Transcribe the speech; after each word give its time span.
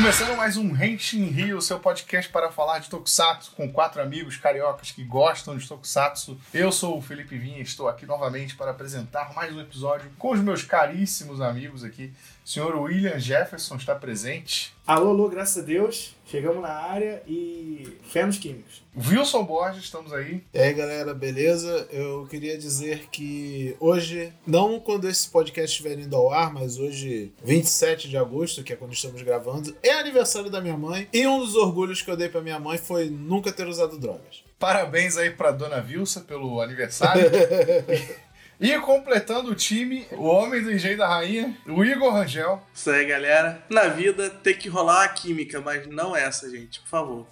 Começando 0.00 0.34
mais 0.34 0.56
um 0.56 0.74
Henshin 0.82 1.26
Rio, 1.26 1.60
seu 1.60 1.78
podcast 1.78 2.32
para 2.32 2.50
falar 2.50 2.78
de 2.78 2.88
Tokusatsu 2.88 3.50
com 3.50 3.70
quatro 3.70 4.00
amigos 4.00 4.38
cariocas 4.38 4.90
que 4.90 5.04
gostam 5.04 5.58
de 5.58 5.68
Tokusatsu. 5.68 6.40
Eu 6.54 6.72
sou 6.72 6.96
o 6.96 7.02
Felipe 7.02 7.36
Vinha 7.36 7.58
e 7.58 7.62
estou 7.62 7.86
aqui 7.86 8.06
novamente 8.06 8.56
para 8.56 8.70
apresentar 8.70 9.34
mais 9.34 9.54
um 9.54 9.60
episódio 9.60 10.10
com 10.18 10.32
os 10.32 10.40
meus 10.40 10.62
caríssimos 10.62 11.42
amigos 11.42 11.84
aqui. 11.84 12.14
O 12.44 12.48
senhor 12.48 12.74
William 12.76 13.18
Jefferson 13.18 13.76
está 13.76 13.94
presente. 13.94 14.74
Alô, 14.86 15.10
alô, 15.10 15.28
graças 15.28 15.62
a 15.62 15.66
Deus. 15.66 16.16
Chegamos 16.26 16.62
na 16.62 16.70
área 16.72 17.22
e 17.26 17.98
fé 18.08 18.24
nos 18.24 18.38
químicos. 18.38 18.82
Wilson 18.96 19.44
Borges, 19.44 19.84
estamos 19.84 20.12
aí. 20.12 20.42
E 20.52 20.58
aí, 20.58 20.72
galera, 20.72 21.12
beleza? 21.14 21.86
Eu 21.92 22.26
queria 22.28 22.56
dizer 22.58 23.08
que 23.10 23.76
hoje, 23.78 24.32
não 24.46 24.80
quando 24.80 25.08
esse 25.08 25.28
podcast 25.28 25.70
estiver 25.70 25.98
indo 25.98 26.16
ao 26.16 26.32
ar, 26.32 26.52
mas 26.52 26.78
hoje, 26.78 27.32
27 27.44 28.08
de 28.08 28.16
agosto, 28.16 28.64
que 28.64 28.72
é 28.72 28.76
quando 28.76 28.92
estamos 28.92 29.22
gravando, 29.22 29.76
é 29.82 29.92
aniversário 29.92 30.50
da 30.50 30.60
minha 30.60 30.76
mãe. 30.76 31.08
E 31.12 31.26
um 31.26 31.38
dos 31.40 31.54
orgulhos 31.54 32.02
que 32.02 32.10
eu 32.10 32.16
dei 32.16 32.28
pra 32.28 32.40
minha 32.40 32.58
mãe 32.58 32.78
foi 32.78 33.10
nunca 33.10 33.52
ter 33.52 33.66
usado 33.68 33.98
drogas. 33.98 34.42
Parabéns 34.58 35.16
aí 35.16 35.30
pra 35.30 35.52
dona 35.52 35.80
Vilsa 35.80 36.20
pelo 36.20 36.60
aniversário. 36.60 37.30
E 38.60 38.78
completando 38.80 39.50
o 39.50 39.54
time, 39.54 40.06
o 40.12 40.24
homem 40.24 40.62
do 40.62 40.70
engenho 40.70 40.98
da 40.98 41.08
rainha, 41.08 41.56
o 41.66 41.82
Igor 41.82 42.12
Rangel. 42.12 42.62
Isso 42.74 42.90
aí, 42.90 43.06
galera. 43.06 43.64
Na 43.70 43.88
vida 43.88 44.28
tem 44.28 44.54
que 44.54 44.68
rolar 44.68 45.04
a 45.04 45.08
química, 45.08 45.62
mas 45.62 45.86
não 45.86 46.14
essa, 46.14 46.50
gente, 46.50 46.78
por 46.80 46.88
favor. 46.88 47.26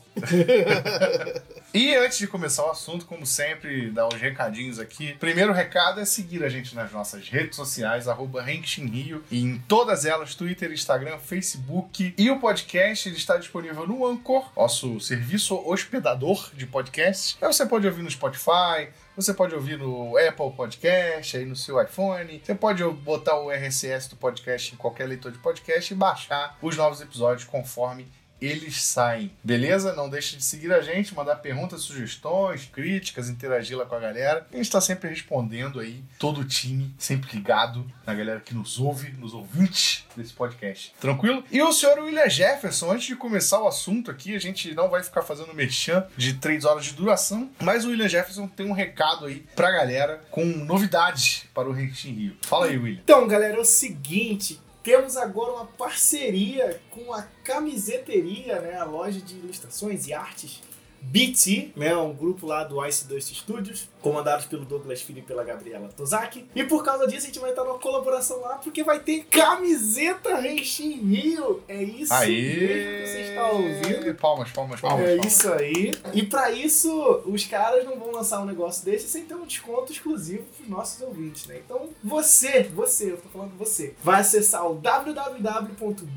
E 1.74 1.94
antes 1.94 2.18
de 2.18 2.26
começar 2.26 2.64
o 2.66 2.70
assunto, 2.70 3.06
como 3.06 3.26
sempre, 3.26 3.90
dar 3.90 4.08
os 4.08 4.14
recadinhos 4.14 4.78
aqui. 4.78 5.14
Primeiro 5.14 5.52
recado 5.52 6.00
é 6.00 6.04
seguir 6.04 6.44
a 6.44 6.48
gente 6.48 6.74
nas 6.74 6.92
nossas 6.92 7.28
redes 7.28 7.56
sociais, 7.56 8.08
arroba 8.08 8.42
Rio, 8.42 9.24
e 9.30 9.42
em 9.42 9.58
todas 9.68 10.04
elas, 10.04 10.34
Twitter, 10.34 10.72
Instagram, 10.72 11.18
Facebook. 11.18 12.14
E 12.16 12.30
o 12.30 12.38
podcast 12.38 13.08
ele 13.08 13.16
está 13.16 13.36
disponível 13.36 13.86
no 13.86 14.06
Anchor, 14.06 14.50
nosso 14.56 15.00
serviço 15.00 15.56
hospedador 15.68 16.50
de 16.54 16.66
podcasts. 16.66 17.36
Aí 17.40 17.52
você 17.52 17.66
pode 17.66 17.86
ouvir 17.86 18.02
no 18.02 18.10
Spotify, 18.10 18.88
você 19.18 19.34
pode 19.34 19.52
ouvir 19.52 19.76
no 19.76 20.16
Apple 20.16 20.52
Podcast, 20.52 21.36
aí 21.36 21.44
no 21.44 21.56
seu 21.56 21.82
iPhone. 21.82 22.40
Você 22.44 22.54
pode 22.54 22.84
botar 22.84 23.36
o 23.40 23.50
RSS 23.50 24.08
do 24.10 24.16
podcast 24.16 24.72
em 24.72 24.76
qualquer 24.76 25.08
leitor 25.08 25.32
de 25.32 25.38
podcast 25.38 25.92
e 25.92 25.96
baixar 25.96 26.56
os 26.62 26.76
novos 26.76 27.00
episódios 27.00 27.44
conforme 27.44 28.06
eles 28.40 28.82
saem. 28.82 29.30
Beleza? 29.42 29.94
Não 29.94 30.08
deixe 30.08 30.36
de 30.36 30.44
seguir 30.44 30.72
a 30.72 30.80
gente, 30.80 31.14
mandar 31.14 31.36
perguntas, 31.36 31.82
sugestões, 31.82 32.66
críticas, 32.66 33.28
interagir 33.28 33.76
lá 33.76 33.84
com 33.84 33.94
a 33.94 34.00
galera. 34.00 34.46
A 34.52 34.56
gente 34.56 34.66
está 34.66 34.80
sempre 34.80 35.08
respondendo 35.08 35.80
aí, 35.80 36.02
todo 36.18 36.40
o 36.40 36.44
time, 36.44 36.94
sempre 36.98 37.34
ligado 37.34 37.84
na 38.06 38.14
galera 38.14 38.40
que 38.40 38.54
nos 38.54 38.78
ouve, 38.78 39.10
nos 39.12 39.34
ouvintes 39.34 40.04
desse 40.16 40.32
podcast. 40.32 40.94
Tranquilo? 41.00 41.44
E 41.50 41.62
o 41.62 41.72
senhor 41.72 41.98
William 41.98 42.28
Jefferson, 42.28 42.92
antes 42.92 43.06
de 43.06 43.16
começar 43.16 43.60
o 43.60 43.68
assunto 43.68 44.10
aqui, 44.10 44.34
a 44.34 44.38
gente 44.38 44.74
não 44.74 44.88
vai 44.88 45.02
ficar 45.02 45.22
fazendo 45.22 45.54
merchan 45.54 46.06
de 46.16 46.34
três 46.34 46.64
horas 46.64 46.84
de 46.84 46.92
duração, 46.92 47.50
mas 47.60 47.84
o 47.84 47.90
William 47.90 48.08
Jefferson 48.08 48.46
tem 48.46 48.66
um 48.66 48.72
recado 48.72 49.26
aí 49.26 49.44
pra 49.54 49.70
galera 49.70 50.22
com 50.30 50.44
novidades 50.44 51.44
para 51.54 51.68
o 51.68 51.72
Rentin 51.72 52.12
Rio. 52.12 52.36
Fala 52.42 52.66
aí, 52.66 52.76
William. 52.76 53.00
Então, 53.02 53.26
galera, 53.26 53.56
é 53.56 53.60
o 53.60 53.64
seguinte, 53.64 54.60
temos 54.88 55.18
agora 55.18 55.52
uma 55.52 55.66
parceria 55.66 56.80
com 56.90 57.12
a 57.12 57.20
camiseteria, 57.44 58.58
né, 58.58 58.78
a 58.78 58.84
loja 58.84 59.20
de 59.20 59.34
ilustrações 59.34 60.06
e 60.06 60.14
artes 60.14 60.62
BT, 61.00 61.72
né, 61.76 61.96
um 61.96 62.12
grupo 62.12 62.46
lá 62.46 62.64
do 62.64 62.84
Ice 62.86 63.06
Dust 63.06 63.32
Studios, 63.34 63.88
comandados 64.02 64.46
pelo 64.46 64.64
Douglas 64.64 65.02
Filho 65.02 65.18
e 65.20 65.22
pela 65.22 65.44
Gabriela 65.44 65.88
Tozaki. 65.88 66.46
E 66.54 66.64
por 66.64 66.84
causa 66.84 67.06
disso 67.06 67.24
a 67.24 67.26
gente 67.26 67.38
vai 67.38 67.50
estar 67.50 67.64
numa 67.64 67.78
colaboração 67.78 68.40
lá, 68.40 68.56
porque 68.56 68.82
vai 68.82 69.00
ter 69.00 69.24
camiseta 69.24 70.36
Renshin 70.36 70.92
Rio. 71.00 71.62
É 71.68 71.82
isso 71.82 72.12
mesmo 72.20 72.68
que 72.68 73.06
você 73.06 73.20
está 73.28 73.50
ouvindo. 73.50 74.14
Palmas, 74.14 74.50
palmas, 74.50 74.80
palmas. 74.80 75.08
É 75.08 75.16
palmas. 75.16 75.32
isso 75.32 75.52
aí. 75.52 75.92
E 76.12 76.22
para 76.22 76.50
isso, 76.50 77.22
os 77.26 77.44
caras 77.44 77.84
não 77.84 77.98
vão 77.98 78.12
lançar 78.12 78.40
um 78.40 78.44
negócio 78.44 78.84
desse 78.84 79.08
sem 79.08 79.24
ter 79.24 79.34
um 79.34 79.46
desconto 79.46 79.92
exclusivo 79.92 80.44
pros 80.56 80.68
nossos 80.68 81.00
ouvintes, 81.00 81.46
né? 81.46 81.60
Então, 81.64 81.88
você, 82.02 82.64
você, 82.64 83.12
eu 83.12 83.16
tô 83.16 83.28
falando 83.28 83.56
você, 83.56 83.94
vai 84.02 84.20
acessar 84.20 84.66
o 84.70 84.74
www.bt.com.br, 84.74 86.08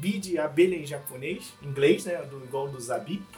B 0.00 0.08
de 0.18 0.38
abelha 0.38 0.76
em 0.76 0.86
japonês, 0.86 1.52
inglês, 1.62 2.04
né? 2.04 2.16
Do, 2.22 2.44
igual 2.44 2.68
do 2.68 2.80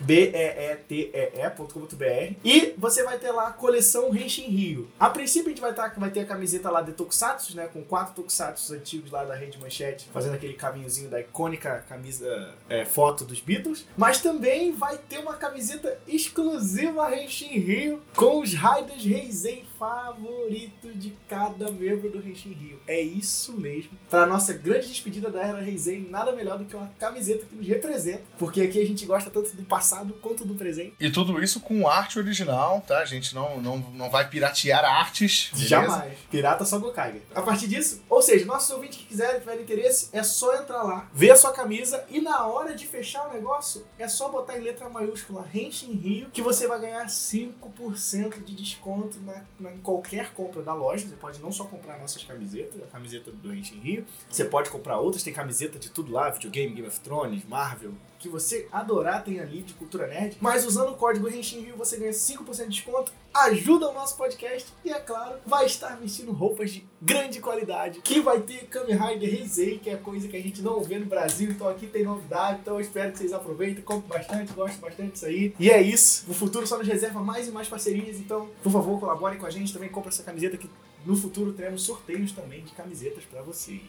B-E-E-T-E-E.com.br 0.01 2.37
e 2.45 2.75
você 2.77 3.03
vai 3.03 3.19
ter 3.19 3.31
lá 3.31 3.49
a 3.49 3.53
coleção 3.53 4.15
Henshin 4.15 4.49
Rio. 4.49 4.89
A 4.99 5.11
princípio 5.11 5.49
a 5.49 5.51
gente 5.51 5.61
vai, 5.61 5.75
tá, 5.75 5.93
vai 5.97 6.11
ter 6.11 6.21
a 6.21 6.27
camiseta 6.27 6.71
lá 6.71 6.83
de 6.83 6.93
Tokusatsu, 6.93 7.57
né? 7.57 7.69
Com 7.73 7.83
quatro 7.83 8.15
Tokusatsu 8.15 8.75
antigos 8.75 9.11
lá 9.11 9.25
da 9.25 9.35
Rede 9.35 9.59
Manchete, 9.59 10.09
fazendo 10.13 10.35
aquele 10.35 10.55
caminhozinho 10.55 11.11
da 11.11 11.21
icônica 11.21 11.85
camisa 11.89 12.55
é, 12.69 12.85
foto 12.85 13.25
dos 13.25 13.41
Beatles. 13.41 13.87
Mas 13.97 14.21
também 14.21 14.73
vai 14.73 14.99
ter 14.99 15.19
uma 15.19 15.35
camiseta 15.35 15.99
exclusiva 16.07 17.15
Henshin 17.17 17.59
Rio 17.59 18.03
com 18.15 18.41
os 18.41 18.55
Raiders 18.55 19.05
Heisen 19.05 19.65
favoritos 19.79 20.99
de 21.01 21.11
cada 21.29 21.71
membro 21.71 22.11
do 22.11 22.19
Henshin 22.27 22.53
Rio. 22.53 22.81
É 22.87 23.01
isso 23.01 23.53
mesmo. 23.53 23.91
Para 24.11 24.27
nossa 24.27 24.53
grande 24.53 24.89
despedida 24.89 25.31
da 25.31 25.43
era 25.43 25.67
Heisen, 25.69 26.09
nada 26.11 26.33
melhor 26.33 26.59
do 26.59 26.65
que 26.65 26.75
uma 26.77 26.89
camiseta 26.99 27.45
que 27.47 27.55
nos 27.55 27.67
representa, 27.67 28.23
porque 28.39 28.61
aqui 28.63 28.81
a 28.81 28.87
gente 28.87 29.05
gosta 29.07 29.31
tanto 29.31 29.55
do 29.57 29.63
passado 29.65 30.15
quanto 30.23 30.45
do 30.45 30.55
presente. 30.55 30.95
E 31.01 31.11
tudo 31.11 31.43
isso 31.43 31.61
com 31.61 31.87
arte 31.89 32.19
original, 32.19 32.83
tá? 32.87 32.99
A 33.01 33.05
gente 33.05 33.35
não, 33.35 33.61
não, 33.61 33.79
não 33.79 34.11
vai 34.11 34.29
piratear 34.29 34.85
artes. 34.85 35.51
beleza? 35.53 35.69
Jamais. 35.69 36.19
Pirata 36.31 36.65
só 36.65 36.79
Gokaiger. 36.79 37.23
A 37.35 37.43
partir 37.43 37.69
disso, 37.69 38.03
ou 38.09 38.23
seja, 38.23 38.45
nossos 38.45 38.71
ouvintes 38.71 38.99
que 38.99 39.05
quiserem, 39.05 39.41
tiverem 39.41 39.63
interesse, 39.63 40.09
é 40.13 40.23
só 40.23 40.55
entrar 40.57 40.83
lá, 40.83 41.09
ver 41.13 41.31
a 41.31 41.37
sua 41.37 41.53
camisa 41.53 42.05
e 42.09 42.21
na 42.21 42.47
hora 42.47 42.75
de 42.75 42.87
fechar 42.87 43.29
o 43.29 43.33
negócio, 43.33 43.85
é 43.99 44.09
só 44.09 44.29
botar 44.29 44.59
em 44.59 44.63
letra 44.63 44.89
maiúscula 44.89 45.47
Henshin 45.55 45.93
Rio 45.93 46.29
que 46.33 46.43
você 46.43 46.67
vai 46.67 46.81
ganhar 46.81 47.07
5% 47.07 48.45
de 48.45 48.55
desconto 48.55 49.19
na, 49.21 49.45
na- 49.59 49.66
em 49.73 49.79
qualquer 49.79 50.33
compra 50.33 50.63
da 50.63 50.75
loja. 50.75 51.07
Você 51.07 51.17
pode 51.17 51.41
não 51.41 51.53
só 51.53 51.65
comprar 51.65 51.99
nossas 51.99 52.23
camisetas, 52.25 52.83
a 52.83 52.87
camiseta 52.87 53.31
do 53.31 53.55
Henshin 53.55 53.81
Rio, 53.81 54.05
você 54.31 54.45
pode 54.45 54.71
comprar 54.71 54.99
outras, 54.99 55.23
tem 55.23 55.33
camiseta 55.33 55.79
de 55.79 55.91
tudo 55.91 56.13
lá, 56.13 56.31
videogame, 56.31 56.75
Game 56.75 56.89
of 56.89 57.01
Thrones, 57.01 57.45
Marvel, 57.45 57.93
que 58.27 58.29
você 58.29 58.67
adorar 58.73 59.25
tem 59.25 59.39
ali 59.39 59.63
de 59.63 59.73
cultura 59.75 60.07
nerd. 60.09 60.37
Mas 60.41 60.67
usando 60.67 60.91
o 60.91 60.97
código 60.97 61.29
Henshin 61.29 61.61
Rio 61.61 61.77
você 61.77 61.97
ganha 61.97 62.11
5% 62.11 62.65
de 62.65 62.69
desconto, 62.69 63.13
ajuda 63.33 63.89
o 63.89 63.95
nosso 63.95 64.17
podcast 64.17 64.67
e, 64.85 64.91
é 64.91 64.99
claro, 64.99 65.37
vai 65.47 65.67
estar 65.67 65.97
vestindo 65.97 66.33
roupas 66.33 66.73
de 66.73 66.85
grande 67.01 67.41
qualidade. 67.41 68.01
Que 68.01 68.21
vai 68.21 68.41
ter 68.41 68.67
Kamen 68.67 68.97
Rider 68.97 69.41
Heisei, 69.41 69.79
que 69.79 69.89
é 69.89 69.97
coisa 69.97 70.27
que 70.27 70.37
a 70.37 70.43
gente 70.43 70.61
não 70.61 70.83
vê 70.83 70.99
no 70.99 71.07
Brasil, 71.07 71.51
então 71.51 71.69
aqui 71.69 71.87
tem 71.87 72.05
novidade. 72.05 72.59
Então 72.63 72.75
eu 72.75 72.81
espero 72.81 73.13
que 73.13 73.19
vocês 73.19 73.33
aproveitem, 73.33 73.83
comprem 73.83 74.09
bastante, 74.09 74.53
gostem 74.53 74.81
bastante 74.81 75.13
disso 75.13 75.27
aí. 75.27 75.55
E 75.59 75.71
é 75.71 75.81
isso, 75.81 76.29
o 76.29 76.35
futuro 76.35 76.67
só 76.67 76.79
nos 76.79 76.89
reserva 76.89 77.21
mais 77.21 77.47
e 77.47 77.53
mais 77.53 77.69
parcerias, 77.69 78.19
então 78.19 78.49
por 78.63 78.73
favor 78.73 78.99
colaborem 78.99 79.39
com 79.39 79.47
a 79.47 79.51
gente, 79.51 79.73
também 79.73 79.89
compre 79.89 80.09
essa 80.09 80.23
camiseta 80.23 80.57
que 80.57 80.69
no 81.05 81.15
futuro 81.17 81.53
teremos 81.53 81.83
sorteios 81.83 82.33
também 82.33 82.65
de 82.65 82.73
camisetas 82.73 83.25
pra 83.25 83.41
vocês. 83.41 83.83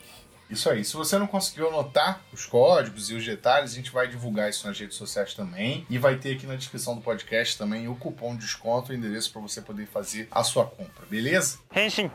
Isso 0.49 0.69
aí. 0.69 0.83
Se 0.83 0.95
você 0.95 1.17
não 1.17 1.27
conseguiu 1.27 1.67
anotar 1.67 2.21
os 2.31 2.45
códigos 2.45 3.09
e 3.09 3.15
os 3.15 3.25
detalhes, 3.25 3.71
a 3.71 3.75
gente 3.75 3.91
vai 3.91 4.07
divulgar 4.07 4.49
isso 4.49 4.65
nas 4.65 4.79
redes 4.79 4.95
sociais 4.95 5.33
também. 5.33 5.85
E 5.89 5.97
vai 5.97 6.15
ter 6.15 6.35
aqui 6.35 6.45
na 6.45 6.55
descrição 6.55 6.95
do 6.95 7.01
podcast 7.01 7.57
também 7.57 7.87
o 7.87 7.95
cupom 7.95 8.33
de 8.33 8.41
desconto, 8.41 8.91
o 8.91 8.95
endereço 8.95 9.31
para 9.31 9.41
você 9.41 9.61
poder 9.61 9.87
fazer 9.87 10.27
a 10.31 10.43
sua 10.43 10.65
compra, 10.65 11.05
beleza? 11.05 11.59
Henshin. 11.75 12.11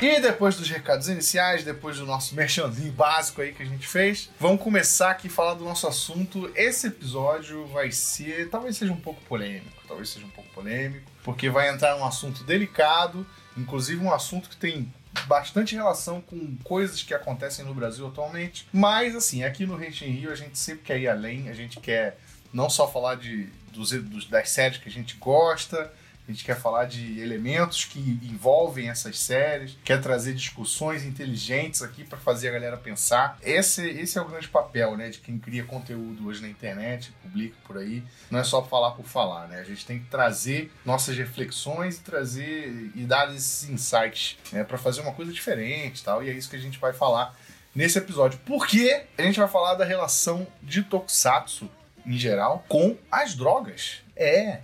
E 0.00 0.20
depois 0.20 0.56
dos 0.56 0.70
recados 0.70 1.08
iniciais, 1.08 1.64
depois 1.64 1.98
do 1.98 2.06
nosso 2.06 2.34
merchandinho 2.36 2.92
básico 2.92 3.42
aí 3.42 3.52
que 3.52 3.62
a 3.62 3.66
gente 3.66 3.86
fez, 3.86 4.30
vamos 4.38 4.62
começar 4.62 5.10
aqui 5.10 5.26
a 5.26 5.30
falar 5.30 5.54
do 5.54 5.64
nosso 5.64 5.88
assunto. 5.88 6.50
Esse 6.54 6.86
episódio 6.86 7.66
vai 7.66 7.90
ser, 7.90 8.48
talvez 8.48 8.76
seja 8.76 8.92
um 8.92 9.00
pouco 9.00 9.20
polêmico, 9.22 9.82
talvez 9.88 10.08
seja 10.10 10.24
um 10.24 10.30
pouco 10.30 10.48
polêmico, 10.50 11.10
porque 11.24 11.50
vai 11.50 11.68
entrar 11.68 11.96
num 11.96 12.04
assunto 12.04 12.44
delicado, 12.44 13.26
inclusive 13.56 14.02
um 14.04 14.12
assunto 14.12 14.48
que 14.48 14.56
tem 14.56 14.92
bastante 15.26 15.74
relação 15.74 16.20
com 16.20 16.56
coisas 16.64 17.02
que 17.02 17.12
acontecem 17.14 17.64
no 17.64 17.74
Brasil 17.74 18.06
atualmente. 18.06 18.66
Mas 18.72 19.14
assim, 19.16 19.42
aqui 19.44 19.66
no 19.66 19.76
Rente 19.76 20.04
em 20.04 20.10
Rio 20.10 20.30
a 20.32 20.34
gente 20.36 20.58
sempre 20.58 20.84
quer 20.84 20.98
ir 20.98 21.08
além, 21.08 21.48
a 21.48 21.52
gente 21.54 21.80
quer 21.80 22.18
não 22.52 22.70
só 22.70 22.90
falar 22.90 23.16
de, 23.16 23.44
dos, 23.72 23.90
dos- 23.90 24.26
das 24.26 24.50
séries 24.50 24.78
que 24.78 24.88
a 24.88 24.92
gente 24.92 25.16
gosta, 25.16 25.92
a 26.28 26.32
gente 26.32 26.44
quer 26.44 26.60
falar 26.60 26.84
de 26.84 27.20
elementos 27.20 27.86
que 27.86 27.98
envolvem 28.22 28.90
essas 28.90 29.18
séries, 29.18 29.78
quer 29.82 29.98
trazer 30.00 30.34
discussões 30.34 31.02
inteligentes 31.02 31.82
aqui 31.82 32.04
para 32.04 32.18
fazer 32.18 32.48
a 32.48 32.52
galera 32.52 32.76
pensar. 32.76 33.38
Esse, 33.42 33.88
esse 33.88 34.18
é 34.18 34.20
o 34.20 34.26
grande 34.26 34.46
papel, 34.46 34.94
né, 34.94 35.08
de 35.08 35.18
quem 35.20 35.38
cria 35.38 35.64
conteúdo 35.64 36.28
hoje 36.28 36.42
na 36.42 36.48
internet, 36.48 37.12
publica 37.22 37.56
por 37.66 37.78
aí. 37.78 38.04
Não 38.30 38.38
é 38.38 38.44
só 38.44 38.62
falar 38.62 38.90
por 38.90 39.06
falar, 39.06 39.48
né? 39.48 39.58
A 39.58 39.64
gente 39.64 39.86
tem 39.86 39.98
que 39.98 40.06
trazer 40.06 40.70
nossas 40.84 41.16
reflexões 41.16 41.96
e 41.96 42.00
trazer 42.00 42.90
e 42.94 43.04
dar 43.04 43.34
esses 43.34 43.68
insights, 43.70 44.36
né, 44.52 44.62
para 44.64 44.76
fazer 44.76 45.00
uma 45.00 45.12
coisa 45.12 45.32
diferente, 45.32 46.04
tal. 46.04 46.22
E 46.22 46.28
é 46.28 46.32
isso 46.32 46.50
que 46.50 46.56
a 46.56 46.60
gente 46.60 46.78
vai 46.78 46.92
falar 46.92 47.34
nesse 47.74 47.96
episódio. 47.96 48.38
Porque 48.44 49.04
a 49.16 49.22
gente 49.22 49.38
vai 49.38 49.48
falar 49.48 49.74
da 49.76 49.84
relação 49.84 50.46
de 50.62 50.82
Tokusatsu 50.82 51.70
em 52.04 52.18
geral 52.18 52.64
com 52.68 52.96
as 53.10 53.34
drogas. 53.34 54.02
É, 54.14 54.60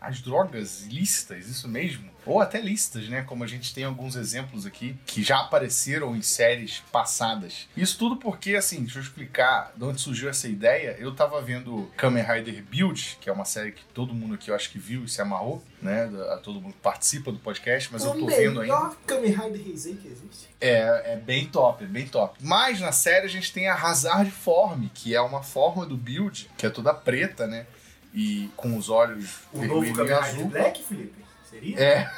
as 0.00 0.20
drogas 0.20 0.82
lícitas, 0.86 1.48
isso 1.48 1.68
mesmo? 1.68 2.08
Ou 2.24 2.40
até 2.40 2.60
listas, 2.60 3.08
né? 3.08 3.22
Como 3.22 3.42
a 3.42 3.46
gente 3.46 3.74
tem 3.74 3.84
alguns 3.84 4.14
exemplos 4.14 4.66
aqui 4.66 4.96
que 5.06 5.22
já 5.22 5.40
apareceram 5.40 6.14
em 6.14 6.20
séries 6.20 6.82
passadas. 6.92 7.66
Isso 7.76 7.98
tudo 7.98 8.16
porque, 8.16 8.54
assim, 8.54 8.82
deixa 8.82 8.98
eu 8.98 9.02
explicar 9.02 9.72
de 9.74 9.82
onde 9.82 10.00
surgiu 10.00 10.28
essa 10.28 10.46
ideia. 10.46 10.94
Eu 10.98 11.14
tava 11.14 11.40
vendo 11.40 11.90
Kamen 11.96 12.22
Rider 12.22 12.62
Build, 12.62 13.18
que 13.20 13.30
é 13.30 13.32
uma 13.32 13.46
série 13.46 13.72
que 13.72 13.82
todo 13.94 14.12
mundo 14.12 14.34
aqui 14.34 14.50
eu 14.50 14.54
acho 14.54 14.70
que 14.70 14.78
viu 14.78 15.04
e 15.04 15.08
se 15.08 15.22
amarrou, 15.22 15.64
né? 15.80 16.04
A 16.32 16.36
todo 16.36 16.60
mundo 16.60 16.74
que 16.74 16.80
participa 16.80 17.32
do 17.32 17.38
podcast, 17.38 17.88
mas 17.90 18.04
eu 18.04 18.12
tô 18.12 18.26
vendo 18.26 18.60
ainda. 18.60 18.60
O 18.60 18.62
melhor 18.62 18.96
Kamen 19.06 19.32
Rider 19.32 19.66
Heisei 19.66 19.94
que 19.94 20.08
existe. 20.08 20.48
É, 20.60 21.14
é 21.14 21.16
bem 21.16 21.46
top, 21.46 21.84
é 21.84 21.86
bem 21.86 22.06
top. 22.06 22.38
Mas 22.42 22.78
na 22.78 22.92
série 22.92 23.24
a 23.24 23.30
gente 23.30 23.52
tem 23.52 23.68
a 23.68 23.74
Hazard 23.74 24.30
Form, 24.30 24.86
que 24.92 25.14
é 25.14 25.20
uma 25.20 25.42
forma 25.42 25.86
do 25.86 25.96
build, 25.96 26.50
que 26.58 26.66
é 26.66 26.70
toda 26.70 26.92
preta, 26.92 27.46
né? 27.46 27.66
E 28.14 28.50
com 28.56 28.76
os 28.76 28.88
olhos 28.88 29.40
O 29.52 29.62
novo 29.62 29.80
vermelho 29.80 29.92
e 29.92 29.92
Kamen 29.92 30.14
Rider 30.14 30.24
azul. 30.24 30.48
Black, 30.48 30.82
Felipe? 30.82 31.27
Seria? 31.58 31.80
É. 31.80 32.10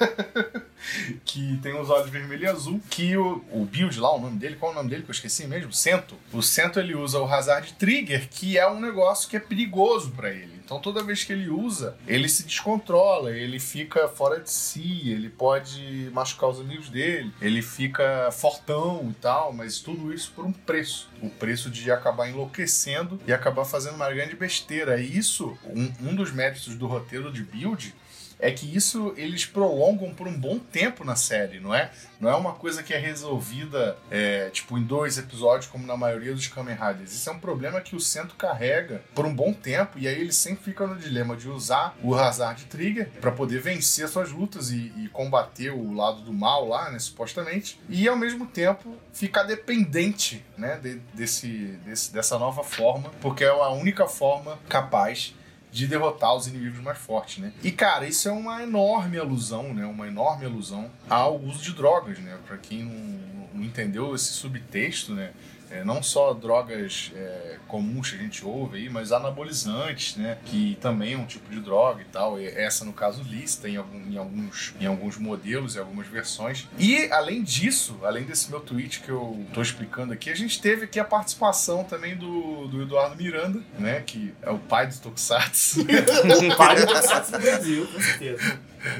que 1.25 1.59
tem 1.63 1.79
os 1.79 1.89
olhos 1.89 2.11
vermelho 2.11 2.45
e 2.45 2.47
azul. 2.47 2.81
Que 2.91 3.17
o, 3.17 3.45
o 3.51 3.65
build 3.65 3.99
lá, 3.99 4.15
o 4.15 4.21
nome 4.21 4.39
dele, 4.39 4.57
qual 4.57 4.73
é 4.73 4.75
o 4.75 4.77
nome 4.79 4.91
dele 4.91 5.03
que 5.03 5.11
eu 5.11 5.15
esqueci 5.15 5.47
mesmo? 5.47 5.73
Cento. 5.73 6.15
O 6.33 6.43
Cento 6.43 6.79
ele 6.79 6.95
usa 6.95 7.19
o 7.19 7.27
Hazard 7.27 7.73
Trigger, 7.75 8.29
que 8.29 8.59
é 8.59 8.69
um 8.71 8.81
negócio 8.81 9.29
que 9.29 9.37
é 9.37 9.41
perigoso 9.41 10.11
pra 10.13 10.31
ele. 10.31 10.61
Então 10.65 10.79
toda 10.79 11.03
vez 11.03 11.25
que 11.25 11.33
ele 11.33 11.49
usa, 11.49 11.97
ele 12.07 12.29
se 12.29 12.45
descontrola, 12.45 13.33
ele 13.33 13.59
fica 13.59 14.07
fora 14.07 14.39
de 14.39 14.53
si, 14.53 15.11
ele 15.11 15.29
pode 15.29 16.09
machucar 16.13 16.49
os 16.49 16.61
amigos 16.61 16.89
dele, 16.89 17.33
ele 17.41 17.61
fica 17.61 18.31
fortão 18.31 19.09
e 19.11 19.15
tal, 19.15 19.53
mas 19.53 19.81
tudo 19.81 20.15
isso 20.15 20.31
por 20.33 20.45
um 20.45 20.53
preço. 20.53 21.11
O 21.21 21.29
preço 21.29 21.69
de 21.71 21.91
acabar 21.91 22.29
enlouquecendo 22.29 23.21
e 23.27 23.33
acabar 23.33 23.65
fazendo 23.65 23.97
uma 23.97 24.09
grande 24.11 24.37
besteira. 24.37 25.01
E 25.01 25.19
isso, 25.19 25.59
um, 25.65 25.93
um 26.09 26.15
dos 26.15 26.31
méritos 26.31 26.77
do 26.77 26.87
roteiro 26.87 27.33
de 27.33 27.43
build 27.43 27.93
é 28.43 28.51
que 28.51 28.75
isso 28.77 29.13
eles 29.17 29.45
prolongam 29.47 30.15
por 30.15 30.27
um 30.29 30.39
bom 30.39 30.59
tempo 30.59 31.05
na 31.05 31.15
série, 31.17 31.61
não 31.61 31.75
é? 31.75 31.91
Não 32.21 32.29
é 32.31 32.35
uma 32.35 32.53
coisa 32.55 32.83
que 32.83 32.93
é 32.93 32.99
resolvida 32.99 33.97
é, 34.11 34.51
tipo 34.51 34.77
em 34.79 34.83
dois 34.83 35.19
episódios 35.19 35.71
como 35.71 35.87
na 35.87 35.97
maioria 35.97 36.33
dos 36.35 36.47
Kamen 36.47 36.75
Riders. 36.77 37.13
Isso 37.13 37.29
é 37.29 37.33
um 37.33 37.39
problema 37.39 37.81
que 37.81 37.95
o 37.97 38.01
Centro 38.01 38.35
carrega 38.37 39.03
por 39.15 39.25
um 39.27 39.35
bom 39.35 39.53
tempo 39.53 39.99
e 39.99 40.07
aí 40.09 40.21
ele 40.21 40.33
sempre 40.33 40.65
fica 40.65 40.87
no 40.87 40.97
dilema 40.97 41.37
de 41.37 41.49
usar 41.49 41.97
o 42.03 42.15
Hazard 42.15 42.65
Trigger 42.67 43.09
para 43.21 43.31
poder 43.33 43.61
vencer 43.61 44.09
suas 44.09 44.31
lutas 44.31 44.71
e, 44.71 44.93
e 44.99 45.09
combater 45.13 45.71
o 45.71 45.93
lado 45.93 46.21
do 46.23 46.33
mal 46.33 46.67
lá, 46.69 46.91
né, 46.91 46.99
supostamente, 46.99 47.81
e 47.89 48.07
ao 48.09 48.17
mesmo 48.17 48.47
tempo 48.47 48.95
ficar 49.13 49.43
dependente, 49.45 50.45
né, 50.57 50.79
de- 50.83 51.01
desse, 51.15 51.49
desse- 51.85 52.13
dessa 52.13 52.39
nova 52.39 52.63
forma, 52.65 53.11
porque 53.21 53.45
é 53.45 53.49
a 53.49 53.69
única 53.71 54.07
forma 54.07 54.59
capaz 54.69 55.35
de 55.73 55.87
derrotar 55.87 56.35
os 56.35 56.47
inimigos 56.47 56.81
mais 56.81 56.99
fortes, 56.99 57.39
né? 57.39 57.53
E 57.63 57.71
cara, 57.71 58.07
isso 58.07 58.29
é 58.29 58.33
uma 58.33 58.63
enorme 58.63 59.19
alusão, 59.19 59.73
né? 59.73 59.87
Uma 59.87 60.09
enorme 60.09 60.45
alusão 60.45 60.91
ao 61.09 61.39
uso 61.39 61.63
de 61.63 61.73
drogas, 61.73 62.19
né? 62.19 62.37
Para 62.47 62.57
quem 62.59 62.85
não, 62.85 63.49
não 63.55 63.65
entendeu 63.65 64.15
esse 64.15 64.33
subtexto, 64.33 65.15
né? 65.15 65.33
É, 65.71 65.85
não 65.85 66.03
só 66.03 66.35
drogas 66.35 67.13
é, 67.15 67.57
comuns 67.69 68.11
que 68.11 68.17
a 68.17 68.19
gente 68.19 68.45
ouve 68.45 68.79
aí, 68.79 68.89
mas 68.91 69.13
anabolizantes, 69.13 70.17
né? 70.17 70.37
Que 70.45 70.77
também 70.81 71.15
é 71.15 71.17
um 71.17 71.25
tipo 71.27 71.49
de 71.51 71.61
droga 71.61 72.03
e 72.03 72.05
tal. 72.07 72.41
E 72.41 72.47
essa, 72.47 72.85
no 72.85 72.93
caso, 72.93 73.23
lista 73.23 73.69
em, 73.69 73.77
algum- 73.77 74.11
em 74.11 74.17
alguns, 74.17 74.75
em 74.81 74.87
alguns 74.87 75.17
modelos 75.17 75.77
e 75.77 75.79
algumas 75.79 76.07
versões. 76.09 76.67
E, 76.79 77.09
além 77.13 77.43
disso, 77.43 77.99
além 78.03 78.25
desse 78.25 78.51
meu 78.51 78.61
tweet 78.61 79.01
que 79.01 79.09
eu 79.11 79.45
tô 79.55 79.63
explicando 79.63 80.13
aqui, 80.13 80.31
a 80.31 80.35
gente 80.37 80.61
teve 80.61 80.85
aqui 80.85 80.99
a 80.99 81.05
participação 81.05 81.85
também 81.85 82.17
do, 82.17 82.67
do 82.69 82.83
Eduardo 82.83 83.17
Miranda, 83.17 83.61
né? 83.79 84.03
Que 84.05 84.35
é 84.43 84.51
o 84.51 84.59
pai 84.59 84.87
do 84.87 84.97
Tokusatsu. 84.99 85.81
O 86.51 86.57
pai 86.57 86.77
do 86.77 86.87
Tokusatsu 86.87 87.33
no 87.33 87.39
Brasil, 87.39 87.87
com 87.87 88.01
certeza. 88.01 88.59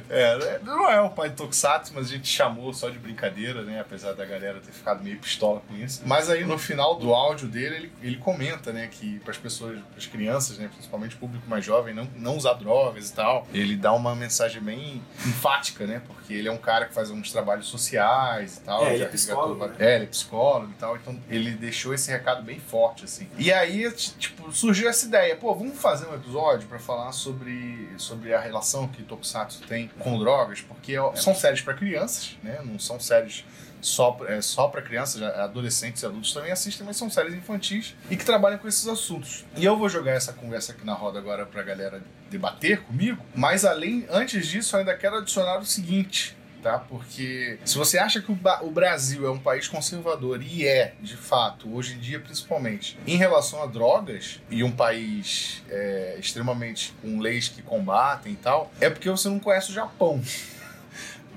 É, 0.09 0.59
não 0.62 0.91
é 0.91 1.00
o 1.00 1.11
pai 1.11 1.31
do 1.31 1.37
Tokusatsu, 1.37 1.93
mas 1.94 2.06
a 2.06 2.11
gente 2.11 2.29
chamou 2.29 2.73
só 2.73 2.88
de 2.88 2.99
brincadeira, 2.99 3.62
né? 3.62 3.81
Apesar 3.81 4.12
da 4.12 4.25
galera 4.25 4.61
ter 4.61 4.73
ficado 4.73 5.03
meio 5.03 5.19
pistola 5.19 5.62
com 5.67 5.77
isso. 5.77 6.03
Mas 6.05 6.29
aí 6.29 6.44
no 6.44 6.59
final 6.59 6.97
do 6.97 7.15
áudio 7.15 7.49
dele, 7.49 7.77
ele, 7.77 7.93
ele 8.03 8.17
comenta, 8.17 8.73
né, 8.73 8.88
que 8.91 9.19
para 9.21 9.31
as 9.31 9.38
pessoas, 9.38 9.79
para 9.79 9.99
as 9.99 10.06
crianças, 10.06 10.59
né, 10.59 10.69
principalmente 10.73 11.17
o 11.17 11.19
público 11.19 11.49
mais 11.49 11.65
jovem, 11.65 11.94
não, 11.94 12.09
não 12.17 12.37
usar 12.37 12.55
drogas 12.55 13.11
e 13.11 13.15
tal. 13.15 13.47
Ele 13.53 13.77
dá 13.77 13.93
uma 13.93 14.15
mensagem 14.15 14.61
bem 14.62 15.03
enfática, 15.27 15.87
né? 15.87 16.03
Porque 16.06 16.35
ele 16.35 16.49
é 16.49 16.53
um 16.53 16.59
cara 16.59 16.87
que 16.87 16.94
faz 16.94 17.11
uns 17.11 17.31
trabalhos 17.33 17.67
sociais 17.67 18.59
e 18.59 18.61
tal. 18.61 18.85
É, 18.87 18.94
ele 18.94 19.05
é 19.05 19.06
psicólogo, 19.06 19.67
né? 19.67 19.75
É, 19.79 19.94
ele 19.97 20.05
é 20.05 20.09
psicólogo 20.09 20.73
e 20.73 20.75
tal. 20.75 20.97
Então 20.97 21.19
ele 21.29 21.53
deixou 21.53 21.94
esse 21.94 22.11
recado 22.11 22.43
bem 22.43 22.59
forte, 22.59 23.05
assim. 23.05 23.29
E 23.38 23.53
aí, 23.53 23.91
tipo, 23.93 24.53
surgiu 24.53 24.88
essa 24.88 25.06
ideia, 25.06 25.37
pô, 25.37 25.55
vamos 25.55 25.79
fazer 25.79 26.06
um 26.06 26.15
episódio 26.15 26.69
pra 26.69 26.79
falar 26.79 27.12
sobre, 27.12 27.88
sobre 27.97 28.35
a 28.35 28.41
relação 28.41 28.88
que 28.88 29.03
Tokusatsu 29.03 29.62
tem 29.71 29.89
com 30.01 30.19
drogas, 30.19 30.61
porque 30.61 30.99
ó, 30.99 31.15
são 31.15 31.33
séries 31.33 31.63
pra 31.63 31.75
crianças, 31.75 32.37
né? 32.43 32.59
Não 32.65 32.77
são 32.77 32.99
séries 32.99 33.45
só, 33.81 34.19
é, 34.27 34.41
só 34.41 34.67
para 34.67 34.83
crianças, 34.83 35.23
adolescentes 35.23 36.03
e 36.03 36.07
adultos 36.07 36.35
também 36.35 36.51
assistem, 36.51 36.85
mas 36.85 36.97
são 36.97 37.09
séries 37.09 37.35
infantis 37.35 37.95
e 38.11 38.17
que 38.17 38.25
trabalham 38.25 38.59
com 38.59 38.67
esses 38.67 38.89
assuntos. 38.89 39.45
E 39.57 39.65
eu 39.65 39.77
vou 39.79 39.89
jogar 39.89 40.11
essa 40.11 40.33
conversa 40.33 40.73
aqui 40.73 40.85
na 40.85 40.93
roda 40.93 41.21
agora 41.21 41.47
pra 41.47 41.63
galera 41.63 42.03
debater 42.29 42.83
comigo, 42.83 43.25
mas 43.33 43.65
além, 43.65 44.07
antes 44.11 44.49
disso, 44.49 44.77
ainda 44.77 44.93
quero 44.97 45.19
adicionar 45.19 45.59
o 45.59 45.65
seguinte, 45.65 46.37
tá? 46.62 46.79
Porque 46.79 47.59
se 47.65 47.77
você 47.77 47.99
acha 47.99 48.21
que 48.21 48.31
o, 48.31 48.39
o 48.62 48.71
Brasil 48.71 49.27
é 49.27 49.31
um 49.31 49.39
país 49.39 49.69
conservador, 49.69 50.43
e 50.43 50.67
é, 50.67 50.95
de 51.01 51.17
fato, 51.17 51.75
hoje 51.75 51.95
em 51.95 51.99
dia 51.99 52.21
principalmente, 52.21 52.99
em 53.07 53.17
relação 53.17 53.62
a 53.62 53.67
drogas, 53.67 54.41
e 54.51 54.62
um 54.62 54.71
país 54.71 55.62
é, 55.69 56.17
extremamente 56.19 56.95
com 57.03 57.19
leis 57.19 57.49
que 57.49 57.62
combatem 57.62 58.33
e 58.33 58.37
tal, 58.37 58.71
é 58.81 58.89
porque 58.89 59.11
você 59.11 59.29
não 59.29 59.41
conhece 59.41 59.71
o 59.71 59.75
Japão. 59.75 60.21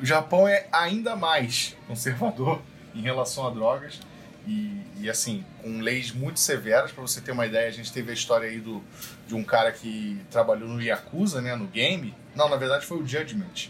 O 0.02 0.06
Japão 0.06 0.46
é 0.48 0.66
ainda 0.72 1.16
mais 1.16 1.78
conservador 1.88 2.62
em 2.94 3.02
relação 3.02 3.48
a 3.48 3.52
drogas. 3.52 4.00
E, 4.46 4.82
e, 5.00 5.10
assim, 5.10 5.46
com 5.62 5.80
leis 5.80 6.12
muito 6.12 6.40
severas, 6.40 6.92
para 6.92 7.02
você 7.02 7.22
ter 7.22 7.32
uma 7.32 7.46
ideia, 7.46 7.68
a 7.70 7.72
gente 7.72 7.92
teve 7.94 8.12
a 8.12 8.14
história 8.14 8.50
aí 8.50 8.60
do, 8.60 8.84
de 9.26 9.36
um 9.36 9.44
cara 9.44 9.72
que 9.72 10.20
trabalhou 10.30 10.68
no 10.68 10.82
Yakuza, 10.82 11.42
né, 11.42 11.56
no 11.56 11.68
game. 11.68 12.14
Não, 12.36 12.50
na 12.50 12.58
verdade 12.58 12.86
foi 12.86 12.98
o 12.98 13.08
Judgment, 13.08 13.70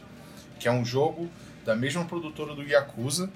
que 0.60 0.68
é 0.68 0.72
um 0.72 0.84
jogo 0.84 1.30
da 1.66 1.76
mesma 1.76 2.06
produtora 2.06 2.54
do 2.54 2.64
Yakuza. 2.64 3.30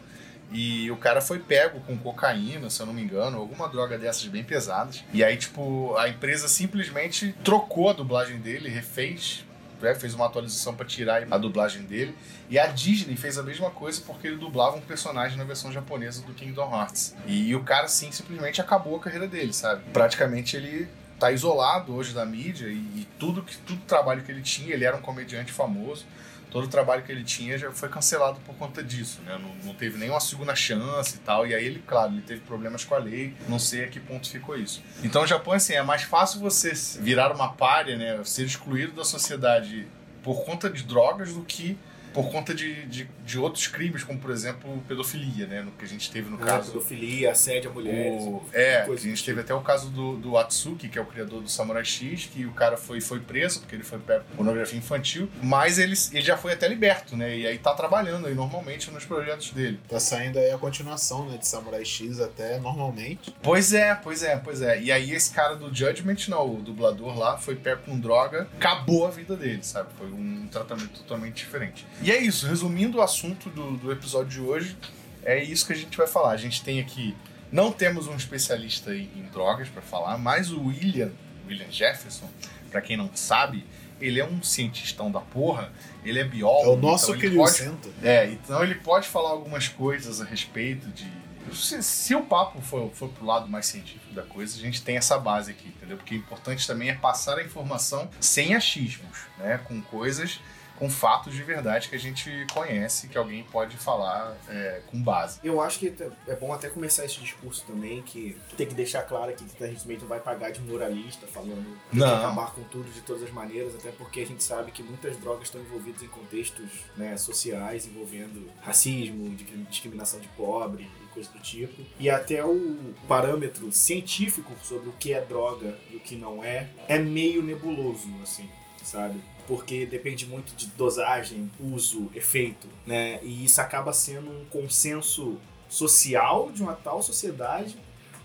E 0.52 0.90
o 0.92 0.96
cara 0.96 1.20
foi 1.20 1.40
pego 1.40 1.82
com 1.82 1.98
cocaína, 1.98 2.70
se 2.70 2.82
eu 2.82 2.86
não 2.86 2.94
me 2.94 3.02
engano, 3.02 3.38
alguma 3.38 3.68
droga 3.68 3.98
dessas 3.98 4.26
bem 4.28 4.44
pesadas. 4.44 5.04
E 5.14 5.22
aí, 5.24 5.36
tipo, 5.36 5.94
a 5.98 6.08
empresa 6.08 6.48
simplesmente 6.48 7.36
trocou 7.44 7.90
a 7.90 7.94
dublagem 7.94 8.40
dele, 8.40 8.70
refez, 8.70 9.44
né, 9.82 9.94
fez 9.94 10.14
uma 10.14 10.26
atualização 10.26 10.74
para 10.74 10.86
tirar 10.86 11.28
a 11.30 11.38
dublagem 11.38 11.84
dele. 11.84 12.16
E 12.50 12.58
a 12.58 12.68
Disney 12.68 13.18
fez 13.18 13.38
a 13.38 13.44
mesma 13.44 13.70
coisa 13.70 14.02
porque 14.06 14.28
ele 14.28 14.38
dublava 14.38 14.78
um 14.78 14.82
personagem 14.82 15.38
na 15.38 15.44
versão 15.44 15.72
japonesa 15.72 16.22
do 16.26 16.34
Kingdom 16.34 16.74
Hearts. 16.74 17.14
E 17.26 17.54
o 17.54 17.64
cara, 17.64 17.88
sim, 17.90 18.12
simplesmente 18.12 18.62
acabou 18.62 18.96
a 18.96 19.00
carreira 19.00 19.28
dele, 19.28 19.52
sabe? 19.52 19.84
Praticamente 19.92 20.56
ele 20.56 20.88
tá 21.20 21.32
isolado 21.32 21.94
hoje 21.94 22.14
da 22.14 22.26
mídia 22.26 22.68
e, 22.68 22.78
e 22.78 23.08
tudo 23.20 23.42
que 23.42 23.58
tudo 23.58 23.82
trabalho 23.82 24.22
que 24.24 24.32
ele 24.32 24.42
tinha, 24.42 24.74
ele 24.74 24.86
era 24.86 24.96
um 24.96 25.02
comediante 25.02 25.52
famoso. 25.52 26.06
Todo 26.50 26.64
o 26.66 26.68
trabalho 26.68 27.04
que 27.04 27.12
ele 27.12 27.24
tinha 27.24 27.58
já 27.58 27.72
foi 27.72 27.90
cancelado 27.90 28.40
por 28.46 28.56
conta 28.56 28.82
disso, 28.82 29.22
né? 29.26 29.38
Não, 29.42 29.54
não 29.66 29.74
teve 29.74 29.98
nenhuma 29.98 30.20
segunda 30.20 30.56
chance 30.56 31.16
e 31.16 31.20
tal. 31.20 31.46
E 31.46 31.54
aí 31.54 31.66
ele, 31.66 31.84
claro, 31.86 32.14
ele 32.14 32.22
teve 32.22 32.42
problemas 32.42 32.86
com 32.86 32.96
a 32.96 32.98
lei. 32.98 33.36
Não 33.50 33.60
sei 33.60 33.84
a 33.84 33.88
que 33.88 34.00
ponto 34.00 34.30
ficou 34.30 34.58
isso. 34.58 34.82
Então 35.04 35.24
o 35.24 35.28
Japão, 35.28 35.54
assim, 35.54 35.74
é 35.74 35.82
mais 35.82 36.04
fácil 36.04 36.40
você 36.40 36.72
virar 37.02 37.32
uma 37.34 37.52
párea, 37.54 37.98
né? 37.98 38.24
Ser 38.24 38.46
excluído 38.46 38.94
da 38.94 39.04
sociedade 39.04 39.88
por 40.24 40.44
conta 40.46 40.70
de 40.70 40.84
drogas 40.84 41.34
do 41.34 41.44
que 41.44 41.78
por 42.18 42.32
conta 42.32 42.52
de, 42.52 42.84
de, 42.88 43.08
de 43.24 43.38
outros 43.38 43.68
crimes, 43.68 44.04
como 44.04 44.18
por 44.18 44.32
exemplo 44.32 44.84
pedofilia, 44.88 45.46
né? 45.46 45.62
No 45.62 45.72
que 45.72 45.86
a 45.86 45.88
gente 45.88 46.10
teve 46.10 46.32
no 46.32 46.38
Ah, 46.42 46.46
caso. 46.46 46.72
pedofilia, 46.72 47.32
assédio 47.32 47.70
a 47.70 47.74
mulheres. 47.76 48.24
O, 48.24 48.42
é, 48.54 48.82
coisa 48.82 49.04
que 49.04 49.08
a 49.08 49.12
gente 49.12 49.24
teve 49.24 49.42
até 49.42 49.54
o 49.54 49.62
caso 49.62 49.92
do, 49.92 50.18
do 50.18 50.36
Atsuki, 50.36 50.90
que 50.90 50.98
é 50.98 51.02
o 51.02 51.06
criador 51.06 51.44
do 51.44 51.48
Samurai 51.50 51.86
X, 51.86 52.26
que 52.34 52.44
o 52.48 52.54
cara 52.54 52.76
foi, 52.76 53.00
foi 53.02 53.20
preso 53.20 53.60
porque 53.60 53.76
ele 53.76 53.84
foi 53.84 54.00
pego 54.00 54.24
pornografia 54.36 54.80
infantil, 54.80 55.30
mas 55.44 55.78
ele, 55.78 55.94
ele 56.12 56.22
já 56.26 56.36
foi 56.36 56.54
até 56.54 56.68
liberto, 56.68 57.16
né? 57.16 57.38
E 57.38 57.46
aí 57.46 57.60
tá 57.60 57.76
trabalhando 57.76 58.26
aí 58.26 58.34
normalmente 58.34 58.90
nos 58.90 59.06
projetos 59.06 59.52
dele. 59.52 59.80
Tá 59.88 60.00
saindo 60.00 60.40
aí 60.40 60.50
a 60.50 60.58
continuação, 60.58 61.30
né, 61.30 61.38
de 61.38 61.48
Samurai 61.48 61.86
X 61.86 62.20
até 62.20 62.58
normalmente. 62.60 63.32
Pois 63.44 63.74
é, 63.74 63.94
pois 63.94 64.24
é, 64.24 64.38
pois 64.38 64.64
é. 64.64 64.82
E 64.82 64.92
aí 64.92 65.12
esse 65.14 65.30
cara 65.32 65.56
do 65.56 65.68
Judgment, 65.72 66.18
não, 66.30 66.56
o 66.56 66.62
dublador 66.64 67.16
lá, 67.16 67.38
foi 67.38 67.56
pego 67.56 67.84
com 67.84 68.00
droga, 68.00 68.48
acabou 68.58 69.06
a 69.06 69.12
vida 69.12 69.36
dele, 69.36 69.60
sabe? 69.62 69.90
Foi 69.96 70.08
um 70.08 70.48
tratamento 70.52 71.00
totalmente 71.02 71.36
diferente. 71.36 71.86
E 72.02 72.07
é 72.12 72.18
isso, 72.18 72.48
resumindo 72.48 72.98
o 72.98 73.02
assunto 73.02 73.50
do, 73.50 73.78
do 73.78 73.92
episódio 73.92 74.30
de 74.30 74.42
hoje, 74.42 74.78
é 75.24 75.44
isso 75.44 75.66
que 75.66 75.74
a 75.74 75.76
gente 75.76 75.98
vai 75.98 76.08
falar. 76.08 76.32
A 76.32 76.38
gente 76.38 76.64
tem 76.64 76.80
aqui, 76.80 77.16
não 77.52 77.72
temos 77.72 78.08
um 78.08 78.16
especialista 78.16 78.96
em, 78.96 79.10
em 79.16 79.24
drogas 79.32 79.68
para 79.70 79.82
falar, 79.82 80.18
mas 80.18 80.52
o 80.52 80.68
William, 80.68 81.12
William 81.48 81.72
Jefferson, 81.72 82.30
para 82.72 82.82
quem 82.82 82.96
não 82.96 83.10
sabe, 83.14 83.66
ele 84.00 84.20
é 84.20 84.26
um 84.26 84.42
cientistão 84.44 85.12
da 85.12 85.20
porra, 85.20 85.72
ele 86.04 86.20
é 86.20 86.24
biólogo. 86.24 86.72
É 86.72 86.74
o 86.74 86.78
nosso 86.78 87.16
então 87.16 87.26
ele 87.26 87.36
pode 87.36 87.80
é, 88.04 88.26
então 88.28 88.64
ele 88.64 88.76
pode 88.76 89.08
falar 89.08 89.32
algumas 89.32 89.68
coisas 89.68 90.22
a 90.22 90.26
respeito 90.26 90.88
de, 90.90 91.12
se, 91.54 91.82
se 91.82 92.16
o 92.16 92.24
papo 92.24 92.62
for, 92.62 92.92
for 92.92 93.10
pro 93.10 93.26
lado 93.26 93.48
mais 93.48 93.66
científico 93.66 94.14
da 94.14 94.24
coisa, 94.24 94.58
a 94.58 94.60
gente 94.60 94.82
tem 94.82 94.98
essa 94.98 95.18
base 95.18 95.52
aqui, 95.52 95.70
entendeu? 95.70 95.98
Porque 95.98 96.16
o 96.16 96.18
importante 96.18 96.66
também 96.68 96.90
é 96.90 96.94
passar 96.94 97.38
a 97.38 97.44
informação 97.44 98.10
sem 98.20 98.56
achismos, 98.56 99.18
né? 99.38 99.60
Com 99.66 99.82
coisas 99.82 100.40
com 100.78 100.90
fatos 100.90 101.34
de 101.34 101.44
verdade 101.44 101.90
que 101.90 101.96
a 101.96 102.00
gente 102.00 102.46
conhece, 102.54 103.08
que 103.08 103.18
alguém 103.18 103.44
pode 103.44 103.76
falar 103.78 104.36
é, 104.48 104.82
com 104.92 105.02
base. 105.02 105.40
Eu 105.44 105.62
acho 105.62 105.80
que 105.80 105.94
é 106.28 106.36
bom 106.36 106.54
até 106.54 106.70
começar 106.70 107.06
esse 107.06 107.20
discurso 107.20 107.64
também, 107.66 108.02
que 108.02 108.38
tem 108.56 108.68
que 108.68 108.74
deixar 108.76 109.04
claro 109.04 109.32
aqui 109.32 109.44
que 109.46 109.64
a 109.64 109.68
gente 109.68 109.88
não 109.88 110.08
vai 110.08 110.20
pagar 110.20 110.52
de 110.52 110.62
moralista 110.62 111.26
falando 111.28 111.78
que 111.92 112.04
acabar 112.04 112.54
com 112.54 112.64
tudo 112.64 112.92
de 112.92 113.02
todas 113.02 113.24
as 113.24 113.32
maneiras, 113.32 113.76
até 113.76 113.92
porque 113.92 114.22
a 114.22 114.26
gente 114.26 114.44
sabe 114.44 114.72
que 114.72 114.84
muitas 114.84 115.18
drogas 115.18 115.44
estão 115.44 115.62
envolvidas 115.62 116.02
em 116.04 116.08
contextos 116.08 116.70
né, 116.96 117.18
sociais, 117.18 117.86
envolvendo 117.88 118.50
racismo, 118.62 119.30
discri- 119.36 119.66
discriminação 119.70 120.20
de 120.20 120.28
pobre 120.30 120.90
e 121.04 121.08
coisa 121.14 121.30
do 121.32 121.40
tipo. 121.40 121.82
E 122.00 122.10
até 122.10 122.46
o 122.46 122.94
parâmetro 123.08 123.72
científico 123.72 124.54
sobre 124.64 124.90
o 124.90 124.94
que 124.94 125.14
é 125.14 125.22
droga 125.22 125.78
e 125.92 125.96
o 125.96 126.00
que 126.00 126.16
não 126.16 126.44
é, 126.44 126.70
é 126.88 127.00
meio 127.00 127.42
nebuloso, 127.42 128.08
assim, 128.22 128.50
sabe? 128.84 129.20
Porque 129.48 129.86
depende 129.86 130.26
muito 130.26 130.54
de 130.56 130.68
dosagem, 130.68 131.50
uso, 131.60 132.12
efeito, 132.14 132.68
né? 132.86 133.20
E 133.24 133.46
isso 133.46 133.62
acaba 133.62 133.94
sendo 133.94 134.30
um 134.30 134.46
consenso 134.46 135.38
social 135.70 136.52
de 136.52 136.62
uma 136.62 136.74
tal 136.74 137.02
sociedade 137.02 137.78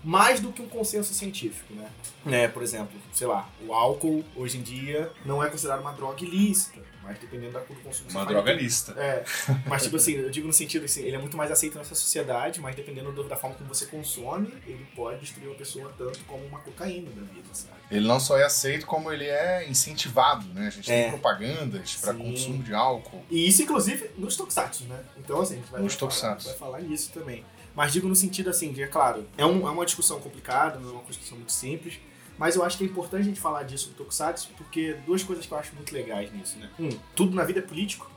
mais 0.03 0.39
do 0.39 0.51
que 0.51 0.61
um 0.61 0.67
consenso 0.67 1.13
científico, 1.13 1.73
né? 1.73 1.89
né? 2.25 2.47
Por 2.47 2.61
exemplo, 2.61 2.99
sei 3.13 3.27
lá, 3.27 3.49
o 3.65 3.73
álcool 3.73 4.23
hoje 4.35 4.57
em 4.57 4.61
dia 4.61 5.11
não 5.25 5.43
é 5.43 5.49
considerado 5.49 5.79
uma 5.81 5.93
droga 5.93 6.21
ilícita, 6.23 6.81
mas 7.01 7.17
dependendo 7.19 7.51
da 7.53 7.59
do 7.59 7.65
consumo 7.75 8.09
Uma 8.09 8.11
você 8.11 8.13
faz, 8.13 8.27
droga 8.27 8.53
lista. 8.53 8.91
é, 8.97 9.23
mas 9.67 9.83
tipo 9.83 9.95
assim, 9.97 10.13
eu 10.13 10.29
digo 10.29 10.47
no 10.47 10.53
sentido 10.53 10.85
assim, 10.85 11.01
ele 11.03 11.15
é 11.15 11.19
muito 11.19 11.35
mais 11.37 11.51
aceito 11.51 11.77
nessa 11.77 11.95
sociedade, 11.95 12.59
mas 12.61 12.75
dependendo 12.75 13.11
do- 13.11 13.23
da 13.25 13.35
forma 13.35 13.55
como 13.55 13.67
você 13.73 13.85
consome, 13.87 14.53
ele 14.67 14.85
pode 14.95 15.19
destruir 15.21 15.47
uma 15.47 15.55
pessoa 15.55 15.93
tanto 15.97 16.19
como 16.25 16.45
uma 16.45 16.59
cocaína 16.59 17.09
da 17.11 17.21
vida, 17.21 17.47
sabe? 17.53 17.73
Ele 17.91 18.07
não 18.07 18.19
só 18.19 18.37
é 18.37 18.43
aceito, 18.43 18.85
como 18.85 19.11
ele 19.11 19.25
é 19.25 19.69
incentivado, 19.69 20.45
né? 20.53 20.67
A 20.67 20.69
gente 20.69 20.91
É. 20.91 21.01
tem 21.03 21.11
propagandas 21.11 21.95
para 21.97 22.13
consumo 22.13 22.63
de 22.63 22.73
álcool. 22.73 23.21
E 23.29 23.47
isso, 23.47 23.61
inclusive, 23.61 24.09
nos 24.17 24.35
tokusatsu, 24.35 24.85
né? 24.85 24.99
Então, 25.17 25.39
assim, 25.41 25.55
a 25.55 25.57
gente 25.57 25.71
vai, 25.71 25.81
Nos 25.81 25.95
vai 25.95 26.09
falar, 26.11 26.35
vai 26.37 26.53
falar 26.55 26.81
nisso 26.81 27.11
também. 27.13 27.45
Mas 27.75 27.91
digo 27.93 28.07
no 28.07 28.15
sentido, 28.15 28.49
assim, 28.49 28.71
de, 28.71 28.83
é 28.83 28.87
claro, 28.87 29.25
é, 29.37 29.45
um- 29.45 29.67
é 29.67 29.71
uma 29.71 29.85
discussão 29.85 30.19
complicada, 30.19 30.79
não 30.79 30.89
é 30.89 30.93
uma 30.93 31.03
discussão 31.03 31.37
muito 31.37 31.51
simples, 31.51 31.99
mas 32.37 32.55
eu 32.55 32.63
acho 32.63 32.77
que 32.77 32.83
é 32.83 32.87
importante 32.87 33.21
a 33.21 33.25
gente 33.25 33.39
falar 33.39 33.63
disso 33.63 33.89
no 33.89 33.95
tokusatsu, 33.95 34.49
porque 34.57 34.93
duas 35.05 35.23
coisas 35.23 35.45
que 35.45 35.51
eu 35.51 35.57
acho 35.57 35.73
muito 35.75 35.93
legais 35.93 36.31
nisso, 36.31 36.57
né? 36.59 36.69
Um, 36.79 36.89
tudo 37.15 37.35
na 37.35 37.43
vida 37.43 37.59
é 37.59 37.61
político, 37.63 38.09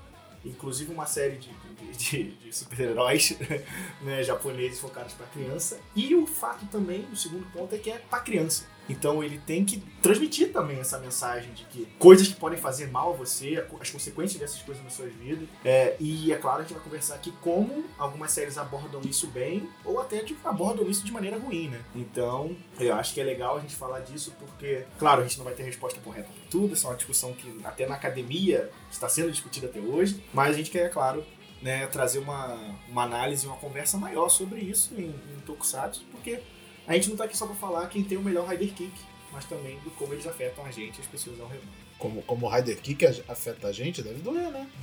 inclusive 0.45 0.93
uma 0.93 1.07
série 1.07 1.37
de, 1.39 1.51
de- 1.99 2.31
de 2.37 2.53
super-heróis 2.57 3.37
né, 4.03 4.23
japoneses 4.23 4.79
focados 4.79 5.13
para 5.15 5.27
criança, 5.27 5.79
e 5.95 6.15
o 6.15 6.27
fato 6.27 6.67
também, 6.67 7.07
o 7.13 7.17
segundo 7.17 7.45
ponto, 7.53 7.75
é 7.75 7.79
que 7.79 7.91
é 7.91 7.99
para 7.99 8.21
criança. 8.21 8.67
Então 8.89 9.23
ele 9.23 9.39
tem 9.39 9.65
que 9.65 9.83
transmitir 10.03 10.53
também 10.53 10.79
essa 10.79 10.99
mensagem 10.99 11.53
de 11.53 11.65
que 11.65 11.87
coisas 11.99 12.29
que 12.29 12.35
podem 12.35 12.59
fazer 12.59 12.89
mal 12.89 13.13
a 13.13 13.17
você, 13.17 13.65
as 13.81 13.91
consequências 13.91 14.41
dessas 14.41 14.63
coisas 14.63 14.83
nas 14.85 14.93
suas 14.93 15.13
vidas. 15.15 15.49
É, 15.65 15.97
e 15.99 16.33
é 16.33 16.37
claro, 16.37 16.63
gente 16.63 16.75
vai 16.75 16.83
conversar 16.83 17.15
aqui 17.15 17.33
como 17.41 17.85
algumas 17.99 18.31
séries 18.33 18.59
abordam 18.59 19.01
isso 19.03 19.29
bem 19.29 19.69
ou 19.85 20.01
até 20.01 20.23
de, 20.23 20.37
abordam 20.45 20.89
isso 20.89 21.05
de 21.05 21.13
maneira 21.13 21.39
ruim, 21.39 21.69
né? 21.69 21.81
Então 21.95 22.57
eu 22.79 22.95
acho 22.95 23.15
que 23.15 23.21
é 23.21 23.25
legal 23.25 23.57
a 23.57 23.61
gente 23.61 23.75
falar 23.75 24.01
disso 24.01 24.35
porque, 24.39 24.85
claro, 24.99 25.23
a 25.23 25.25
gente 25.25 25.39
não 25.39 25.45
vai 25.45 25.55
ter 25.55 25.63
resposta 25.63 26.01
correta 26.01 26.29
para 26.29 26.51
tudo, 26.51 26.75
essa 26.75 26.87
é 26.87 26.91
uma 26.91 26.97
discussão 26.97 27.33
que 27.33 27.61
até 27.65 27.87
na 27.87 27.95
academia 27.95 28.71
está 28.91 29.09
sendo 29.09 29.31
discutida 29.31 29.67
até 29.67 29.81
hoje, 29.81 30.23
mas 30.33 30.55
a 30.55 30.59
gente 30.59 30.71
quer, 30.71 30.87
é 30.87 30.89
claro, 30.89 31.25
né, 31.63 31.87
trazer 31.87 32.19
uma, 32.19 32.59
uma 32.89 33.03
análise, 33.03 33.47
uma 33.47 33.57
conversa 33.57 33.97
maior 33.97 34.29
sobre 34.29 34.61
isso 34.61 34.95
em, 34.95 35.09
em 35.09 35.41
Tokusatsu, 35.45 36.05
porque 36.11 36.41
a 36.87 36.95
gente 36.95 37.09
não 37.09 37.17
tá 37.17 37.25
aqui 37.25 37.37
só 37.37 37.47
pra 37.47 37.57
falar 37.57 37.89
quem 37.89 38.05
tem 38.05 38.17
o 38.19 38.23
melhor 38.23 38.49
Rider 38.49 38.73
Kick, 38.73 38.93
mas 39.33 39.45
também 39.45 39.79
do 39.81 39.91
como 39.93 40.15
eles 40.15 40.27
afetam 40.27 40.65
a 40.65 40.71
gente 40.71 40.99
e 40.99 41.01
as 41.01 41.07
pessoas 41.07 41.41
ao 41.41 41.49
redor. 41.49 41.65
Como, 41.99 42.23
como 42.23 42.47
o 42.47 42.49
Rider 42.49 42.79
Kick 42.79 43.07
afeta 43.29 43.69
a 43.69 43.73
gente, 43.73 44.03
deve 44.03 44.21
doer, 44.21 44.51
né? 44.51 44.69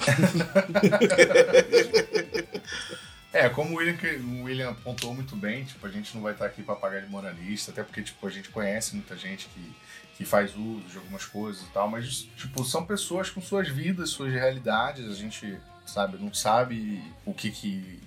É, 3.34 3.50
como 3.50 3.74
o 3.74 3.78
William, 3.78 3.98
o 4.20 4.44
William 4.44 4.70
apontou 4.70 5.12
muito 5.12 5.36
bem, 5.36 5.64
tipo, 5.64 5.84
a 5.88 5.90
gente 5.90 6.14
não 6.14 6.22
vai 6.22 6.34
estar 6.34 6.46
aqui 6.46 6.62
para 6.62 6.76
pagar 6.76 7.02
de 7.02 7.10
moralista, 7.10 7.72
até 7.72 7.82
porque, 7.82 8.04
tipo, 8.04 8.26
a 8.28 8.30
gente 8.30 8.50
conhece 8.50 8.94
muita 8.94 9.18
gente 9.18 9.48
que, 9.48 9.74
que 10.16 10.24
faz 10.24 10.56
uso 10.56 10.82
de 10.82 10.98
algumas 10.98 11.26
coisas 11.26 11.64
e 11.64 11.72
tal, 11.74 11.90
mas, 11.90 12.28
tipo, 12.38 12.64
são 12.64 12.86
pessoas 12.86 13.32
com 13.32 13.42
suas 13.42 13.68
vidas, 13.68 14.12
suas 14.12 14.32
realidades, 14.32 15.10
a 15.10 15.16
gente, 15.16 15.58
sabe, 15.84 16.20
não 16.20 16.32
sabe 16.32 17.04
o 17.26 17.34
que 17.34 17.50
que... 17.50 18.00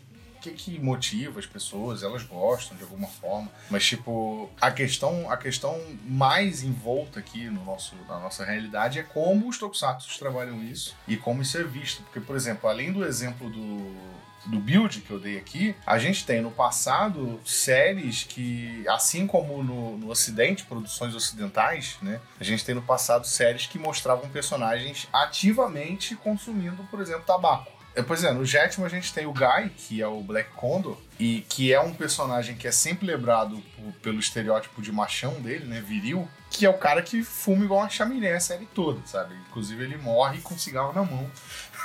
que 0.53 0.67
que 0.67 0.81
motiva 0.81 1.39
as 1.39 1.47
pessoas, 1.47 2.03
elas 2.03 2.23
gostam 2.25 2.77
de 2.77 2.83
alguma 2.83 3.07
forma, 3.07 3.51
mas 3.71 3.85
tipo, 3.85 4.51
a 4.61 4.71
questão, 4.71 5.31
a 5.31 5.37
questão 5.37 5.81
mais 6.05 6.63
envolta 6.63 7.21
aqui 7.21 7.49
no 7.49 7.65
nosso, 7.65 7.95
na 8.09 8.19
nossa 8.19 8.45
realidade 8.45 8.99
é 8.99 9.03
como 9.03 9.49
os 9.49 9.59
tokusatsu 9.59 10.19
trabalham 10.19 10.63
isso 10.63 10.97
e 11.07 11.17
como 11.17 11.43
isso 11.43 11.57
é 11.57 11.63
visto, 11.63 12.03
porque 12.03 12.21
por 12.21 12.35
exemplo, 12.35 12.69
além 12.69 12.93
do 12.93 13.05
exemplo 13.05 13.49
do 13.49 14.27
do 14.47 14.61
build 14.61 15.01
que 15.01 15.11
eu 15.11 15.19
dei 15.19 15.37
aqui, 15.37 15.75
a 15.85 15.99
gente 15.99 16.25
tem 16.25 16.41
no 16.41 16.51
passado 16.51 17.41
séries 17.45 18.23
que, 18.23 18.85
assim 18.89 19.27
como 19.27 19.63
no, 19.63 19.99
no 19.99 20.09
Ocidente, 20.09 20.65
produções 20.65 21.15
ocidentais, 21.15 21.97
né? 22.01 22.21
A 22.39 22.45
gente 22.45 22.65
tem 22.65 22.75
no 22.75 22.83
passado 22.83 23.27
séries 23.27 23.67
que 23.67 23.79
mostravam 23.79 24.29
personagens 24.31 25.09
ativamente 25.13 26.15
consumindo, 26.15 26.85
por 26.85 27.01
exemplo, 27.01 27.23
tabaco. 27.23 27.76
É, 27.97 28.03
Pois 28.03 28.23
é, 28.23 28.31
no 28.31 28.45
Jetman 28.45 28.87
a 28.87 28.91
gente 28.91 29.13
tem 29.13 29.27
o 29.27 29.33
Guy, 29.33 29.71
que 29.77 30.01
é 30.03 30.07
o 30.07 30.21
Black 30.21 30.51
Condor, 30.51 30.99
e 31.19 31.41
que 31.49 31.73
é 31.73 31.81
um 31.81 31.95
personagem 31.95 32.55
que 32.55 32.69
é 32.69 32.71
sempre 32.71 33.07
lembrado 33.07 33.61
por- 33.75 33.93
pelo 34.03 34.21
estereótipo 34.21 34.83
de 34.83 34.93
machão 34.93 35.41
dele, 35.41 35.65
né, 35.65 35.81
viril, 35.81 36.29
que 36.51 36.67
é 36.67 36.71
o 36.71 36.75
cara 36.79 37.01
que 37.03 37.23
fuma 37.25 37.65
igual 37.65 37.81
uma 37.81 37.89
chaminé 37.89 38.35
a 38.35 38.41
série 38.41 38.67
toda, 38.67 39.01
sabe? 39.07 39.35
Inclusive 39.49 39.83
ele 39.83 39.97
morre 39.97 40.41
com 40.43 40.57
cigarro 40.59 40.93
na 40.93 41.03
mão. 41.03 41.29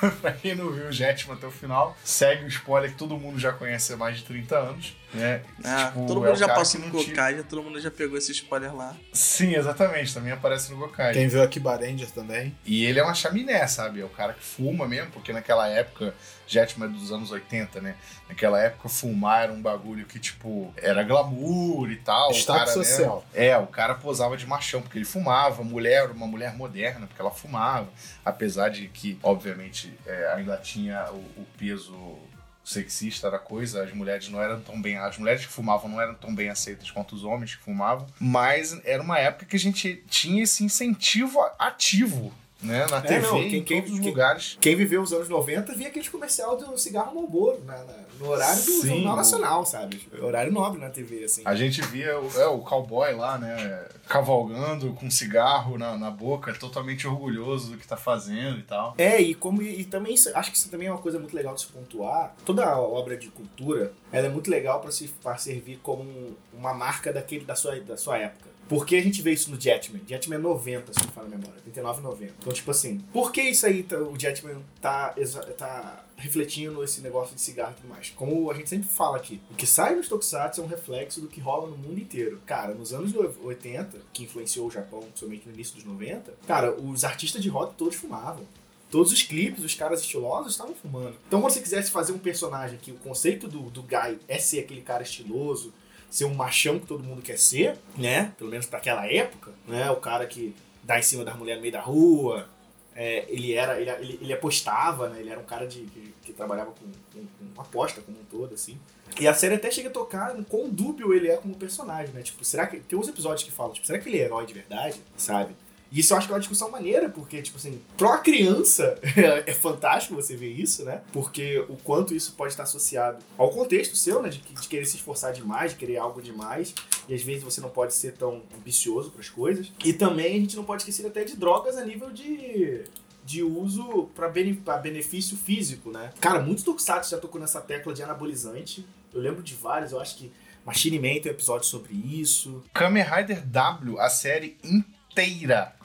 pra 0.22 0.34
quem 0.34 0.53
não 0.56 0.70
viu 0.72 0.88
o 0.88 0.91
Jetman 0.91 1.36
até 1.38 1.48
o 1.48 1.51
final, 1.51 1.96
segue 2.03 2.44
o 2.44 2.48
spoiler 2.48 2.91
que 2.91 2.98
todo 2.98 3.18
mundo 3.18 3.39
já 3.39 3.53
conhece 3.53 3.94
há 3.94 3.98
mais 3.98 4.18
de 4.18 4.24
30 4.24 4.58
anos, 4.58 4.96
né? 5.13 5.41
Ah, 5.63 5.88
Tipo, 5.88 6.08
todo 6.08 6.24
é 6.24 6.27
mundo 6.27 6.36
o 6.36 6.39
já 6.39 6.48
passou 6.50 6.82
no 6.82 6.89
Gokai, 6.89 7.38
já 7.38 7.44
todo 7.44 7.63
mundo 7.63 7.80
já 7.80 7.91
pegou 7.91 8.18
esse 8.18 8.32
spoiler 8.32 8.75
lá. 8.75 8.96
Sim, 9.13 9.56
exatamente, 9.56 10.13
também 10.13 10.32
aparece 10.32 10.72
no 10.72 10.77
Gokai. 10.77 11.13
Quem 11.13 11.27
viu 11.27 11.41
aqui 11.41 11.60
Ranger 11.60 12.10
também. 12.12 12.56
E 12.65 12.86
ele 12.86 13.00
é 13.00 13.03
uma 13.03 13.13
chaminé, 13.13 13.65
sabe? 13.68 14.01
É 14.01 14.06
o 14.06 14.10
cara 14.10 14.34
que 14.34 14.44
fuma 14.44 14.88
mesmo, 14.88 15.12
porque 15.12 15.34
naquela 15.34 15.68
época, 15.68 16.13
Jetman 16.48 16.88
é 16.88 16.89
dos 16.89 17.12
anos 17.12 17.32
80, 17.32 17.82
né? 17.82 17.96
Naquela 18.27 18.60
época, 18.62 18.89
fumar 18.89 19.44
era 19.44 19.53
um 19.53 19.62
bagulho 19.62 20.06
que, 20.06 20.20
tipo, 20.20 20.74
era 20.77 21.03
glamour 21.03 21.89
e 21.91 21.98
tal. 21.98 22.30
o 22.30 22.34
Status 22.34 22.65
cara, 22.65 22.77
né? 22.80 22.84
social. 22.86 23.25
É, 23.34 23.58
o 23.58 23.68
cara 23.68 23.96
posava 23.96 24.36
de 24.38 24.46
machão, 24.46 24.82
porque 24.82 24.98
ele 24.98 25.06
fumava. 25.06 25.63
Mulher, 25.63 26.10
uma 26.12 26.27
mulher 26.27 26.56
moderna, 26.56 27.08
porque 27.08 27.22
ela 27.22 27.32
fumava. 27.32 27.89
Apesar 28.24 28.70
de 28.70 28.88
que, 28.88 29.18
obviamente, 29.24 29.94
é, 30.06 30.34
ainda 30.36 30.58
tinha 30.58 31.10
o, 31.12 31.18
o 31.41 31.46
peso 31.58 32.18
sexista 32.63 33.30
da 33.30 33.39
coisa, 33.39 33.84
as 33.84 33.94
mulheres 33.94 34.30
não 34.30 34.41
eram 34.41 34.62
tão 34.62 34.82
bem, 34.82 34.98
as 34.98 35.18
mulheres 35.18 35.46
que 35.46 35.51
fumavam 35.51 35.89
não 35.89 36.01
eram 36.01 36.15
tão 36.15 36.34
bem 36.34 36.50
aceitas 36.50 36.91
quanto 36.91 37.15
os 37.15 37.24
homens 37.24 37.56
que 37.56 37.63
fumavam, 37.63 38.08
mas 38.20 38.80
era 38.84 39.01
uma 39.01 39.18
época 39.18 39.46
que 39.46 39.56
a 39.56 39.60
gente 39.60 40.03
tinha 40.10 40.44
esse 40.44 40.63
incentivo 40.63 41.39
ativo, 41.58 42.34
né, 42.62 42.86
na 42.89 42.98
É, 42.98 43.01
TV, 43.01 43.27
não, 43.27 43.38
em 43.41 43.50
quem- 43.50 43.63
quem- 43.63 43.82
todos 43.82 43.94
os 43.96 44.00
quem- 44.00 44.10
lugares. 44.10 44.58
Quem 44.62 44.75
viveu 44.75 45.01
os 45.01 45.12
anos 45.12 45.27
90 45.30 45.74
via 45.74 45.88
aquele 45.88 46.08
comercial 46.10 46.56
do 46.58 46.77
cigarro 46.77 47.15
Marlboro 47.15 47.63
na, 47.65 47.77
na- 47.84 48.01
no 48.20 48.27
horário 48.30 48.63
do 48.63 48.72
Sim, 48.72 48.88
Jornal 48.88 49.15
Nacional, 49.15 49.65
sabe? 49.65 50.00
Horário 50.22 50.51
nobre 50.51 50.80
na 50.80 50.89
TV, 50.91 51.24
assim. 51.24 51.41
A 51.44 51.56
gente 51.56 51.82
via 51.82 52.20
o, 52.20 52.39
é, 52.39 52.46
o 52.46 52.60
cowboy 52.60 53.13
lá, 53.15 53.38
né, 53.39 53.86
cavalgando 54.08 54.94
com 54.94 55.10
cigarro 55.10 55.77
na, 55.77 55.98
na 55.98 56.12
boca, 56.12 56.53
totalmente 56.53 57.08
orgulhoso 57.08 57.72
do 57.72 57.77
que 57.77 57.88
tá 57.88 57.98
fazendo 57.98 58.60
e 58.60 58.63
tal. 58.63 58.94
É, 58.98 59.20
e 59.20 59.34
como 59.34 59.62
e, 59.63 59.84
também 59.86 60.13
isso- 60.13 60.30
acho 60.36 60.51
que 60.51 60.58
isso 60.58 60.70
também 60.70 60.88
é 60.88 60.91
uma 60.91 61.01
coisa 61.01 61.18
muito 61.18 61.36
legal 61.36 61.56
de 61.56 61.62
se 61.62 61.68
pontuar. 61.68 62.36
Toda 62.46 62.63
a 62.65 62.80
obra 62.80 63.18
de 63.18 63.30
cultura, 63.30 63.91
ela 64.12 64.27
é 64.27 64.30
muito 64.30 64.51
legal 64.51 64.80
para 64.82 64.91
se 64.91 65.08
pra 65.08 65.36
servir 65.38 65.80
como 65.82 66.03
um- 66.03 66.36
uma 66.53 66.74
marca 66.74 67.12
daquele 67.12 67.44
da 67.46 67.56
sua, 67.56 67.80
da 67.80 67.98
sua 67.98 68.18
época. 68.20 68.50
Porque 68.72 68.96
a 68.96 69.01
gente 69.04 69.22
vê 69.22 69.34
isso 69.34 69.51
no 69.51 69.60
Jetman. 69.60 70.00
Jetman 70.08 70.38
é 70.38 70.40
90, 70.40 70.94
se 70.94 71.00
não 71.00 71.06
me 71.08 71.12
fala 71.12 71.28
a 71.28 71.30
memória. 71.30 71.56
89 71.58 72.00
e 72.00 72.04
90. 72.04 72.34
Então, 72.40 72.54
tipo 72.54 72.72
assim, 72.72 73.00
por 73.12 73.34
que 73.34 73.42
isso 73.42 73.66
aí, 73.66 73.84
tá- 73.84 73.98
o 73.98 74.18
Jetman 74.18 74.62
tá, 74.80 75.13
tá 75.58 76.06
refletindo 76.16 76.82
esse 76.82 77.01
negócio 77.01 77.36
de 77.36 77.42
cigarro 77.42 77.74
e 77.78 77.82
tudo 77.82 77.90
mais? 77.90 78.12
Como 78.12 78.50
a 78.50 78.54
gente 78.54 78.70
sempre 78.70 78.88
fala 78.88 79.18
aqui, 79.18 79.42
o 79.51 79.56
que 79.56 79.68
sai 79.68 79.94
nos 79.96 80.08
Tokusatsu 80.08 80.62
é 80.62 80.63
um 80.63 80.68
reflexo 80.68 81.20
do 81.20 81.28
que 81.28 81.42
rola 81.42 81.68
no 81.70 81.75
mundo 81.78 82.00
inteiro. 82.00 82.42
Cara, 82.46 82.74
nos 82.74 82.94
anos 82.94 83.12
80, 83.44 83.98
que 84.13 84.24
influenciou 84.24 84.68
o 84.68 84.72
Japão, 84.72 85.04
somente 85.16 85.46
no 85.50 85.54
início 85.54 85.75
dos 85.75 85.84
90, 85.84 86.34
cara, 86.48 86.74
os 86.74 87.04
artistas 87.04 87.42
de 87.44 87.50
rock 87.50 87.75
todos 87.75 87.96
fumavam. 87.98 88.46
Todos 88.90 89.12
os 89.12 89.22
clipes, 89.22 89.66
os 89.66 89.75
caras 89.75 90.00
estilosos 90.00 90.54
estavam 90.54 90.74
fumando. 90.75 91.16
Então, 91.28 91.42
quando 91.42 91.51
você 91.51 91.60
quisesse 91.60 91.92
fazer 91.92 92.13
um 92.13 92.20
personagem 92.20 92.78
que 92.82 92.92
o 92.92 92.96
conceito 92.96 93.50
do, 93.50 93.70
do 93.70 93.82
Guy 93.84 94.18
é 94.30 94.38
ser 94.38 94.60
aquele 94.62 94.82
cara 94.82 95.04
estiloso, 95.04 95.74
ser 96.12 96.25
um 96.25 96.34
machão 96.36 96.77
que 96.80 96.86
todo 96.86 97.03
mundo 97.03 97.24
quer 97.24 97.39
ser, 97.39 97.80
né? 97.98 98.34
Pelo 98.38 98.51
menos 98.51 98.68
pra 98.68 98.77
aquela 98.77 99.12
época, 99.12 99.51
né? 99.68 99.89
O 99.89 99.96
cara 99.96 100.27
que 100.27 100.53
dá 100.84 101.00
em 101.00 101.01
cima 101.01 101.24
das 101.25 101.36
mulheres 101.36 101.58
no 101.58 101.62
meio 101.62 101.74
da 101.74 101.82
rua, 101.82 102.48
É, 102.94 103.25
ele 103.30 103.53
era. 103.53 103.80
Ele, 103.80 103.89
ele, 103.89 104.20
ele 104.22 104.34
apostava, 104.34 105.08
né? 105.08 105.22
Ele 105.22 105.30
era 105.30 105.39
um 105.39 105.46
cara 105.46 105.65
de, 105.65 105.80
que, 105.86 106.13
que 106.24 106.34
trabalhava 106.34 106.72
com, 106.72 106.86
com, 107.13 107.25
com 107.56 107.62
aposta 107.62 108.01
como 108.01 108.20
um 108.20 108.25
todo, 108.25 108.53
assim. 108.53 108.77
E 109.18 109.25
a 109.27 109.34
série 109.34 109.56
até 109.56 109.72
chega 109.72 109.88
a 109.88 109.91
tocar 109.91 110.36
no 110.36 110.44
quão 110.44 110.70
dúbio 110.70 111.13
ele 111.13 111.30
é 111.30 111.38
como 111.38 111.56
personagem, 111.56 112.13
né? 112.13 112.22
Tipo, 112.22 112.44
será 112.44 112.68
que. 112.68 112.82
Tem 112.82 113.00
uns 113.00 113.08
episódios 113.08 113.44
que 113.44 113.51
falam, 113.51 113.72
tipo, 113.72 113.88
será 113.88 113.98
que 113.98 114.10
ele 114.10 114.20
é 114.20 114.25
herói 114.25 114.46
de 114.46 114.53
verdade? 114.53 115.00
Sabe? 115.15 115.56
E 115.91 116.00
isso 116.00 116.13
eu 116.13 116.17
acho 116.17 116.25
que 116.25 116.31
é 116.31 116.36
uma 116.36 116.39
discussão 116.39 116.71
maneira, 116.71 117.10
porque, 117.10 117.41
tipo 117.41 117.57
assim, 117.57 117.81
pra 117.98 118.07
uma 118.07 118.17
criança 118.19 118.98
é 119.45 119.53
fantástico 119.53 120.15
você 120.15 120.36
ver 120.38 120.51
isso, 120.51 120.86
né? 120.86 121.01
Porque 121.12 121.60
o 121.67 121.75
quanto 121.75 122.15
isso 122.15 122.31
pode 122.33 122.53
estar 122.53 122.63
associado 122.63 123.21
ao 123.38 123.50
contexto 123.50 123.95
seu, 123.98 124.21
né? 124.21 124.29
De, 124.29 124.39
de 124.39 124.67
querer 124.69 124.86
se 124.86 124.95
esforçar 124.95 125.33
demais, 125.33 125.71
de 125.71 125.77
querer 125.77 125.98
algo 125.98 126.21
demais. 126.21 126.74
E 127.10 127.13
às 127.13 127.21
vezes 127.21 127.43
você 127.43 127.60
não 127.60 127.69
pode 127.69 127.93
ser 127.93 128.13
tão 128.13 128.41
ambicioso 128.57 129.12
para 129.12 129.19
as 129.19 129.29
coisas. 129.29 129.71
E 129.83 129.91
também 129.91 130.38
a 130.38 130.39
gente 130.39 130.55
não 130.55 130.63
pode 130.63 130.83
esquecer 130.83 131.05
até 131.05 131.25
de 131.25 131.36
drogas 131.36 131.77
a 131.77 131.83
nível 131.83 132.10
de 132.12 132.83
de 133.24 133.43
uso 133.43 134.10
para 134.15 134.27
benefício 134.27 135.38
físico, 135.38 135.91
né? 135.91 136.12
Cara, 136.19 136.39
muitos 136.39 136.63
tokusatsu 136.63 137.12
já 137.12 137.19
tocou 137.19 137.39
nessa 137.39 137.62
tecla 137.62 137.93
de 137.93 138.01
anabolizante. 138.01 138.83
Eu 139.13 139.21
lembro 139.21 139.43
de 139.43 139.53
vários, 139.53 139.91
eu 139.91 140.01
acho 140.01 140.17
que 140.17 140.31
Machine 140.65 140.98
Man 140.98 141.21
tem 141.21 141.31
um 141.31 141.36
episódio 141.36 141.67
sobre 141.67 141.93
isso. 141.93 142.63
Kamen 142.74 143.03
Rider 143.03 143.45
W, 143.45 144.00
a 144.00 144.10
série 144.10 144.57
inteira 144.63 145.00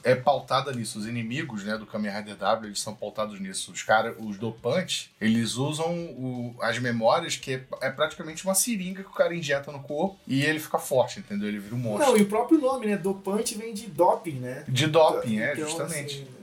é 0.02 0.14
pautada 0.14 0.72
nisso. 0.72 0.98
Os 0.98 1.06
inimigos, 1.06 1.64
né, 1.64 1.76
do 1.76 1.84
Kamen 1.84 2.12
Rider 2.12 2.36
W, 2.36 2.68
eles 2.68 2.80
são 2.80 2.94
pautados 2.94 3.40
nisso. 3.40 3.72
Os 3.72 3.82
caras, 3.82 4.14
os 4.18 4.38
dopantes, 4.38 5.10
eles 5.20 5.54
usam 5.54 5.92
o, 5.92 6.54
as 6.60 6.78
memórias, 6.78 7.36
que 7.36 7.54
é, 7.54 7.64
é, 7.80 7.90
praticamente 7.90 8.44
uma 8.44 8.54
seringa 8.54 9.02
que 9.02 9.08
o 9.08 9.12
cara 9.12 9.34
injeta 9.34 9.72
no 9.72 9.80
corpo 9.80 10.18
e 10.26 10.44
ele 10.44 10.60
fica 10.60 10.78
forte, 10.78 11.18
entendeu? 11.18 11.48
Ele 11.48 11.58
vira 11.58 11.74
um 11.74 11.78
monstro. 11.78 12.06
Não, 12.06 12.16
e 12.16 12.22
o 12.22 12.26
próprio 12.26 12.58
nome, 12.58 12.86
né, 12.86 12.96
dopante 12.96 13.56
vem 13.56 13.74
de 13.74 13.86
doping, 13.86 14.38
né? 14.38 14.64
De 14.68 14.86
doping, 14.86 15.40
é, 15.40 15.52
então, 15.52 15.64
é, 15.64 15.68
justamente. 15.68 16.22
Assim, 16.22 16.35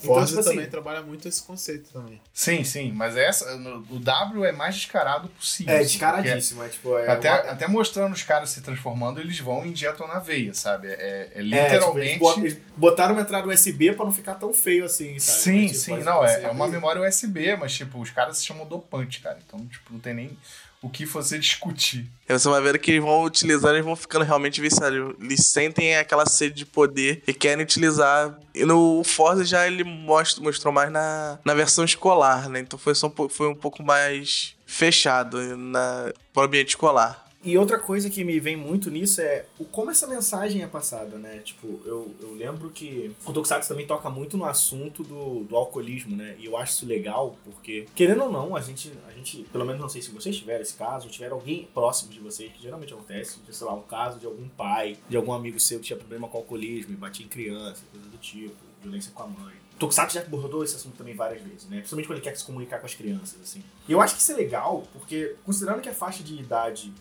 então, 0.00 0.14
Forza 0.14 0.28
tipo 0.28 0.40
assim, 0.40 0.50
também 0.50 0.70
trabalha 0.70 1.02
muito 1.02 1.26
esse 1.26 1.42
conceito 1.42 1.90
também. 1.92 2.20
Sim, 2.32 2.62
sim, 2.62 2.92
mas 2.92 3.16
essa, 3.16 3.54
o 3.90 3.98
W 3.98 4.44
é 4.44 4.52
mais 4.52 4.76
descarado 4.76 5.28
possível. 5.28 5.74
É, 5.74 5.80
descaradíssimo. 5.80 6.62
É, 6.62 6.68
tipo, 6.68 6.96
é 6.96 7.10
até, 7.10 7.30
uma... 7.30 7.50
até 7.52 7.66
mostrando 7.66 8.12
os 8.12 8.22
caras 8.22 8.50
se 8.50 8.60
transformando, 8.60 9.20
eles 9.20 9.38
vão 9.40 9.66
e 9.66 9.70
injetam 9.70 10.06
na 10.06 10.20
veia, 10.20 10.54
sabe? 10.54 10.88
É, 10.88 11.32
é 11.34 11.42
literalmente. 11.42 12.08
É, 12.08 12.12
tipo, 12.12 12.40
eles 12.40 12.58
botaram 12.76 13.14
uma 13.14 13.22
entrada 13.22 13.48
USB 13.48 13.92
pra 13.92 14.04
não 14.04 14.12
ficar 14.12 14.34
tão 14.34 14.54
feio 14.54 14.84
assim, 14.84 15.18
sabe? 15.18 15.38
Sim, 15.38 15.62
mas, 15.62 15.82
tipo, 15.82 15.96
sim, 15.96 16.04
não, 16.04 16.24
é, 16.24 16.42
é 16.44 16.48
uma 16.48 16.68
memória 16.68 17.02
USB, 17.02 17.56
mas 17.56 17.74
tipo, 17.74 18.00
os 18.00 18.10
caras 18.10 18.38
se 18.38 18.46
chamam 18.46 18.66
dopante, 18.66 19.20
cara. 19.20 19.38
Então, 19.44 19.58
tipo, 19.66 19.92
não 19.92 19.98
tem 19.98 20.14
nem 20.14 20.38
o 20.80 20.88
que 20.88 21.04
você 21.04 21.38
discutir. 21.38 22.06
Você 22.28 22.48
vai 22.48 22.60
ver 22.60 22.78
que 22.78 22.90
eles 22.90 23.02
vão 23.02 23.24
utilizando 23.24 23.76
e 23.76 23.82
vão 23.82 23.96
ficando 23.96 24.24
realmente 24.24 24.60
viciados. 24.60 25.14
Eles 25.20 25.46
sentem 25.46 25.96
aquela 25.96 26.26
sede 26.26 26.54
de 26.54 26.66
poder 26.66 27.22
e 27.26 27.32
querem 27.32 27.64
utilizar. 27.64 28.38
E 28.54 28.64
no 28.64 29.02
Forza 29.02 29.44
já 29.44 29.66
ele 29.66 29.82
mostra, 29.82 30.42
mostrou 30.42 30.72
mais 30.72 30.90
na, 30.90 31.38
na 31.44 31.54
versão 31.54 31.84
escolar, 31.84 32.48
né? 32.48 32.60
Então 32.60 32.78
foi, 32.78 32.94
só 32.94 33.08
um, 33.08 33.28
foi 33.28 33.48
um 33.48 33.54
pouco 33.54 33.82
mais 33.82 34.54
fechado 34.66 35.56
na, 35.56 36.12
para 36.32 36.42
o 36.42 36.46
ambiente 36.46 36.70
escolar. 36.70 37.27
E 37.48 37.56
outra 37.56 37.78
coisa 37.78 38.10
que 38.10 38.22
me 38.24 38.38
vem 38.38 38.58
muito 38.58 38.90
nisso 38.90 39.22
é 39.22 39.46
o 39.58 39.64
como 39.64 39.90
essa 39.90 40.06
mensagem 40.06 40.62
é 40.62 40.66
passada, 40.66 41.16
né? 41.16 41.38
Tipo, 41.38 41.80
eu, 41.86 42.14
eu 42.20 42.34
lembro 42.34 42.68
que 42.68 43.10
o 43.24 43.32
Tokusatsu 43.32 43.66
também 43.66 43.86
toca 43.86 44.10
muito 44.10 44.36
no 44.36 44.44
assunto 44.44 45.02
do, 45.02 45.44
do 45.44 45.56
alcoolismo, 45.56 46.14
né? 46.14 46.36
E 46.38 46.44
eu 46.44 46.58
acho 46.58 46.74
isso 46.74 46.84
legal 46.86 47.38
porque, 47.46 47.86
querendo 47.94 48.24
ou 48.24 48.30
não, 48.30 48.54
a 48.54 48.60
gente, 48.60 48.92
a 49.08 49.12
gente, 49.12 49.44
pelo 49.44 49.64
menos 49.64 49.80
não 49.80 49.88
sei 49.88 50.02
se 50.02 50.10
vocês 50.10 50.36
tiveram 50.36 50.60
esse 50.60 50.74
caso, 50.74 51.06
ou 51.06 51.10
tiveram 51.10 51.36
alguém 51.36 51.66
próximo 51.72 52.12
de 52.12 52.20
vocês, 52.20 52.52
que 52.52 52.60
geralmente 52.60 52.92
acontece, 52.92 53.38
de, 53.40 53.56
sei 53.56 53.66
lá, 53.66 53.72
um 53.72 53.80
caso 53.80 54.18
de 54.18 54.26
algum 54.26 54.46
pai, 54.50 54.98
de 55.08 55.16
algum 55.16 55.32
amigo 55.32 55.58
seu 55.58 55.78
que 55.78 55.86
tinha 55.86 55.98
problema 55.98 56.28
com 56.28 56.36
alcoolismo 56.36 56.92
e 56.92 56.96
batia 56.96 57.24
em 57.24 57.30
criança, 57.30 57.82
coisa 57.90 58.10
do 58.10 58.18
tipo, 58.18 58.54
violência 58.82 59.10
com 59.14 59.22
a 59.22 59.26
mãe. 59.26 59.54
Tokusatsu 59.78 60.16
já 60.16 60.20
abordou 60.20 60.62
esse 60.62 60.76
assunto 60.76 60.98
também 60.98 61.14
várias 61.14 61.40
vezes, 61.40 61.64
né? 61.64 61.78
Principalmente 61.78 62.08
quando 62.08 62.18
ele 62.18 62.24
quer 62.24 62.36
se 62.36 62.44
comunicar 62.44 62.78
com 62.78 62.84
as 62.84 62.94
crianças, 62.94 63.40
assim. 63.40 63.62
E 63.88 63.92
eu 63.92 64.02
acho 64.02 64.16
que 64.16 64.20
isso 64.20 64.32
é 64.32 64.34
legal, 64.34 64.86
porque 64.92 65.34
considerando 65.46 65.80
que 65.80 65.88
a 65.88 65.94
faixa 65.94 66.22
de 66.22 66.34
idade 66.34 66.92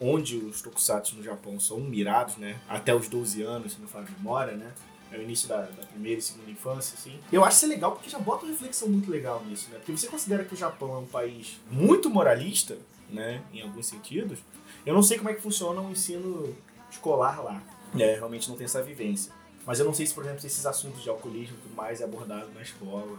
onde 0.00 0.38
os 0.38 0.62
tokusatsu 0.62 1.16
no 1.16 1.22
Japão 1.22 1.60
são 1.60 1.78
mirados, 1.78 2.36
né? 2.36 2.58
Até 2.68 2.94
os 2.94 3.08
12 3.08 3.42
anos, 3.42 3.72
se 3.72 3.80
não 3.80 3.86
faz 3.86 4.08
memória, 4.10 4.54
né? 4.54 4.72
É 5.12 5.18
o 5.18 5.22
início 5.22 5.48
da, 5.48 5.62
da, 5.62 5.86
primeira 5.86 6.20
e 6.20 6.22
segunda 6.22 6.50
infância, 6.50 6.94
assim. 6.96 7.18
Eu 7.32 7.44
acho 7.44 7.56
isso 7.56 7.66
legal 7.66 7.92
porque 7.92 8.08
já 8.08 8.18
bota 8.18 8.44
uma 8.44 8.52
reflexão 8.52 8.88
muito 8.88 9.10
legal 9.10 9.44
nisso, 9.44 9.68
né? 9.70 9.76
Porque 9.76 9.92
você 9.92 10.06
considera 10.06 10.44
que 10.44 10.54
o 10.54 10.56
Japão 10.56 10.94
é 10.94 10.98
um 10.98 11.06
país 11.06 11.60
muito 11.70 12.08
moralista, 12.08 12.78
né? 13.10 13.42
Em 13.52 13.60
alguns 13.60 13.86
sentidos. 13.86 14.38
Eu 14.86 14.94
não 14.94 15.02
sei 15.02 15.18
como 15.18 15.28
é 15.28 15.34
que 15.34 15.42
funciona 15.42 15.80
o 15.80 15.90
ensino 15.90 16.56
escolar 16.90 17.42
lá. 17.42 17.62
É, 17.98 18.14
realmente 18.14 18.48
não 18.48 18.56
tem 18.56 18.64
essa 18.64 18.82
vivência. 18.82 19.32
Mas 19.66 19.78
eu 19.78 19.84
não 19.84 19.92
sei 19.92 20.06
se, 20.06 20.14
por 20.14 20.24
exemplo, 20.24 20.46
esses 20.46 20.64
assuntos 20.64 21.02
de 21.02 21.10
alcoolismo 21.10 21.56
e 21.58 21.62
tudo 21.62 21.74
mais 21.74 22.00
é 22.00 22.04
abordado 22.04 22.50
na 22.52 22.62
escola, 22.62 23.18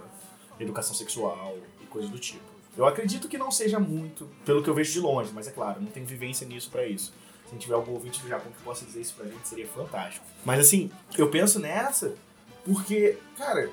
educação 0.60 0.96
sexual 0.96 1.58
e 1.82 1.86
coisas 1.86 2.10
do 2.10 2.18
tipo. 2.18 2.51
Eu 2.78 2.86
acredito 2.86 3.28
que 3.28 3.38
não 3.38 3.52
seja 3.52 3.80
muito, 3.80 4.30
pelo 4.46 4.64
que 4.64 4.70
eu 4.70 4.74
vejo 4.74 4.92
de 4.94 5.00
longe, 5.00 5.32
mas 5.34 5.48
é 5.48 5.52
claro, 5.52 5.82
não 5.82 5.92
tenho 5.92 6.06
vivência 6.06 6.48
nisso 6.48 6.70
para 6.70 6.86
isso. 6.86 7.14
Se 7.50 7.58
tiver 7.58 7.74
algum 7.74 7.92
ouvinte 7.92 8.22
do 8.22 8.30
Japão 8.30 8.50
que 8.52 8.64
possa 8.64 8.86
dizer 8.86 9.02
isso 9.02 9.14
pra 9.14 9.26
gente, 9.26 9.46
seria 9.46 9.68
fantástico. 9.68 10.26
Mas 10.46 10.60
assim, 10.62 10.90
eu 11.18 11.30
penso 11.30 11.60
nessa 11.60 12.16
porque, 12.64 13.18
cara, 13.38 13.70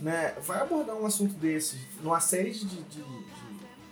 né, 0.00 0.34
vai 0.40 0.60
abordar 0.60 0.96
um 0.96 1.04
assunto 1.04 1.34
desse 1.34 1.78
numa 2.02 2.20
série 2.20 2.52
de, 2.52 2.64
de, 2.64 2.82
de, 2.84 3.04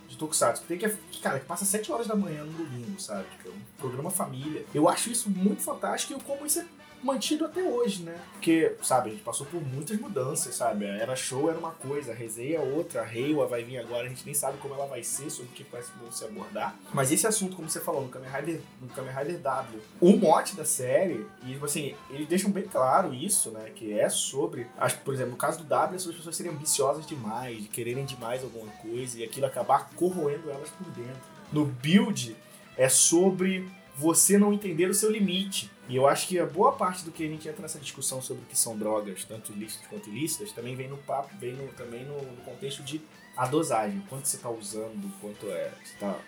de 0.07 0.17
Tokusatsu 0.17 0.63
que 0.63 0.67
tem 0.67 0.77
que, 0.77 1.19
cara, 1.21 1.39
que 1.39 1.45
passa 1.45 1.65
7 1.65 1.91
horas 1.91 2.07
da 2.07 2.15
manhã 2.15 2.43
no 2.43 2.53
domingo, 2.53 2.99
sabe? 2.99 3.25
Tipo, 3.29 3.49
é 3.49 3.51
um 3.51 3.61
programa 3.77 4.09
família. 4.09 4.65
Eu 4.73 4.89
acho 4.89 5.11
isso 5.11 5.29
muito 5.29 5.61
fantástico 5.61 6.19
e 6.19 6.23
como 6.23 6.45
isso 6.45 6.59
é 6.59 6.65
mantido 7.03 7.45
até 7.45 7.61
hoje, 7.61 8.03
né? 8.03 8.19
Porque, 8.33 8.75
sabe, 8.81 9.09
a 9.09 9.11
gente 9.13 9.23
passou 9.23 9.45
por 9.47 9.61
muitas 9.61 9.99
mudanças, 9.99 10.55
sabe? 10.55 10.85
Era 10.85 11.15
show 11.15 11.49
era 11.49 11.57
uma 11.57 11.71
coisa, 11.71 12.11
a 12.11 12.15
resenha 12.15 12.57
é 12.57 12.61
outra, 12.61 13.01
a 13.01 13.05
Reiwa 13.05 13.47
vai 13.47 13.63
vir 13.63 13.77
agora, 13.77 14.05
a 14.05 14.09
gente 14.09 14.25
nem 14.25 14.33
sabe 14.33 14.57
como 14.57 14.73
ela 14.73 14.85
vai 14.85 15.03
ser, 15.03 15.29
sobre 15.29 15.51
o 15.51 15.53
que 15.53 15.63
vai 15.63 15.81
se 16.11 16.25
abordar. 16.25 16.75
Mas 16.93 17.11
esse 17.11 17.25
assunto, 17.27 17.55
como 17.55 17.69
você 17.69 17.79
falou, 17.79 18.01
no 18.01 18.09
Kamen 18.09 18.29
Rider, 18.29 18.61
no 18.81 18.87
Kamen 18.89 19.13
Rider 19.13 19.39
W, 19.39 19.79
o 20.01 20.17
mote 20.17 20.55
da 20.55 20.65
série, 20.65 21.25
e 21.43 21.53
tipo 21.53 21.65
assim, 21.65 21.95
eles 22.09 22.27
deixam 22.27 22.51
bem 22.51 22.63
claro 22.63 23.13
isso, 23.13 23.51
né? 23.51 23.71
Que 23.75 23.97
é 23.97 24.09
sobre, 24.09 24.67
acho, 24.77 24.97
por 24.99 25.13
exemplo, 25.13 25.31
no 25.31 25.37
caso 25.37 25.59
do 25.59 25.63
W, 25.65 25.95
as 25.95 26.05
pessoas 26.05 26.35
serem 26.35 26.51
ambiciosas 26.51 27.05
demais, 27.05 27.61
de 27.61 27.67
quererem 27.67 28.05
demais 28.05 28.43
alguma 28.43 28.71
coisa 28.73 29.19
e 29.19 29.23
aquilo 29.23 29.45
acabar 29.45 29.89
corroendo 29.95 30.49
elas 30.49 30.69
por 30.69 30.87
dentro. 30.91 31.37
No 31.51 31.65
build, 31.65 32.35
é 32.77 32.87
sobre 32.87 33.67
você 33.95 34.37
não 34.37 34.53
entender 34.53 34.87
o 34.87 34.93
seu 34.93 35.11
limite. 35.11 35.71
E 35.87 35.95
eu 35.95 36.07
acho 36.07 36.27
que 36.27 36.39
a 36.39 36.45
boa 36.45 36.73
parte 36.73 37.05
do 37.05 37.11
que 37.11 37.23
a 37.23 37.27
gente 37.27 37.47
entra 37.47 37.61
nessa 37.61 37.79
discussão 37.79 38.21
sobre 38.21 38.43
o 38.43 38.45
que 38.45 38.57
são 38.57 38.77
drogas, 38.77 39.23
tanto 39.23 39.51
ilícitas 39.51 39.87
quanto 39.87 40.09
ilícitas, 40.09 40.51
também 40.51 40.75
vem 40.75 40.87
no 40.87 40.97
papo, 40.97 41.29
vem 41.39 41.53
no, 41.53 41.67
também 41.69 42.03
no, 42.03 42.21
no, 42.21 42.41
contexto 42.43 42.83
de 42.83 43.01
a 43.35 43.45
dosagem, 43.45 44.01
quanto 44.09 44.27
você 44.27 44.35
está 44.35 44.49
usando, 44.49 45.13
quanto 45.21 45.45
é, 45.47 45.71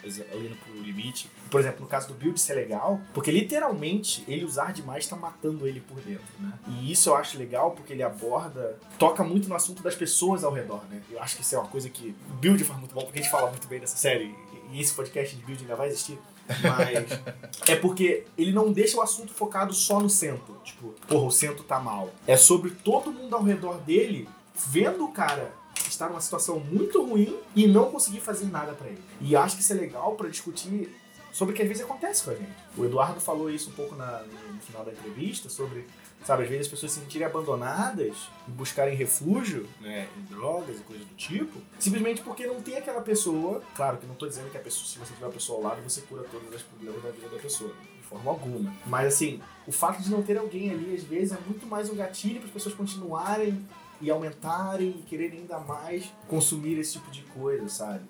você 0.04 0.22
está 0.22 0.36
indo 0.36 0.56
pro 0.58 0.80
limite. 0.80 1.30
Por 1.50 1.60
exemplo, 1.60 1.82
no 1.82 1.88
caso 1.88 2.08
do 2.08 2.13
build 2.13 2.39
ser 2.39 2.54
legal, 2.54 3.02
porque 3.15 3.32
literalmente 3.32 4.24
ele 4.28 4.45
usar 4.45 4.72
demais 4.72 5.06
está 5.06 5.15
matando 5.15 5.67
ele 5.67 5.82
por 5.82 6.00
dentro, 6.02 6.28
né? 6.39 6.54
E 6.67 6.91
isso 6.91 7.10
eu 7.10 7.15
acho 7.15 7.36
legal 7.39 7.72
porque 7.72 7.93
ele 7.93 8.04
aborda, 8.04 8.78
toca 9.00 9.24
muito 9.24 9.50
no 9.50 9.56
assunto 9.56 9.82
das 9.82 9.95
pessoas 9.95 10.43
ao 10.43 10.54
redor, 10.54 10.84
né? 10.88 11.02
Eu 11.10 11.19
acho 11.19 11.36
que 11.36 11.41
isso 11.41 11.56
é 11.56 11.58
uma 11.58 11.67
coisa 11.67 11.89
que 11.89 12.15
o 12.30 12.34
build 12.34 12.63
faz 12.63 12.80
muito 12.80 12.93
bom, 12.93 13.02
porque 13.02 13.17
a 13.17 13.22
gente 13.24 13.32
fala 13.32 13.50
muito 13.50 13.67
bem 13.67 13.80
dessa 13.80 13.98
série, 13.98 14.36
e 14.72 14.80
esse 14.80 14.93
podcast 14.93 15.36
de 15.36 15.43
build 15.43 15.63
ainda 15.63 15.76
vai 15.76 15.88
existir. 15.88 16.19
Mas 16.62 17.19
é 17.67 17.75
porque 17.75 18.25
ele 18.38 18.51
não 18.51 18.71
deixa 18.71 18.97
o 18.97 19.01
assunto 19.01 19.33
focado 19.33 19.73
só 19.73 19.99
no 19.99 20.09
centro. 20.09 20.59
Tipo, 20.63 20.93
porra, 21.07 21.25
o 21.25 21.31
centro 21.31 21.63
tá 21.63 21.79
mal. 21.79 22.12
É 22.25 22.35
sobre 22.35 22.71
todo 22.71 23.12
mundo 23.12 23.35
ao 23.35 23.43
redor 23.43 23.77
dele 23.79 24.27
vendo 24.67 25.05
o 25.05 25.12
cara 25.12 25.53
estar 25.88 26.09
numa 26.09 26.21
situação 26.21 26.59
muito 26.59 27.03
ruim 27.03 27.35
e 27.55 27.67
não 27.67 27.91
conseguir 27.91 28.19
fazer 28.19 28.45
nada 28.45 28.73
para 28.73 28.88
ele. 28.88 29.01
E 29.21 29.35
acho 29.35 29.55
que 29.55 29.62
isso 29.62 29.73
é 29.73 29.75
legal 29.75 30.15
para 30.15 30.29
discutir 30.29 30.93
sobre 31.32 31.54
o 31.54 31.56
que 31.56 31.62
às 31.62 31.68
vezes 31.68 31.84
acontece 31.84 32.24
com 32.24 32.32
a 32.32 32.36
gente. 32.36 32.56
O 32.78 32.86
Eduardo 32.86 33.20
falou 33.20 33.50
isso 33.50 33.70
um 33.70 33.74
pouco 33.74 33.96
na, 33.96 34.24
no 34.24 34.60
final 34.62 34.84
da 34.84 34.92
entrevista 34.92 35.50
sobre 35.50 35.86
Sabe, 36.26 36.44
às 36.44 36.50
vezes 36.50 36.68
as 36.68 36.72
pessoas 36.72 36.92
se 36.92 37.00
sentirem 37.00 37.26
abandonadas 37.26 38.30
e 38.48 38.52
buscarem 38.52 38.96
refúgio, 38.96 39.68
né, 39.80 40.08
em 40.18 40.22
drogas 40.24 40.78
e 40.80 40.84
coisas 40.84 41.06
do 41.06 41.15
tipo, 41.15 41.60
simplesmente 41.80 42.22
porque 42.22 42.46
não 42.46 42.62
tem 42.62 42.78
aquela 42.78 43.02
pessoa. 43.02 43.63
Claro 43.74 43.98
que 43.98 44.06
não 44.06 44.13
estou 44.13 44.28
dizendo 44.28 44.52
que 44.52 44.58
a 44.58 44.62
pessoa, 44.62 44.86
se 44.86 45.00
você 45.00 45.13
tiver 45.13 45.26
uma 45.26 45.32
pessoa 45.32 45.58
ao 45.58 45.63
lado, 45.63 45.82
você 45.82 46.02
cura 46.02 46.24
todos 46.24 46.54
os 46.54 46.62
problemas 46.62 47.02
da 47.02 47.12
vida 47.12 47.30
da 47.30 47.38
pessoa, 47.38 47.74
de 47.74 48.04
forma 48.04 48.30
alguma. 48.30 48.74
Mas 48.86 49.13
assim, 49.13 49.42
o 49.65 49.72
fato 49.72 50.02
de 50.02 50.12
não 50.12 50.22
ter 50.22 50.38
alguém 50.38 50.72
ali, 50.72 50.94
às 50.94 51.04
vezes, 51.04 51.32
é 51.32 51.38
muito 51.48 51.65
mais 51.65 51.89
um 51.89 51.96
gatilho 51.96 52.39
para 52.39 52.48
as 52.48 52.54
pessoas 52.54 52.76
continuarem 52.76 53.65
e 54.02 54.10
aumentarem 54.10 54.89
e 54.89 55.04
quererem 55.04 55.39
ainda 55.39 55.60
mais 55.60 56.12
consumir 56.28 56.78
esse 56.78 56.94
tipo 56.94 57.10
de 57.12 57.22
coisa, 57.24 57.68
sabe? 57.70 58.04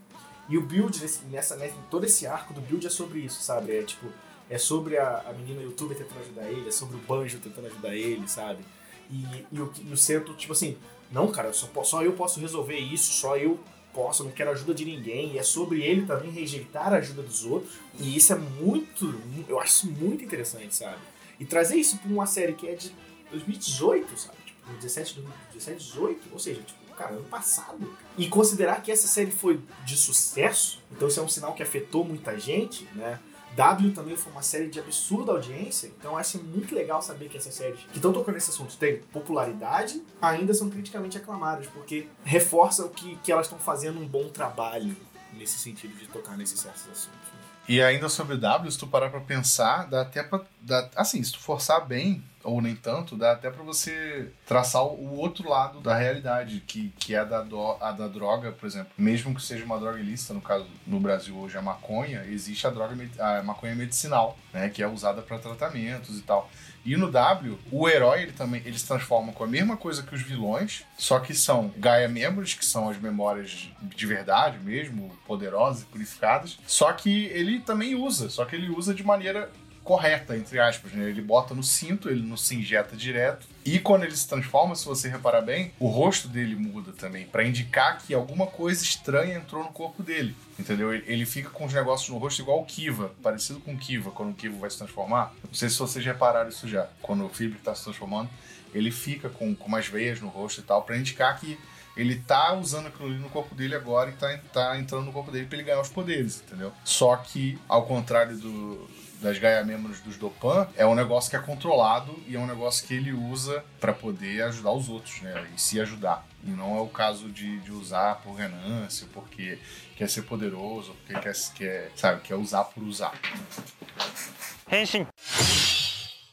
E 0.50 0.58
o 0.58 0.62
build, 0.62 1.00
nessa, 1.30 1.56
nessa, 1.56 1.76
todo 1.90 2.06
esse 2.06 2.26
arco 2.26 2.54
do 2.54 2.62
build 2.62 2.86
é 2.86 2.90
sobre 2.90 3.20
isso, 3.20 3.42
sabe? 3.42 3.78
É 3.78 3.84
tipo, 3.84 4.08
é 4.50 4.58
sobre 4.58 4.98
a, 4.98 5.24
a 5.28 5.34
menina 5.34 5.62
youtuber 5.62 5.96
tentando 5.96 6.22
ajudar 6.22 6.50
ele, 6.50 6.68
é 6.68 6.72
sobre 6.72 6.96
o 6.98 7.00
Banjo 7.00 7.40
tentando 7.40 7.68
ajudar 7.68 7.96
ele, 7.96 8.28
sabe? 8.28 8.64
E, 9.12 9.46
e, 9.52 9.62
o, 9.62 9.72
e 9.88 9.94
o 9.94 9.98
centro, 9.98 10.34
tipo 10.34 10.54
assim, 10.54 10.76
não, 11.12 11.32
cara, 11.32 11.54
só, 11.54 11.68
só 11.84 12.04
eu 12.04 12.14
posso 12.14 12.40
resolver 12.40 12.78
isso, 12.78 13.14
só 13.14 13.38
eu 13.38 13.60
posso, 13.94 14.24
não 14.24 14.32
quero 14.32 14.52
ajuda 14.52 14.74
de 14.74 14.86
ninguém. 14.86 15.34
E 15.34 15.40
é 15.40 15.44
sobre 15.44 15.82
ele 15.82 16.06
também 16.06 16.32
rejeitar 16.32 16.94
a 16.94 16.98
ajuda 16.98 17.22
dos 17.22 17.46
outros. 17.46 17.74
E 18.00 18.16
isso 18.16 18.34
é 18.34 18.36
muito, 18.36 19.14
eu 19.48 19.60
acho 19.60 19.88
muito 19.88 20.24
interessante, 20.24 20.76
sabe? 20.76 21.00
E 21.40 21.46
trazer 21.46 21.78
isso 21.78 21.98
pra 21.98 22.10
uma 22.10 22.26
série 22.26 22.54
que 22.54 22.68
é 22.68 22.76
de 22.76 22.92
2018, 23.32 24.18
sabe? 24.18 24.38
Tipo, 24.46 24.60
2017, 24.68 25.16
2017, 25.16 25.78
18, 25.86 26.22
ou 26.32 26.40
seja, 26.40 26.62
tipo, 26.62 26.79
cara, 27.00 27.14
ano 27.14 27.24
passado. 27.24 27.96
E 28.18 28.28
considerar 28.28 28.84
que 28.84 28.92
essa 28.92 29.08
série 29.08 29.32
foi 29.32 29.62
de 29.86 29.96
sucesso, 29.96 30.82
então 30.92 31.08
isso 31.08 31.20
é 31.20 31.24
um 31.24 31.30
sinal 31.30 31.54
que 31.54 31.64
afetou 31.64 32.04
muita 32.04 32.38
gente, 32.38 32.88
né? 32.94 33.18
W 33.56 33.92
também 33.94 34.16
foi 34.16 34.32
uma 34.32 34.44
série 34.44 34.70
de 34.70 34.80
absurda 34.80 35.32
audiência, 35.32 35.88
então 35.88 36.16
acho 36.16 36.38
muito 36.44 36.76
legal 36.76 37.02
saber 37.02 37.30
que 37.30 37.38
essas 37.38 37.54
séries 37.54 37.80
que 37.92 37.98
estão 37.98 38.14
tocando 38.14 38.36
nesse 38.36 38.52
assunto 38.52 38.78
têm 38.78 38.98
popularidade, 39.12 40.04
ainda 40.22 40.54
são 40.54 40.70
criticamente 40.70 41.18
aclamadas, 41.18 41.66
porque 41.68 42.08
reforça 42.24 42.86
o 42.86 42.90
que, 42.90 43.16
que 43.24 43.32
elas 43.32 43.48
estão 43.48 43.58
fazendo 43.58 44.00
um 44.00 44.08
bom 44.08 44.30
trabalho 44.30 44.96
nesse 45.34 45.58
sentido 45.58 45.96
de 45.96 46.08
tocar 46.08 46.38
nesses 46.38 46.60
certos 46.60 46.84
assuntos. 46.84 47.10
né? 47.34 47.40
E 47.68 47.82
ainda 47.82 48.08
sobre 48.10 48.38
W, 48.38 48.72
se 48.72 48.78
tu 48.78 48.88
parar 48.88 49.10
pra 49.10 49.20
pensar, 49.20 49.90
dá 49.90 50.02
até 50.02 50.24
pra. 50.24 50.42
Dá, 50.62 50.90
assim, 50.96 51.22
se 51.24 51.32
tu 51.32 51.40
forçar 51.40 51.86
bem, 51.86 52.24
ou 52.44 52.62
nem 52.62 52.76
tanto, 52.76 53.16
dá 53.18 53.32
até 53.34 53.50
pra 53.50 53.64
você 53.64 54.32
traçar 54.46 54.84
o, 54.84 55.18
outro 55.18 55.50
lado 55.50 55.80
da 55.82 55.96
realidade, 55.96 56.64
que, 56.66 56.90
que 56.98 57.14
é 57.16 57.20
a 57.20 57.24
da, 57.24 57.42
do- 57.42 57.78
a 57.82 57.92
da 57.92 58.08
droga, 58.08 58.52
por 58.52 58.66
exemplo. 58.66 58.92
Mesmo 58.98 59.36
que 59.36 59.42
seja 59.42 59.66
uma 59.66 59.80
droga 59.80 60.00
ilícita, 60.00 60.34
no 60.34 60.42
caso 60.42 60.66
no 60.88 61.00
Brasil 61.00 61.36
hoje 61.38 61.58
a 61.58 61.62
maconha, 61.62 62.24
existe 62.26 62.66
a 62.66 62.70
droga 62.70 62.96
a 63.20 63.44
maconha 63.44 63.76
medicinal, 63.76 64.38
né? 64.54 64.70
Que 64.70 64.82
é 64.82 64.88
usada 64.88 65.22
pra 65.22 65.38
tratamentos 65.40 66.18
e 66.18 66.22
tal. 66.22 66.50
E 66.86 66.96
no 66.96 67.12
W, 67.12 67.60
o 67.72 67.90
herói 67.90 68.22
ele 68.24 68.32
também 68.32 68.62
ele 68.66 68.80
se 68.80 68.88
transforma 68.88 69.34
com 69.34 69.44
a 69.44 69.48
mesma 69.48 69.76
coisa 69.76 70.02
que 70.02 70.16
os 70.16 70.22
vilões, 70.22 70.84
só 70.98 71.20
que 71.20 71.34
são 71.34 71.74
Gaia 71.78 72.08
Memories, 72.08 72.54
que 72.54 72.66
são 72.66 72.90
as 72.90 72.98
memórias 72.98 73.70
de 73.82 74.06
verdade 74.06 74.58
mesmo, 74.60 75.12
poderosas 75.28 75.82
e 75.84 75.86
purificadas. 75.86 76.58
Só 76.66 76.94
que 76.94 77.26
ele 77.28 77.60
também 77.60 77.96
usa, 77.96 78.30
só 78.30 78.46
que 78.46 78.56
ele 78.56 78.70
usa 78.70 78.94
de 78.94 79.04
maneira 79.04 79.52
correta, 79.90 80.38
entre 80.38 80.60
aspas, 80.60 80.92
né? 80.92 81.10
Ele 81.10 81.20
bota 81.20 81.56
no 81.56 81.64
cinto, 81.64 82.10
ele 82.12 82.22
não 82.22 82.38
se 82.38 82.54
injeta 82.56 82.96
direto. 82.96 83.48
E 83.66 83.80
quando 83.80 84.04
ele 84.04 84.16
se 84.16 84.28
transforma, 84.28 84.76
se 84.76 84.86
você 84.86 85.10
reparar 85.10 85.42
bem, 85.42 85.72
o 85.80 85.88
rosto 85.88 86.28
dele 86.28 86.56
muda 86.56 86.92
também, 86.92 87.26
pra 87.26 87.44
indicar 87.44 87.98
que 87.98 88.14
alguma 88.14 88.46
coisa 88.46 88.84
estranha 88.84 89.36
entrou 89.38 89.64
no 89.64 89.72
corpo 89.72 90.04
dele. 90.04 90.36
Entendeu? 90.60 90.94
Ele- 90.94 91.26
fica 91.26 91.50
com 91.50 91.66
os 91.66 91.74
negócios 91.74 92.08
no 92.10 92.20
rosto 92.20 92.40
igual 92.40 92.62
o 92.62 92.66
Kiva, 92.66 93.12
parecido 93.24 93.60
com 93.62 93.74
o 93.74 93.78
Kiva, 93.80 94.12
quando 94.12 94.30
o 94.30 94.36
Kiva 94.36 94.56
vai 94.60 94.70
se 94.70 94.78
transformar. 94.78 95.34
Não 95.44 95.54
sei 95.56 95.70
se 95.72 95.80
vocês 95.80 96.06
repararam 96.06 96.50
isso 96.50 96.68
já. 96.68 96.88
Quando 97.02 97.26
o 97.26 97.30
Fibre 97.30 97.58
tá 97.58 97.74
se 97.74 97.84
transformando, 97.84 98.30
ele 98.76 98.92
fica 98.92 99.28
com, 99.28 99.56
com 99.56 99.66
umas 99.68 99.88
veias 99.88 100.22
no 100.22 100.28
rosto 100.28 100.62
e 100.62 100.64
tal, 100.64 100.84
pra 100.84 100.96
indicar 100.98 101.40
que 101.40 101.58
ele 101.98 102.16
tá 102.18 102.54
usando 102.54 102.88
aquilo 102.88 103.10
ali 103.10 103.18
no 103.18 103.30
corpo 103.30 103.56
dele 103.56 103.74
agora 103.74 104.12
e 104.12 104.14
tá, 104.14 104.40
tá 104.54 104.78
entrando 104.78 105.06
no 105.06 105.12
corpo 105.12 105.32
dele 105.32 105.48
pra 105.48 105.58
ele 105.58 105.66
ganhar 105.66 105.82
os 105.82 105.90
poderes, 105.90 106.42
entendeu? 106.46 106.72
Só 106.86 107.16
que, 107.16 107.58
ao 107.68 107.86
contrário 107.88 108.38
do, 108.38 108.88
das 109.22 109.38
Gaia 109.38 109.64
Membros 109.64 110.00
dos 110.00 110.18
Dopan, 110.18 110.68
é 110.76 110.86
um 110.86 110.96
negócio 110.96 111.30
que 111.30 111.36
é 111.36 111.40
controlado 111.40 112.18
e 112.28 112.36
é 112.36 112.40
um 112.40 112.48
negócio 112.48 112.88
que 112.88 112.94
ele 112.94 113.12
usa 113.12 113.64
pra 113.80 113.94
poder 113.94 114.44
ajudar 114.44 114.72
os 114.72 114.90
outros, 114.90 115.22
né? 115.22 115.48
E 115.56 115.60
se 115.60 115.80
ajudar. 115.80 116.26
E 116.44 116.50
não 116.50 116.78
é 116.78 116.82
o 116.82 116.88
caso 116.88 117.30
de, 117.30 117.60
de 117.60 117.72
usar 117.72 118.16
por 118.16 118.36
ganância, 118.36 119.08
porque 119.14 119.60
quer 119.96 120.10
ser 120.10 120.24
poderoso, 120.24 120.96
porque 121.06 121.20
quer, 121.20 121.34
quer, 121.56 121.92
sabe, 121.96 122.22
quer 122.22 122.36
usar 122.36 122.64
por 122.66 122.84
usar. 122.84 123.14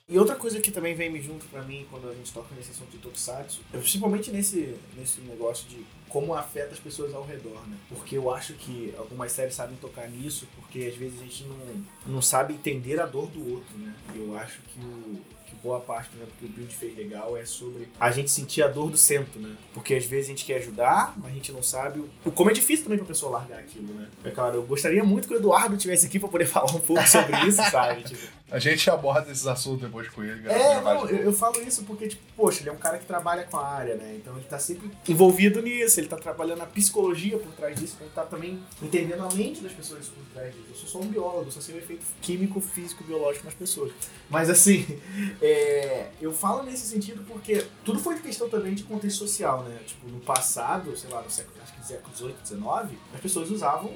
E 0.08 0.16
outra 0.20 0.36
coisa 0.36 0.60
que 0.60 0.70
também 0.70 0.94
vem 0.94 1.10
me 1.10 1.20
junto 1.20 1.44
pra 1.46 1.62
mim 1.62 1.84
quando 1.90 2.08
a 2.08 2.14
gente 2.14 2.32
toca 2.32 2.54
nesse 2.54 2.70
assunto 2.70 2.92
de 2.92 2.98
Tokusatsu, 2.98 3.60
é 3.74 3.76
principalmente 3.76 4.30
nesse, 4.30 4.76
nesse 4.96 5.20
negócio 5.22 5.68
de 5.68 5.84
como 6.08 6.32
afeta 6.32 6.74
as 6.74 6.78
pessoas 6.78 7.12
ao 7.12 7.26
redor, 7.26 7.66
né? 7.66 7.76
Porque 7.88 8.16
eu 8.16 8.30
acho 8.32 8.52
que 8.54 8.94
algumas 8.96 9.32
séries 9.32 9.56
sabem 9.56 9.76
tocar 9.78 10.08
nisso, 10.08 10.46
porque 10.54 10.86
às 10.86 10.94
vezes 10.94 11.20
a 11.20 11.24
gente 11.24 11.44
não, 11.44 11.84
não 12.06 12.22
sabe 12.22 12.54
entender 12.54 13.00
a 13.00 13.06
dor 13.06 13.26
do 13.26 13.52
outro, 13.54 13.76
né? 13.78 13.92
Eu 14.14 14.36
acho 14.38 14.60
que, 14.62 14.78
o, 14.78 15.20
que 15.46 15.54
boa 15.56 15.80
parte 15.80 16.10
né, 16.16 16.26
que 16.38 16.44
o 16.44 16.48
Build 16.48 16.74
fez 16.74 16.96
legal 16.96 17.36
é 17.36 17.44
sobre 17.44 17.88
a 17.98 18.10
gente 18.10 18.30
sentir 18.30 18.62
a 18.62 18.68
dor 18.68 18.90
do 18.90 18.96
centro, 18.96 19.40
né? 19.40 19.54
Porque 19.72 19.94
às 19.94 20.04
vezes 20.04 20.26
a 20.26 20.28
gente 20.30 20.44
quer 20.44 20.56
ajudar, 20.58 21.14
mas 21.16 21.30
a 21.30 21.34
gente 21.34 21.52
não 21.52 21.62
sabe 21.62 22.00
o, 22.24 22.30
como 22.32 22.50
é 22.50 22.52
difícil 22.52 22.84
também 22.84 22.98
pra 22.98 23.06
pessoa 23.06 23.32
largar 23.32 23.60
aquilo, 23.60 23.94
né? 23.94 24.08
É 24.24 24.30
claro, 24.30 24.56
eu 24.56 24.62
gostaria 24.64 25.02
muito 25.04 25.28
que 25.28 25.34
o 25.34 25.36
Eduardo 25.36 25.76
tivesse 25.76 26.06
aqui 26.06 26.18
pra 26.18 26.28
poder 26.28 26.46
falar 26.46 26.70
um 26.74 26.80
pouco 26.80 27.06
sobre 27.08 27.36
isso, 27.46 27.62
sabe? 27.70 28.02
Tipo, 28.02 28.26
A 28.50 28.58
gente 28.58 28.88
aborda 28.90 29.30
esses 29.30 29.46
assuntos 29.46 29.82
depois 29.82 30.08
com 30.08 30.22
ele. 30.22 30.40
é, 30.48 30.58
gravar 30.80 30.94
não, 30.94 31.08
eu, 31.08 31.16
eu 31.18 31.32
falo 31.32 31.60
isso 31.62 31.82
porque, 31.84 32.08
tipo, 32.08 32.22
poxa, 32.36 32.60
ele 32.62 32.70
é 32.70 32.72
um 32.72 32.76
cara 32.76 32.98
que 32.98 33.06
trabalha 33.06 33.44
com 33.44 33.56
a 33.56 33.66
área, 33.66 33.94
né? 33.96 34.16
Então 34.16 34.36
ele 34.36 34.44
tá 34.44 34.58
sempre 34.58 34.90
envolvido 35.08 35.60
nisso, 35.62 35.98
ele 36.00 36.08
tá 36.08 36.16
trabalhando 36.16 36.62
a 36.62 36.66
psicologia 36.66 37.38
por 37.38 37.52
trás 37.52 37.78
disso, 37.78 37.94
então 37.94 38.06
ele 38.06 38.14
tá 38.14 38.24
também 38.24 38.58
entendendo 38.82 39.22
a 39.24 39.34
mente 39.34 39.60
das 39.60 39.72
pessoas 39.72 40.06
por 40.08 40.24
trás 40.32 40.54
disso. 40.54 40.66
Eu 40.70 40.74
sou 40.76 40.88
só 40.88 40.98
um 41.00 41.08
biólogo, 41.10 41.50
só 41.50 41.60
sei 41.60 41.74
o 41.74 41.78
efeito 41.78 42.04
químico, 42.22 42.60
físico, 42.60 43.04
biológico 43.04 43.44
nas 43.44 43.54
pessoas. 43.54 43.92
Mas 44.30 44.48
assim, 44.50 44.86
é, 45.46 46.10
eu 46.20 46.32
falo 46.32 46.62
nesse 46.62 46.86
sentido 46.86 47.24
porque 47.26 47.64
tudo 47.84 47.98
foi 47.98 48.18
questão 48.18 48.48
também 48.48 48.74
de 48.74 48.82
contexto 48.82 49.18
social, 49.18 49.62
né? 49.64 49.78
Tipo, 49.86 50.08
no 50.08 50.20
passado, 50.20 50.96
sei 50.96 51.10
lá, 51.10 51.22
no 51.22 51.30
século, 51.30 51.56
acho 51.62 51.74
que 51.74 51.86
século 51.86 52.14
XVIII, 52.16 52.34
XIX, 52.44 52.98
as 53.14 53.20
pessoas 53.20 53.50
usavam 53.50 53.92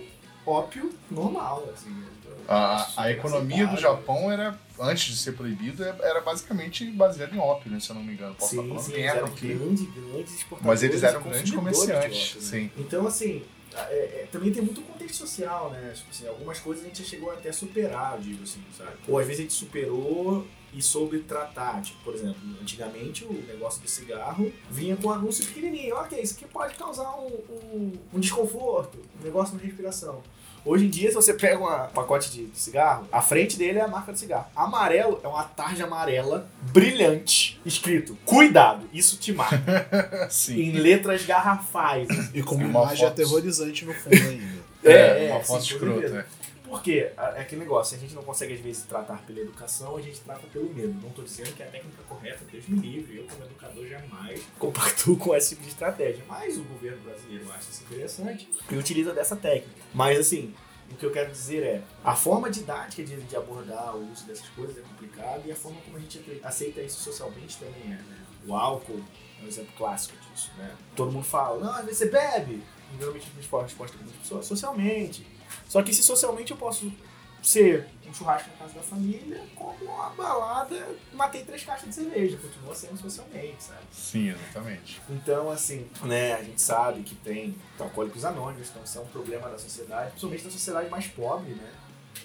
ópio 0.47 0.93
normal, 1.11 1.69
assim. 1.73 1.91
Então, 1.91 2.33
eu 2.33 2.53
acho 2.55 3.01
A, 3.01 3.03
a 3.05 3.11
economia 3.13 3.67
do. 3.67 3.77
Japão 3.77 4.31
era, 4.31 4.59
antes 4.79 5.05
de 5.05 5.17
ser 5.17 5.33
proibido, 5.33 5.83
era 5.85 6.21
basicamente 6.21 6.85
baseada 6.91 7.35
em 7.35 7.39
ópio, 7.39 7.71
né? 7.71 7.81
Se 7.81 7.91
eu 7.91 7.97
não 7.97 8.03
me 8.03 8.15
engano. 8.15 8.35
Posso 8.35 8.57
Sim, 8.57 8.79
sim, 8.79 8.93
eles 8.95 9.07
eram 9.15 9.29
grandes, 9.29 9.95
grandes 9.95 10.35
exportadores. 10.35 10.67
Mas 10.67 10.83
eles 10.83 11.03
eram 11.03 11.23
grandes 11.23 11.53
comerciantes, 11.53 12.31
ópio, 12.31 12.41
né? 12.43 12.49
sim. 12.49 12.71
Então, 12.77 13.07
assim, 13.07 13.43
é- 13.75 14.23
é, 14.23 14.29
também 14.33 14.53
tem 14.53 14.63
muito 14.63 14.83
contexto 14.83 15.17
social, 15.17 15.71
né? 15.71 15.93
Tipo 15.95 16.11
assim, 16.11 16.27
algumas 16.27 16.59
coisas 16.59 16.85
a 16.85 16.89
gente 16.89 17.03
já 17.03 17.09
chegou 17.09 17.31
até 17.31 17.51
a 17.51 17.53
superar, 17.53 18.15
eu 18.17 18.21
digo 18.23 18.43
assim, 18.43 18.63
sabe? 18.77 18.91
Ou 19.07 19.19
às 19.19 19.27
vezes 19.27 19.41
a 19.41 19.43
gente 19.43 19.55
superou 19.55 20.47
e 20.75 20.83
soube 20.83 21.21
tratar. 21.21 21.81
Tipo, 21.83 21.99
por 22.05 22.15
exemplo, 22.15 22.41
antigamente 22.61 23.25
o 23.25 23.33
negócio 23.47 23.81
do 23.83 23.89
cigarro 23.89 24.53
vinha 24.71 24.97
com 24.97 25.09
um 25.09 25.13
anúncio 25.13 25.45
pequenininho. 25.47 25.95
Ok, 25.97 26.21
isso 26.21 26.35
aqui 26.35 26.47
pode 26.47 26.75
causar 26.75 27.11
um, 27.17 27.29
um, 27.73 27.93
um 28.15 28.21
desconforto, 28.21 28.99
um 29.21 29.25
negócio 29.25 29.55
na 29.57 29.63
respiração. 29.63 30.23
Hoje 30.65 30.85
em 30.85 30.91
dia, 30.91 31.09
se 31.09 31.15
você 31.15 31.33
pega 31.33 31.59
um 31.59 31.89
pacote 31.89 32.31
de 32.31 32.51
cigarro, 32.53 33.09
a 33.11 33.23
frente 33.23 33.57
dele 33.57 33.79
é 33.79 33.83
a 33.83 33.89
marca 33.89 34.13
do 34.13 34.19
cigarro. 34.19 34.47
Amarelo 34.55 35.19
é 35.25 35.29
uma 35.29 35.43
tarja 35.45 35.85
amarela 35.85 36.51
brilhante, 36.71 37.59
escrito: 37.65 38.17
Cuidado, 38.27 38.87
isso 38.93 39.17
te 39.17 39.33
mata. 39.33 39.59
Sim. 40.31 40.61
em 40.61 40.73
letras 40.73 41.25
garrafais. 41.25 42.09
E 42.35 42.43
com 42.43 42.57
uma 42.57 42.65
imagem 42.65 42.99
foto. 42.99 43.09
aterrorizante 43.09 43.87
no 43.87 43.95
fundo 43.95 44.15
ainda. 44.15 44.61
É, 44.85 45.31
uma 45.33 45.41
foto 45.41 45.63
escrota. 45.65 46.07
é. 46.07 46.40
Por 46.71 46.83
quê? 46.83 47.13
A- 47.17 47.31
É 47.37 47.41
aquele 47.41 47.63
negócio, 47.63 47.97
a 47.97 48.01
gente 48.01 48.15
não 48.15 48.23
consegue 48.23 48.55
às 48.55 48.61
vezes 48.61 48.83
tratar 48.85 49.19
pela 49.27 49.41
educação, 49.41 49.97
a 49.97 50.01
gente 50.01 50.21
trata 50.21 50.47
pelo 50.53 50.73
medo. 50.73 50.95
Não 51.01 51.09
estou 51.09 51.25
dizendo 51.25 51.53
que 51.55 51.63
é 51.63 51.67
a 51.67 51.71
técnica 51.71 52.03
correta, 52.09 52.45
Deus 52.51 52.67
me 52.69 52.79
livre, 52.79 53.17
eu 53.19 53.25
como 53.25 53.45
educador 53.45 53.87
jamais 53.87 54.41
compactuo 54.59 55.17
com 55.17 55.35
esse 55.35 55.51
tipo 55.51 55.63
de 55.63 55.69
estratégia. 55.69 56.25
Mas 56.29 56.57
o 56.59 56.63
governo 56.63 57.03
brasileiro 57.03 57.51
acha 57.53 57.71
isso 57.71 57.83
interessante 57.85 58.49
e 58.71 58.77
utiliza 58.77 59.13
dessa 59.13 59.35
técnica. 59.37 59.75
Mas 59.93 60.19
assim, 60.19 60.55
o 60.91 60.95
que 60.97 61.05
eu 61.05 61.11
quero 61.13 61.31
dizer 61.31 61.63
é, 61.63 61.83
a 62.05 62.15
forma 62.17 62.49
didática 62.51 63.03
de, 63.05 63.17
de 63.21 63.37
abordar 63.37 63.95
o 63.97 64.11
uso 64.13 64.25
dessas 64.27 64.49
coisas 64.51 64.79
é 64.79 64.81
complicada 64.81 65.43
e 65.47 65.53
a 65.53 65.57
forma 65.57 65.81
como 65.83 65.97
a 65.97 66.01
gente 66.01 66.41
aceita 66.43 66.81
isso 66.81 67.01
socialmente 67.01 67.59
também 67.59 67.83
é, 67.87 67.97
né? 67.97 68.19
O 68.47 68.55
álcool 68.55 69.01
é 69.41 69.45
um 69.45 69.49
exemplo 69.49 69.73
clássico 69.77 70.17
disso, 70.33 70.51
né? 70.57 70.75
Todo 70.97 71.13
mundo 71.13 71.25
fala, 71.25 71.59
não, 71.65 71.73
às 71.75 71.85
vezes 71.85 71.99
você 71.99 72.07
bebe. 72.11 72.63
E, 72.95 72.99
Geralmente 72.99 73.29
a 73.53 73.63
resposta 73.63 73.97
de 73.97 74.03
muitas 74.05 74.21
pessoas, 74.23 74.47
socialmente. 74.47 75.27
Só 75.71 75.85
que 75.85 75.95
se 75.95 76.03
socialmente 76.03 76.51
eu 76.51 76.57
posso 76.57 76.93
ser 77.41 77.87
um 78.05 78.13
churrasco 78.13 78.51
na 78.51 78.57
casa 78.57 78.75
da 78.75 78.83
família, 78.83 79.41
como 79.55 79.85
uma 79.85 80.11
balada, 80.11 80.85
matei 81.13 81.45
três 81.45 81.63
caixas 81.63 81.89
de 81.89 81.95
cerveja, 81.95 82.37
continua 82.39 82.75
sendo 82.75 82.99
socialmente, 82.99 83.63
sabe? 83.63 83.79
Sim, 83.93 84.31
exatamente. 84.31 85.01
Então, 85.09 85.49
assim, 85.49 85.89
né, 86.03 86.35
a 86.35 86.43
gente 86.43 86.61
sabe 86.61 87.03
que 87.05 87.15
tem 87.15 87.55
alcoólicos 87.79 88.25
anônimos, 88.25 88.69
então 88.69 88.83
isso 88.83 88.99
é 88.99 89.01
um 89.01 89.07
problema 89.07 89.49
da 89.49 89.57
sociedade, 89.61 90.09
principalmente 90.11 90.43
da 90.43 90.51
sociedade 90.51 90.91
mais 90.91 91.07
pobre, 91.07 91.53
né? 91.53 91.73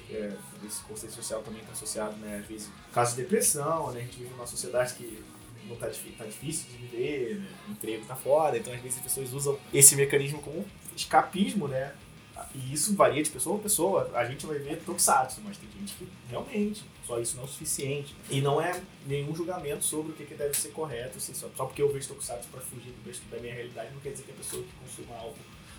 É, 0.10 0.34
esse 0.66 0.82
conceito 0.82 1.14
social 1.14 1.44
também 1.44 1.62
está 1.62 1.74
associado, 1.74 2.18
né, 2.18 2.40
às 2.42 2.48
vezes, 2.48 2.72
casos 2.92 3.16
de 3.16 3.22
depressão, 3.22 3.92
né? 3.92 4.00
A 4.00 4.04
gente 4.04 4.18
vive 4.18 4.32
numa 4.32 4.48
sociedade 4.48 4.96
que 4.96 5.24
não 5.70 5.76
tá, 5.76 5.86
tá 6.18 6.26
difícil 6.26 6.72
de 6.72 6.78
viver, 6.78 7.36
né? 7.36 7.48
o 7.68 7.72
emprego 7.72 8.04
tá 8.08 8.16
fora, 8.16 8.58
então 8.58 8.74
às 8.74 8.82
vezes 8.82 8.98
as 8.98 9.04
pessoas 9.04 9.32
usam 9.34 9.60
esse 9.72 9.96
mecanismo 9.96 10.42
como 10.42 10.66
escapismo, 10.96 11.68
né? 11.68 11.94
E 12.54 12.74
isso 12.74 12.96
varia 12.96 13.24
de 13.24 13.30
pessoa 13.30 13.58
a 13.58 13.62
pessoa. 13.62 14.12
A 14.14 14.26
gente 14.26 14.46
vai 14.46 14.58
ver 14.60 14.78
tokusatsu, 14.84 15.42
mas 15.44 15.58
tem 15.58 15.70
gente 15.80 15.94
que 15.96 16.08
realmente 16.30 16.84
só 17.06 17.20
isso 17.20 17.36
não 17.36 17.44
é 17.44 17.46
o 17.46 17.50
suficiente. 17.50 18.16
E 18.30 18.42
não 18.42 18.60
é 18.62 18.82
nenhum 19.06 19.36
julgamento 19.36 19.84
sobre 19.84 20.12
o 20.12 20.16
que, 20.16 20.26
que 20.26 20.34
deve 20.36 20.54
ser 20.56 20.70
correto. 20.70 21.18
Assim, 21.18 21.34
só, 21.34 21.48
só 21.56 21.66
porque 21.66 21.82
eu 21.82 21.92
vejo 21.92 22.08
tokusatsu 22.10 22.48
pra 22.50 22.62
fugir 22.62 22.92
do 22.92 23.04
meu- 23.06 23.16
da 23.32 23.38
minha 23.40 23.54
realidade, 23.54 23.94
não 23.94 24.00
quer 24.02 24.12
dizer 24.12 24.24
que 24.24 24.32
a 24.32 24.36
pessoa 24.36 24.64
que 24.64 24.70
consuma 24.84 25.18
algo 25.20 25.36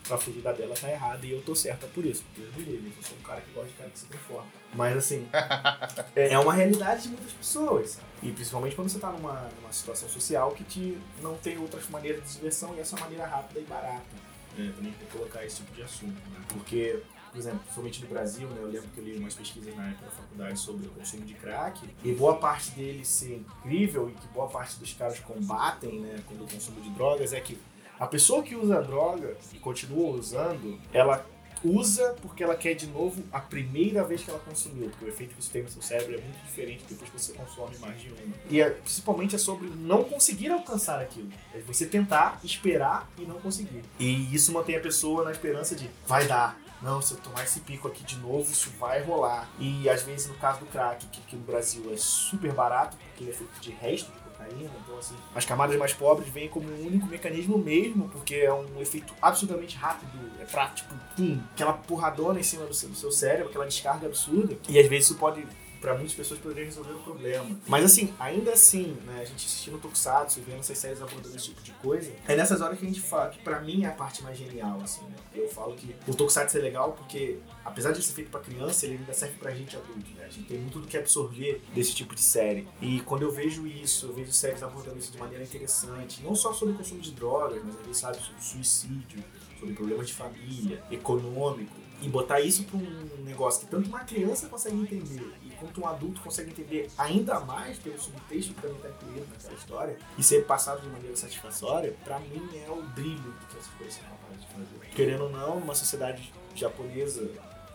pra 0.07 0.17
fugir 0.17 0.41
da 0.41 0.53
dela 0.53 0.73
tá 0.81 0.89
errada 0.89 1.27
e 1.27 1.33
eu 1.33 1.43
tô 1.43 1.53
certa 1.55 1.87
por 1.89 2.05
isso. 2.07 2.23
Porque 2.33 2.43
eu 2.43 2.53
me 2.59 2.71
livre, 2.73 2.93
eu 2.97 3.03
sou 3.03 3.17
um 3.19 3.23
cara 3.23 3.41
que 3.41 3.51
gosta 3.53 3.69
de 3.71 3.75
cara 3.77 3.91
que 3.91 3.99
se 3.99 4.07
transforma. 4.07 4.47
Mas 4.73 4.97
assim, 4.97 5.27
é 6.15 6.33
é 6.33 6.39
uma 6.39 6.53
realidade 6.53 7.03
de 7.03 7.09
muitas 7.09 7.33
pessoas, 7.33 7.91
sabe? 7.91 8.07
E 8.23 8.31
principalmente 8.31 8.77
quando 8.77 8.89
você 8.89 8.99
tá 9.01 9.11
numa, 9.11 9.51
numa 9.61 9.73
situação 9.73 10.09
social 10.09 10.53
que 10.53 10.63
te, 10.65 10.97
não 11.21 11.37
tem 11.39 11.59
outras 11.59 11.89
maneiras 11.89 12.23
de 12.25 12.35
diversão 12.35 12.73
e 12.77 12.81
essa 12.81 12.97
é 12.97 13.01
maneira 13.01 13.27
rápida 13.27 13.59
e 13.59 13.65
barata. 13.65 14.27
É, 14.59 14.73
também 14.73 14.93
tem 14.93 15.07
que 15.07 15.13
colocar 15.13 15.45
esse 15.45 15.57
tipo 15.57 15.75
de 15.75 15.83
assunto, 15.83 16.15
né? 16.31 16.41
Porque 16.49 17.03
por 17.37 17.41
exemplo, 17.41 17.59
principalmente 17.59 18.03
no 18.03 18.09
Brasil, 18.09 18.49
né? 18.49 18.57
Eu 18.63 18.69
lembro 18.69 18.89
que 18.95 18.99
eu 18.99 19.05
li 19.05 19.19
umas 19.19 19.35
pesquisas 19.35 19.77
na 19.77 19.89
época 19.89 20.07
da 20.07 20.11
faculdade 20.11 20.59
sobre 20.59 20.87
o 20.87 20.91
consumo 20.91 21.23
de 21.27 21.35
crack, 21.35 21.87
e 22.03 22.13
boa 22.13 22.37
parte 22.37 22.71
deles 22.71 23.07
ser 23.09 23.37
incrível 23.37 24.09
e 24.09 24.13
que 24.13 24.27
boa 24.29 24.49
parte 24.49 24.79
dos 24.79 24.95
caras 24.95 25.21
combatem, 25.21 26.01
né, 26.01 26.23
com 26.27 26.35
o 26.35 26.49
consumo 26.49 26.81
de 26.81 26.89
drogas 26.91 27.35
é 27.35 27.41
que 27.41 27.59
a 28.01 28.07
pessoa 28.07 28.43
que 28.43 28.55
usa 28.55 28.81
droga 28.81 29.37
e 29.53 29.59
continua 29.59 30.17
usando, 30.17 30.79
ela 30.95 31.27
usa 31.65 32.17
porque 32.23 32.43
ela 32.43 32.55
quer 32.55 32.75
de 32.75 32.87
novo 32.87 33.23
a 33.33 33.41
primeira 33.41 34.05
vez 34.05 34.23
que 34.23 34.31
ela 34.31 34.39
consumiu, 34.39 34.89
porque 34.91 35.05
o 35.05 35.09
efeito 35.09 35.35
que 35.35 35.41
isso 35.41 35.51
tem 35.51 35.63
no 35.63 35.69
seu 35.69 35.83
cérebro 35.83 36.15
é 36.15 36.21
muito 36.21 36.45
diferente 36.45 36.85
depois 36.89 37.11
que 37.11 37.21
você 37.21 37.33
consome 37.33 37.77
mais 37.79 38.01
de 38.01 38.09
uma. 38.09 38.19
E 38.49 38.61
é, 38.61 38.71
principalmente 38.71 39.35
é 39.35 39.39
sobre 39.39 39.69
não 39.69 40.05
conseguir 40.05 40.51
alcançar 40.51 41.01
aquilo. 41.01 41.29
É 41.55 41.61
você 41.61 41.87
tentar, 41.87 42.41
esperar 42.45 43.11
e 43.19 43.23
não 43.23 43.41
conseguir. 43.41 43.83
E 43.99 44.35
isso 44.35 44.53
mantém 44.53 44.77
a 44.77 44.81
pessoa 44.81 45.25
na 45.25 45.33
esperança 45.33 45.75
de 45.75 45.89
vai 46.07 46.27
dar. 46.27 46.59
Não, 46.83 47.01
se 47.01 47.15
eu 47.15 47.19
tomar 47.19 47.43
esse 47.43 47.61
pico 47.61 47.89
aqui 47.89 48.05
de 48.05 48.17
novo, 48.19 48.51
isso 48.53 48.71
vai 48.79 49.03
rolar. 49.03 49.49
E 49.59 49.89
às 49.89 50.03
vezes, 50.03 50.29
no 50.29 50.35
caso 50.35 50.61
do 50.61 50.67
crack, 50.67 51.07
que 51.07 51.21
aqui 51.21 51.37
no 51.37 51.43
Brasil 51.43 51.91
é 51.93 51.97
super 51.97 52.53
barato, 52.53 52.97
porque 52.99 53.25
ele 53.25 53.31
é 53.31 53.35
feito 53.35 53.61
de 53.61 53.71
resto 53.71 54.13
de 54.13 54.26
cocaína, 54.47 54.71
então 54.85 54.99
assim, 54.99 55.15
as 55.35 55.45
camadas 55.45 55.77
mais 55.77 55.93
pobres 55.93 56.29
vêm 56.29 56.49
como 56.49 56.69
um 56.69 56.87
único 56.87 57.07
mecanismo 57.07 57.59
mesmo, 57.59 58.09
porque 58.09 58.37
é 58.37 58.53
um 58.53 58.81
efeito 58.81 59.15
absolutamente 59.21 59.77
rápido, 59.77 60.19
é 60.41 60.45
pra, 60.45 60.69
tipo, 60.69 60.95
pum, 61.17 61.41
aquela 61.53 61.73
porradona 61.73 62.41
em 62.41 62.43
cima 62.43 62.65
do 62.67 62.75
seu, 62.75 62.89
do 62.89 62.97
seu 62.97 63.11
cérebro, 63.11 63.49
aquela 63.49 63.67
descarga 63.67 64.07
absurda. 64.07 64.57
E 64.69 64.79
às 64.79 64.87
vezes 64.87 65.11
isso 65.11 65.19
pode 65.19 65.47
para 65.87 65.95
muitas 65.95 66.15
pessoas 66.15 66.41
poderia 66.41 66.65
resolver 66.65 66.95
o 66.95 66.99
problema. 66.99 67.57
Mas 67.69 67.85
assim, 67.85 68.13
ainda 68.19 68.51
assim, 68.55 68.99
né, 69.07 69.21
a 69.21 69.25
gente 69.25 69.47
assistindo 69.47 69.79
Tokusatsu 69.79 70.41
e 70.41 70.43
vendo 70.43 70.59
essas 70.59 70.77
séries 70.77 71.01
abordando 71.01 71.37
esse 71.37 71.45
tipo 71.45 71.63
de 71.63 71.71
coisa, 71.75 72.11
é 72.27 72.35
nessas 72.35 72.61
horas 72.61 72.77
que 72.77 72.85
a 72.85 72.89
gente 72.89 73.01
fala 73.01 73.31
que 73.31 73.39
para 73.39 73.61
mim 73.61 73.85
é 73.85 73.87
a 73.87 73.93
parte 73.93 74.21
mais 74.25 74.37
genial, 74.37 74.81
assim, 74.83 75.05
né? 75.05 75.15
Eu 75.33 75.49
falo 75.49 75.77
que 75.77 75.95
o 76.09 76.13
Tokusatsu 76.13 76.59
é 76.59 76.61
legal 76.61 76.91
porque, 76.95 77.39
apesar 77.65 77.93
de 77.93 78.03
ser 78.03 78.15
feito 78.15 78.33
para 78.33 78.41
criança, 78.41 78.85
ele 78.85 78.97
ainda 78.97 79.13
serve 79.13 79.39
pra 79.39 79.55
gente 79.55 79.77
adulto, 79.77 80.11
né? 80.17 80.25
A 80.25 80.29
gente 80.29 80.49
tem 80.49 80.59
muito 80.59 80.81
do 80.81 80.89
que 80.89 80.99
absorver 80.99 81.63
desse 81.73 81.95
tipo 81.95 82.17
de 82.17 82.23
série. 82.23 82.67
E 82.83 82.99
quando 83.03 83.23
eu 83.23 83.31
vejo 83.31 83.65
isso, 83.65 84.07
eu 84.07 84.13
vejo 84.13 84.33
séries 84.33 84.65
abordando 84.65 84.99
isso 84.99 85.13
de 85.13 85.19
maneira 85.19 85.45
interessante, 85.45 86.21
não 86.21 86.35
só 86.35 86.53
sobre 86.53 86.75
o 86.75 86.77
consumo 86.77 87.01
de 87.01 87.13
drogas, 87.13 87.63
mas 87.65 87.77
às 87.77 87.83
vezes, 87.83 87.99
sabe, 87.99 88.17
sobre 88.17 88.43
suicídio, 88.43 89.23
sobre 89.61 89.73
problemas 89.73 90.09
de 90.09 90.15
família, 90.15 90.83
econômico, 90.91 91.87
e 92.03 92.09
botar 92.09 92.41
isso 92.41 92.65
para 92.65 92.77
um 92.77 93.25
negócio 93.25 93.61
que 93.61 93.71
tanto 93.71 93.89
uma 93.89 94.01
criança 94.01 94.49
consegue 94.49 94.77
entender 94.77 95.33
quanto 95.59 95.81
um 95.81 95.87
adulto 95.87 96.21
consegue 96.21 96.51
entender 96.51 96.91
ainda 96.97 97.41
mais 97.41 97.79
pelo 97.79 97.99
subtexto 98.01 98.55
que 98.55 98.61
também 98.61 98.77
está 98.77 98.89
incluído 98.89 99.27
naquela 99.31 99.55
história 99.55 99.99
e 100.19 100.23
ser 100.23 100.47
passado 100.47 100.81
de 100.81 100.89
maneira 100.89 101.17
satisfatória, 101.17 101.95
para 102.05 102.19
mim 102.21 102.49
é 102.55 102.71
o 102.71 102.83
brilho 102.83 103.19
do 103.19 103.47
que 103.47 103.57
essas 103.57 103.73
coisas 103.75 103.95
são 103.95 104.05
capazes 104.05 104.41
de 104.41 104.47
fazer. 104.47 104.95
Querendo 104.95 105.25
ou 105.25 105.31
não, 105.31 105.59
uma 105.59 105.75
sociedade 105.75 106.33
japonesa 106.55 107.29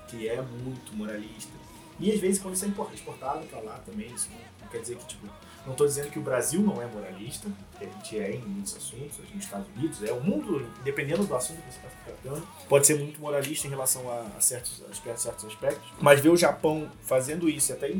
que 0.07 0.27
é 0.27 0.41
muito 0.41 0.93
moralista 0.95 1.51
e 1.99 2.11
às 2.11 2.19
vezes 2.19 2.41
quando 2.41 2.55
isso 2.55 2.65
é 2.65 2.93
exportado 2.93 3.45
para 3.45 3.59
lá 3.59 3.79
também, 3.85 4.11
isso 4.11 4.29
não 4.59 4.67
quer 4.67 4.81
dizer 4.81 4.97
que 4.97 5.05
tipo 5.05 5.27
não 5.65 5.73
estou 5.73 5.85
dizendo 5.85 6.09
que 6.09 6.19
o 6.19 6.21
Brasil 6.21 6.61
não 6.61 6.81
é 6.81 6.85
moralista, 6.87 7.47
que 7.77 7.85
a 7.85 7.87
gente 7.87 8.19
é 8.19 8.35
em 8.35 8.41
muitos 8.41 8.75
assuntos, 8.75 9.19
a 9.19 9.21
gente 9.23 9.35
nos 9.35 9.45
Estados 9.45 9.67
Unidos, 9.75 10.03
é 10.03 10.11
o 10.11 10.21
mundo, 10.21 10.65
dependendo 10.83 11.23
do 11.23 11.35
assunto 11.35 11.61
que 11.61 11.71
você 11.71 11.79
está 11.79 11.89
tratando, 12.05 12.47
pode 12.67 12.87
ser 12.87 12.97
muito 12.97 13.19
moralista 13.21 13.67
em 13.67 13.69
relação 13.69 14.09
a, 14.09 14.21
a 14.37 14.41
certos, 14.41 14.83
aspectos, 14.89 15.23
certos 15.23 15.45
aspectos, 15.45 15.83
mas 15.99 16.19
ver 16.19 16.29
o 16.29 16.37
Japão 16.37 16.89
fazendo 17.03 17.47
isso 17.47 17.71
e 17.71 17.73
até 17.73 17.91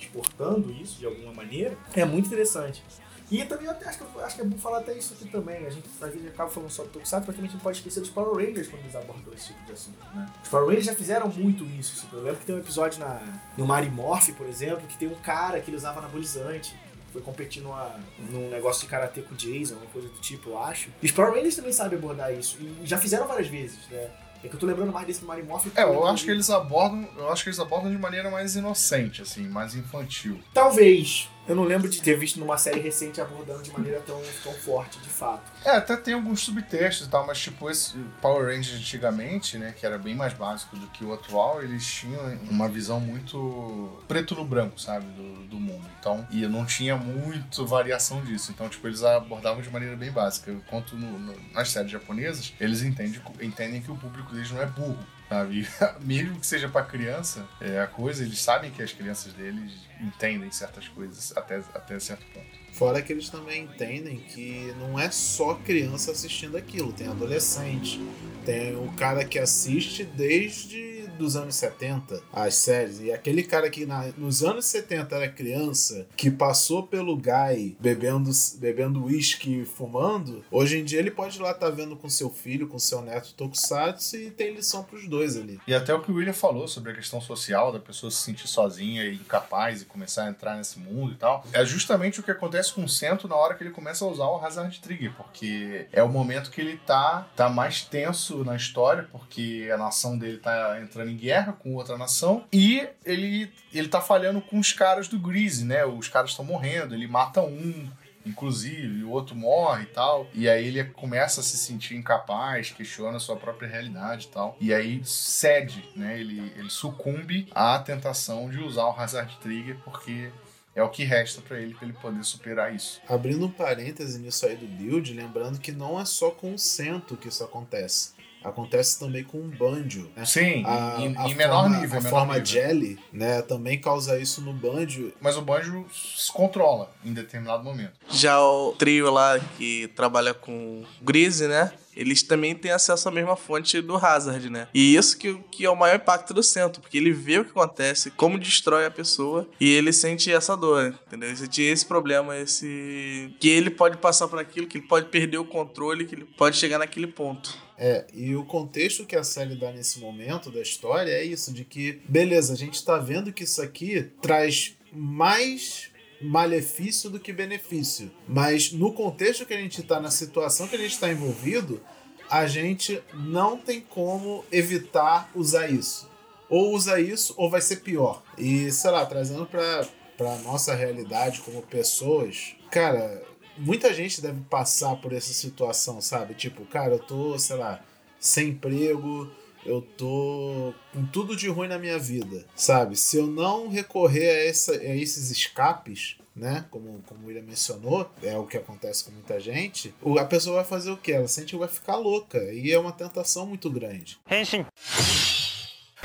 exportando 0.00 0.72
isso 0.72 0.98
de 0.98 1.06
alguma 1.06 1.32
maneira 1.32 1.76
é 1.94 2.04
muito 2.04 2.26
interessante. 2.26 2.82
E 3.30 3.44
também 3.44 3.66
eu 3.66 3.70
acho 3.70 3.98
que, 3.98 4.20
acho 4.20 4.34
que 4.34 4.42
é 4.42 4.44
bom 4.44 4.58
falar 4.58 4.78
até 4.78 4.92
isso 4.92 5.14
aqui 5.14 5.28
também. 5.28 5.64
A 5.64 5.70
gente 5.70 5.88
às 6.00 6.12
vezes 6.12 6.26
acaba 6.26 6.50
falando 6.50 6.68
só 6.68 6.82
do 6.82 6.88
Tokusatsu, 6.88 7.26
mas 7.28 7.36
também 7.36 7.48
a 7.48 7.52
gente 7.52 7.62
pode 7.62 7.76
esquecer 7.78 8.00
dos 8.00 8.10
Power 8.10 8.34
Rangers 8.34 8.66
quando 8.66 8.82
eles 8.82 8.96
abordam 8.96 9.32
esse 9.32 9.48
tipo 9.48 9.64
de 9.66 9.72
assunto. 9.72 9.98
Né? 10.12 10.28
Os 10.42 10.48
Power 10.48 10.66
Rangers 10.66 10.86
já 10.86 10.94
fizeram 10.94 11.28
muito 11.28 11.64
isso. 11.64 12.08
Eu 12.12 12.22
lembro 12.22 12.40
que 12.40 12.46
tem 12.46 12.56
um 12.56 12.58
episódio 12.58 12.98
na, 12.98 13.20
no 13.56 13.64
Marimorph, 13.64 14.30
por 14.30 14.48
exemplo, 14.48 14.84
que 14.88 14.98
tem 14.98 15.06
um 15.06 15.14
cara 15.14 15.60
que 15.60 15.70
ele 15.70 15.76
usava 15.76 16.00
anabolizante 16.00 16.74
foi 17.12 17.22
competir 17.22 17.62
numa, 17.62 17.94
num 18.18 18.50
negócio 18.50 18.82
de 18.82 18.88
karatê 18.88 19.22
com 19.22 19.34
o 19.34 19.36
Jason, 19.36 19.74
uma 19.74 19.86
coisa 19.86 20.08
do 20.08 20.18
tipo, 20.20 20.50
eu 20.50 20.58
acho. 20.58 20.90
E 21.02 21.06
os 21.06 21.12
Power 21.12 21.32
Rangers 21.32 21.56
também 21.56 21.72
sabem 21.72 21.98
abordar 21.98 22.32
isso. 22.32 22.58
E 22.60 22.86
já 22.86 22.98
fizeram 22.98 23.26
várias 23.26 23.48
vezes, 23.48 23.78
né? 23.90 24.10
É 24.42 24.48
que 24.48 24.54
eu 24.54 24.60
tô 24.60 24.64
lembrando 24.66 24.90
mais 24.90 25.06
desse 25.06 25.22
Mario 25.22 25.44
Morph. 25.44 25.66
É, 25.76 25.82
eu 25.82 26.06
acho 26.06 26.24
que 26.24 26.30
eles 26.30 26.48
abordam. 26.48 27.06
Eu 27.16 27.30
acho 27.30 27.42
que 27.42 27.50
eles 27.50 27.60
abordam 27.60 27.90
de 27.90 27.98
maneira 27.98 28.30
mais 28.30 28.56
inocente, 28.56 29.20
assim, 29.20 29.46
mais 29.46 29.74
infantil. 29.74 30.40
Talvez. 30.54 31.28
Eu 31.50 31.56
não 31.56 31.64
lembro 31.64 31.88
de 31.88 32.00
ter 32.00 32.16
visto 32.16 32.38
numa 32.38 32.56
série 32.56 32.78
recente 32.78 33.20
abordando 33.20 33.60
de 33.60 33.72
maneira 33.72 34.00
tão, 34.06 34.22
tão 34.44 34.52
forte, 34.52 35.00
de 35.00 35.08
fato. 35.08 35.50
É, 35.64 35.70
até 35.70 35.96
tem 35.96 36.14
alguns 36.14 36.42
subtextos 36.42 37.08
e 37.08 37.10
tal, 37.10 37.26
mas 37.26 37.40
tipo 37.40 37.68
esse 37.68 37.98
Power 38.22 38.54
Rangers 38.54 38.78
antigamente, 38.78 39.58
né, 39.58 39.74
que 39.76 39.84
era 39.84 39.98
bem 39.98 40.14
mais 40.14 40.32
básico 40.32 40.76
do 40.76 40.86
que 40.86 41.04
o 41.04 41.12
atual, 41.12 41.60
eles 41.60 41.84
tinham 41.84 42.38
uma 42.48 42.68
visão 42.68 43.00
muito 43.00 44.00
preto 44.06 44.36
no 44.36 44.44
branco, 44.44 44.80
sabe, 44.80 45.06
do, 45.06 45.48
do 45.48 45.58
mundo. 45.58 45.84
Então, 45.98 46.24
e 46.30 46.46
não 46.46 46.64
tinha 46.64 46.96
muito 46.96 47.66
variação 47.66 48.22
disso. 48.22 48.52
Então, 48.52 48.68
tipo, 48.68 48.86
eles 48.86 49.02
abordavam 49.02 49.60
de 49.60 49.70
maneira 49.70 49.96
bem 49.96 50.12
básica. 50.12 50.52
Enquanto 50.52 50.96
no, 50.96 51.18
no, 51.18 51.34
nas 51.52 51.68
séries 51.70 51.90
japonesas, 51.90 52.54
eles 52.60 52.80
entendem, 52.82 53.20
entendem 53.40 53.82
que 53.82 53.90
o 53.90 53.96
público 53.96 54.32
deles 54.32 54.52
não 54.52 54.62
é 54.62 54.66
burro. 54.66 55.04
Sabe? 55.30 55.64
Mesmo 56.02 56.40
que 56.40 56.46
seja 56.46 56.68
para 56.68 56.84
criança, 56.84 57.48
é 57.60 57.80
a 57.80 57.86
coisa, 57.86 58.24
eles 58.24 58.42
sabem 58.42 58.72
que 58.72 58.82
as 58.82 58.92
crianças 58.92 59.32
deles 59.32 59.72
entendem 60.00 60.50
certas 60.50 60.88
coisas 60.88 61.32
até, 61.36 61.62
até 61.72 62.00
certo 62.00 62.26
ponto. 62.34 62.46
Fora 62.72 63.00
que 63.00 63.12
eles 63.12 63.28
também 63.28 63.64
entendem 63.64 64.16
que 64.18 64.74
não 64.78 64.98
é 64.98 65.08
só 65.10 65.54
criança 65.54 66.10
assistindo 66.10 66.56
aquilo, 66.56 66.92
tem 66.92 67.06
adolescente, 67.06 68.00
tem 68.44 68.74
o 68.74 68.90
cara 68.96 69.24
que 69.24 69.38
assiste 69.38 70.04
desde 70.04 70.99
dos 71.20 71.36
anos 71.36 71.54
70, 71.54 72.22
as 72.32 72.54
séries, 72.54 73.00
e 73.00 73.12
aquele 73.12 73.42
cara 73.42 73.68
que 73.70 73.86
na, 73.86 74.06
nos 74.16 74.42
anos 74.42 74.64
70 74.66 75.14
era 75.14 75.28
criança, 75.28 76.06
que 76.16 76.30
passou 76.30 76.86
pelo 76.86 77.16
Guy 77.16 77.76
bebendo 77.78 78.30
bebendo 78.58 79.04
uísque 79.04 79.60
e 79.60 79.64
fumando, 79.64 80.44
hoje 80.50 80.78
em 80.78 80.84
dia 80.84 80.98
ele 80.98 81.10
pode 81.10 81.38
ir 81.38 81.42
lá 81.42 81.50
estar 81.50 81.66
tá 81.66 81.72
vendo 81.72 81.96
com 81.96 82.08
seu 82.08 82.30
filho, 82.30 82.68
com 82.68 82.78
seu 82.78 83.02
neto 83.02 83.34
Tokusatsu 83.34 84.16
e 84.16 84.30
tem 84.30 84.54
lição 84.54 84.82
pros 84.82 85.08
dois 85.08 85.36
ali. 85.36 85.60
E 85.66 85.74
até 85.74 85.92
o 85.92 86.00
que 86.00 86.10
o 86.10 86.14
William 86.14 86.32
falou 86.32 86.66
sobre 86.66 86.92
a 86.92 86.94
questão 86.94 87.20
social, 87.20 87.72
da 87.72 87.78
pessoa 87.78 88.10
se 88.10 88.18
sentir 88.18 88.48
sozinha 88.48 89.04
e 89.04 89.14
incapaz 89.14 89.82
e 89.82 89.84
começar 89.84 90.24
a 90.24 90.30
entrar 90.30 90.56
nesse 90.56 90.78
mundo 90.78 91.12
e 91.12 91.16
tal, 91.16 91.44
é 91.52 91.64
justamente 91.64 92.20
o 92.20 92.22
que 92.22 92.30
acontece 92.30 92.72
com 92.72 92.84
o 92.84 92.88
Sento 92.88 93.28
na 93.28 93.36
hora 93.36 93.54
que 93.54 93.62
ele 93.62 93.70
começa 93.70 94.04
a 94.04 94.08
usar 94.08 94.26
o 94.26 94.44
Hazard 94.44 94.80
Trigger, 94.80 95.12
porque 95.16 95.86
é 95.92 96.02
o 96.02 96.08
momento 96.08 96.50
que 96.50 96.60
ele 96.60 96.78
tá, 96.78 97.28
tá 97.36 97.48
mais 97.48 97.82
tenso 97.82 98.44
na 98.44 98.56
história, 98.56 99.08
porque 99.10 99.68
a 99.72 99.76
nação 99.76 100.16
dele 100.18 100.38
tá 100.38 100.78
entrando 100.80 101.09
em 101.10 101.16
guerra 101.16 101.52
com 101.52 101.74
outra 101.74 101.98
nação 101.98 102.44
e 102.52 102.86
ele, 103.04 103.52
ele 103.72 103.88
tá 103.88 104.00
falhando 104.00 104.40
com 104.40 104.58
os 104.58 104.72
caras 104.72 105.08
do 105.08 105.18
Greasy, 105.18 105.64
né? 105.64 105.84
Os 105.84 106.08
caras 106.08 106.30
estão 106.30 106.44
morrendo, 106.44 106.94
ele 106.94 107.06
mata 107.06 107.42
um, 107.42 107.88
inclusive, 108.24 109.04
o 109.04 109.10
outro 109.10 109.34
morre 109.34 109.84
e 109.84 109.86
tal. 109.86 110.26
E 110.32 110.48
aí 110.48 110.66
ele 110.66 110.84
começa 110.84 111.40
a 111.40 111.44
se 111.44 111.56
sentir 111.56 111.96
incapaz, 111.96 112.70
questiona 112.70 113.16
a 113.16 113.20
sua 113.20 113.36
própria 113.36 113.68
realidade 113.68 114.26
e 114.26 114.28
tal. 114.28 114.56
E 114.60 114.72
aí 114.72 115.00
cede, 115.04 115.88
né? 115.96 116.18
Ele, 116.20 116.52
ele 116.56 116.70
sucumbe 116.70 117.48
à 117.54 117.78
tentação 117.78 118.48
de 118.50 118.58
usar 118.58 118.84
o 118.84 118.98
Hazard 118.98 119.36
Trigger 119.40 119.76
porque 119.84 120.30
é 120.74 120.82
o 120.82 120.88
que 120.88 121.04
resta 121.04 121.40
para 121.40 121.58
ele 121.58 121.74
para 121.74 121.86
ele 121.86 121.96
poder 122.00 122.24
superar 122.24 122.74
isso. 122.74 123.00
Abrindo 123.08 123.46
um 123.46 123.50
parêntese 123.50 124.18
nisso 124.18 124.46
aí 124.46 124.56
do 124.56 124.66
build, 124.66 125.12
lembrando 125.12 125.58
que 125.58 125.72
não 125.72 126.00
é 126.00 126.04
só 126.04 126.30
com 126.30 126.54
o 126.54 126.58
cento 126.58 127.16
que 127.16 127.28
isso 127.28 127.42
acontece. 127.42 128.12
Acontece 128.42 128.98
também 128.98 129.24
com 129.24 129.38
o 129.38 129.48
banjo. 129.48 130.10
Né? 130.16 130.24
Sim, 130.24 130.64
a, 130.64 130.96
em, 130.98 131.16
a 131.16 131.28
em 131.28 131.34
menor 131.34 131.62
forma, 131.62 131.80
nível. 131.80 131.98
A 131.98 132.02
menor 132.02 132.10
forma 132.10 132.34
nível. 132.34 132.46
jelly, 132.46 132.98
né, 133.12 133.42
também 133.42 133.78
causa 133.78 134.18
isso 134.18 134.40
no 134.40 134.52
banjo. 134.52 135.12
Mas 135.20 135.36
o 135.36 135.42
banjo 135.42 135.86
se 135.92 136.32
controla 136.32 136.90
em 137.04 137.12
determinado 137.12 137.62
momento. 137.62 137.92
Já 138.08 138.40
o 138.40 138.72
trio 138.72 139.10
lá 139.10 139.38
que 139.58 139.88
trabalha 139.94 140.32
com 140.32 140.84
Greasy, 141.02 141.46
né? 141.46 141.72
Eles 141.94 142.22
também 142.22 142.54
têm 142.54 142.70
acesso 142.70 143.08
à 143.08 143.12
mesma 143.12 143.36
fonte 143.36 143.80
do 143.80 143.96
Hazard, 143.96 144.48
né? 144.48 144.68
E 144.72 144.94
isso 144.94 145.18
que, 145.18 145.34
que 145.50 145.64
é 145.64 145.70
o 145.70 145.76
maior 145.76 145.96
impacto 145.96 146.32
do 146.32 146.42
centro, 146.42 146.80
porque 146.80 146.96
ele 146.96 147.12
vê 147.12 147.40
o 147.40 147.44
que 147.44 147.50
acontece, 147.50 148.10
como 148.12 148.38
destrói 148.38 148.86
a 148.86 148.90
pessoa, 148.90 149.46
e 149.60 149.68
ele 149.70 149.92
sente 149.92 150.32
essa 150.32 150.56
dor, 150.56 150.94
entendeu? 151.06 151.28
Ele 151.28 151.36
sente 151.36 151.60
esse 151.62 151.84
problema, 151.84 152.36
esse. 152.36 153.34
que 153.40 153.48
ele 153.48 153.70
pode 153.70 153.98
passar 153.98 154.28
por 154.28 154.38
aquilo, 154.38 154.66
que 154.66 154.78
ele 154.78 154.86
pode 154.86 155.08
perder 155.08 155.38
o 155.38 155.44
controle, 155.44 156.06
que 156.06 156.14
ele 156.14 156.24
pode 156.24 156.56
chegar 156.56 156.78
naquele 156.78 157.08
ponto. 157.08 157.58
É, 157.82 158.04
e 158.12 158.36
o 158.36 158.44
contexto 158.44 159.06
que 159.06 159.16
a 159.16 159.24
série 159.24 159.54
dá 159.54 159.72
nesse 159.72 160.00
momento 160.00 160.50
da 160.50 160.60
história 160.60 161.10
é 161.12 161.24
isso, 161.24 161.50
de 161.50 161.64
que, 161.64 161.98
beleza, 162.06 162.52
a 162.52 162.56
gente 162.56 162.84
tá 162.84 162.98
vendo 162.98 163.32
que 163.32 163.44
isso 163.44 163.62
aqui 163.62 164.10
traz 164.20 164.76
mais 164.92 165.90
malefício 166.20 167.08
do 167.08 167.18
que 167.18 167.32
benefício. 167.32 168.10
Mas 168.28 168.70
no 168.70 168.92
contexto 168.92 169.46
que 169.46 169.54
a 169.54 169.58
gente 169.58 169.82
tá, 169.82 169.98
na 169.98 170.10
situação 170.10 170.68
que 170.68 170.76
a 170.76 170.78
gente 170.78 170.92
está 170.92 171.10
envolvido, 171.10 171.80
a 172.28 172.46
gente 172.46 173.02
não 173.14 173.56
tem 173.56 173.80
como 173.80 174.44
evitar 174.52 175.30
usar 175.34 175.68
isso. 175.68 176.06
Ou 176.50 176.74
usa 176.74 177.00
isso, 177.00 177.32
ou 177.38 177.48
vai 177.48 177.62
ser 177.62 177.76
pior. 177.76 178.22
E, 178.36 178.70
sei 178.70 178.90
lá, 178.90 179.06
trazendo 179.06 179.46
pra, 179.46 179.86
pra 180.18 180.36
nossa 180.40 180.74
realidade 180.74 181.40
como 181.40 181.62
pessoas, 181.62 182.56
cara, 182.70 183.22
muita 183.60 183.92
gente 183.92 184.20
deve 184.20 184.40
passar 184.42 184.96
por 184.96 185.12
essa 185.12 185.32
situação, 185.32 186.00
sabe? 186.00 186.34
Tipo, 186.34 186.64
cara, 186.66 186.94
eu 186.94 186.98
tô, 186.98 187.38
sei 187.38 187.56
lá, 187.56 187.80
sem 188.18 188.48
emprego, 188.48 189.30
eu 189.64 189.82
tô 189.82 190.74
com 190.92 191.04
tudo 191.06 191.36
de 191.36 191.48
ruim 191.48 191.68
na 191.68 191.78
minha 191.78 191.98
vida, 191.98 192.44
sabe? 192.56 192.96
Se 192.96 193.18
eu 193.18 193.26
não 193.26 193.68
recorrer 193.68 194.28
a, 194.28 194.48
essa, 194.48 194.72
a 194.72 194.96
esses 194.96 195.30
escapes, 195.30 196.16
né? 196.34 196.64
Como, 196.70 197.02
como 197.06 197.24
o 197.24 197.26
William 197.26 197.42
mencionou, 197.42 198.10
é 198.22 198.36
o 198.36 198.46
que 198.46 198.56
acontece 198.56 199.04
com 199.04 199.10
muita 199.10 199.38
gente. 199.38 199.94
A 200.18 200.24
pessoa 200.24 200.56
vai 200.56 200.64
fazer 200.64 200.90
o 200.90 200.96
quê? 200.96 201.12
Ela 201.12 201.28
sente 201.28 201.52
que 201.52 201.58
vai 201.58 201.68
ficar 201.68 201.96
louca. 201.96 202.38
E 202.52 202.72
é 202.72 202.78
uma 202.78 202.92
tentação 202.92 203.46
muito 203.46 203.68
grande. 203.70 204.18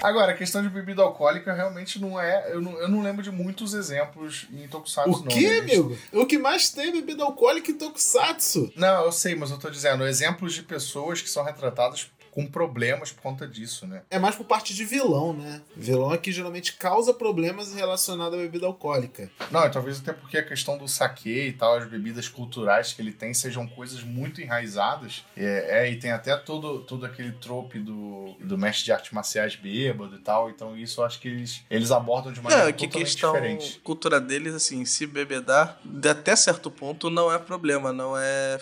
Agora, 0.05 0.33
a 0.33 0.35
questão 0.35 0.61
de 0.61 0.69
bebida 0.69 1.01
alcoólica 1.01 1.51
realmente 1.51 1.99
não 1.99 2.19
é. 2.19 2.51
Eu 2.51 2.61
não, 2.61 2.77
eu 2.79 2.87
não 2.87 3.01
lembro 3.01 3.23
de 3.23 3.31
muitos 3.31 3.73
exemplos 3.73 4.45
em 4.53 4.67
Tokusatsu, 4.67 5.09
O 5.09 5.17
não. 5.19 5.23
que, 5.23 5.49
né? 5.49 5.57
amigo? 5.59 5.97
O 6.11 6.25
que 6.27 6.37
mais 6.37 6.69
tem 6.69 6.89
é 6.89 6.91
bebida 6.91 7.23
alcoólica 7.23 7.71
em 7.71 7.75
Tokusatsu. 7.75 8.71
Não, 8.75 9.05
eu 9.05 9.11
sei, 9.11 9.33
mas 9.35 9.49
eu 9.49 9.57
tô 9.57 9.67
dizendo 9.69 10.05
exemplos 10.05 10.53
de 10.53 10.61
pessoas 10.61 11.21
que 11.23 11.29
são 11.29 11.43
retratadas 11.43 12.11
com 12.35 12.45
problemas 12.45 13.13
por 13.13 13.21
conta 13.21 13.47
disso, 13.47 13.87
né? 13.87 14.01
É 14.11 14.19
mais 14.19 14.35
por 14.35 14.43
parte 14.45 14.73
de 14.73 14.83
vilão, 14.83 15.31
né? 15.31 15.61
Vilão 15.73 16.13
é 16.13 16.17
que 16.17 16.33
geralmente 16.33 16.73
causa 16.73 17.13
problemas 17.13 17.73
relacionados 17.73 18.37
à 18.37 18.41
bebida 18.41 18.65
alcoólica. 18.65 19.31
Não, 19.49 19.65
e 19.65 19.69
talvez 19.69 19.99
até 20.01 20.11
porque 20.11 20.37
a 20.37 20.43
questão 20.43 20.77
do 20.77 20.85
saque 20.85 21.47
e 21.47 21.53
tal, 21.53 21.75
as 21.75 21.87
bebidas 21.87 22.27
culturais 22.27 22.91
que 22.91 23.01
ele 23.01 23.13
tem 23.13 23.33
sejam 23.33 23.65
coisas 23.65 24.03
muito 24.03 24.41
enraizadas. 24.41 25.23
É, 25.37 25.85
é, 25.85 25.89
e 25.89 25.97
tem 25.97 26.11
até 26.11 26.35
todo, 26.35 26.79
todo 26.79 27.05
aquele 27.05 27.31
trope 27.31 27.79
do, 27.79 28.35
do 28.41 28.57
mestre 28.57 28.83
de 28.83 28.91
artes 28.91 29.13
marciais 29.13 29.55
bêbado 29.55 30.17
e 30.17 30.19
tal. 30.19 30.49
Então 30.49 30.75
isso 30.77 30.99
eu 30.99 31.05
acho 31.05 31.21
que 31.21 31.29
eles, 31.29 31.63
eles 31.69 31.89
abordam 31.89 32.33
de 32.33 32.41
maneira 32.41 32.67
É, 32.67 32.73
que 32.73 32.85
totalmente 32.85 33.11
questão 33.11 33.31
diferente. 33.31 33.79
cultura 33.81 34.19
deles, 34.19 34.53
assim, 34.53 34.83
se 34.83 35.07
bebedar, 35.07 35.79
de 35.85 36.09
até 36.09 36.35
certo 36.35 36.69
ponto 36.69 37.09
não 37.09 37.31
é 37.31 37.39
problema, 37.39 37.93
não 37.93 38.17
é 38.17 38.59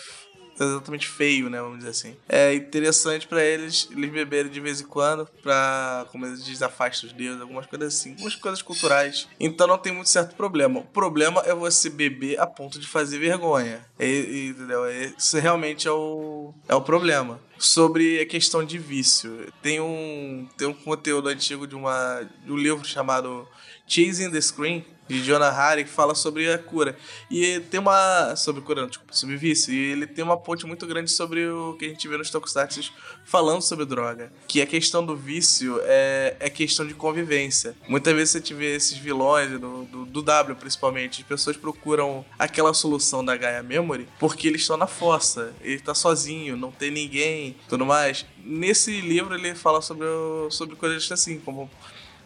exatamente 0.58 1.06
feio, 1.08 1.48
né, 1.50 1.60
vamos 1.60 1.78
dizer 1.78 1.90
assim. 1.90 2.16
É 2.28 2.54
interessante 2.54 3.26
pra 3.26 3.42
eles, 3.42 3.88
eles 3.90 4.10
beberem 4.10 4.50
de 4.50 4.60
vez 4.60 4.80
em 4.80 4.84
quando, 4.86 5.26
pra, 5.42 6.06
como 6.10 6.26
eles 6.26 6.44
dizem, 6.44 6.68
os 7.04 7.12
dedos, 7.12 7.40
algumas 7.40 7.66
coisas 7.66 7.94
assim, 7.94 8.12
algumas 8.12 8.34
coisas 8.36 8.62
culturais. 8.62 9.28
Então 9.38 9.66
não 9.66 9.78
tem 9.78 9.92
muito 9.92 10.08
certo 10.08 10.34
problema. 10.34 10.80
O 10.80 10.84
problema 10.84 11.42
é 11.44 11.54
você 11.54 11.90
beber 11.90 12.38
a 12.38 12.46
ponto 12.46 12.78
de 12.78 12.86
fazer 12.86 13.18
vergonha. 13.18 13.84
E, 13.98 14.04
e- 14.04 14.48
entendeu? 14.48 14.84
Isso 15.16 15.38
realmente 15.38 15.88
é 15.88 15.90
o, 15.90 16.54
é 16.68 16.74
o 16.74 16.80
problema. 16.80 17.40
Sobre 17.58 18.20
a 18.20 18.26
questão 18.26 18.64
de 18.64 18.78
vício. 18.78 19.52
Tem 19.62 19.80
um, 19.80 20.48
tem 20.56 20.66
um 20.66 20.74
conteúdo 20.74 21.28
antigo 21.28 21.66
de, 21.66 21.74
uma, 21.74 22.22
de 22.44 22.50
um 22.52 22.56
livro 22.56 22.84
chamado 22.84 23.48
Chasing 23.86 24.30
the 24.30 24.40
Screen, 24.40 24.84
de 25.08 25.22
Jonah 25.22 25.50
Harry, 25.50 25.84
que 25.84 25.90
fala 25.90 26.14
sobre 26.14 26.50
a 26.52 26.58
cura. 26.58 26.96
E 27.30 27.60
tem 27.70 27.80
uma. 27.80 28.34
Sobre 28.36 28.62
cura, 28.62 28.82
não, 28.82 28.88
desculpa, 28.88 29.12
sobre 29.12 29.36
vício. 29.36 29.72
E 29.72 29.92
ele 29.92 30.06
tem 30.06 30.24
uma 30.24 30.36
ponte 30.36 30.66
muito 30.66 30.86
grande 30.86 31.10
sobre 31.10 31.46
o 31.46 31.74
que 31.74 31.86
a 31.86 31.88
gente 31.88 32.06
vê 32.08 32.16
nos 32.16 32.30
Tokusatsu 32.30 32.92
falando 33.24 33.62
sobre 33.62 33.84
droga. 33.84 34.32
Que 34.48 34.60
a 34.62 34.66
questão 34.66 35.04
do 35.04 35.16
vício 35.16 35.80
é, 35.84 36.36
é 36.40 36.50
questão 36.50 36.86
de 36.86 36.94
convivência. 36.94 37.74
Muitas 37.88 38.14
vezes 38.14 38.30
você 38.30 38.40
te 38.40 38.54
vê 38.54 38.74
esses 38.74 38.96
vilões, 38.96 39.50
do, 39.50 39.84
do, 39.84 40.06
do 40.06 40.22
W 40.22 40.56
principalmente, 40.56 41.22
as 41.22 41.28
pessoas 41.28 41.56
procuram 41.56 42.24
aquela 42.38 42.72
solução 42.72 43.24
da 43.24 43.36
Gaia 43.36 43.62
Memory 43.62 44.08
porque 44.18 44.48
eles 44.48 44.62
estão 44.62 44.76
na 44.76 44.86
fossa. 44.86 45.52
Ele 45.60 45.78
tá 45.80 45.94
sozinho, 45.94 46.56
não 46.56 46.70
tem 46.70 46.90
ninguém, 46.90 47.56
tudo 47.68 47.84
mais. 47.84 48.24
Nesse 48.38 49.00
livro 49.00 49.34
ele 49.34 49.54
fala 49.54 49.80
sobre, 49.80 50.06
sobre 50.50 50.76
coisas 50.76 51.10
assim, 51.10 51.38
como 51.40 51.70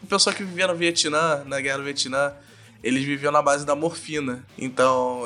o 0.03 0.07
pessoal 0.07 0.35
que 0.35 0.45
vivia 0.45 0.67
no 0.67 0.77
Vietnã, 0.77 1.43
na 1.45 1.61
guerra 1.61 1.79
do 1.79 1.85
Vietnã, 1.85 2.33
eles 2.83 3.05
viviam 3.05 3.33
na 3.33 3.43
base 3.43 3.67
da 3.67 3.75
morfina. 3.75 4.45
Então, 4.57 5.25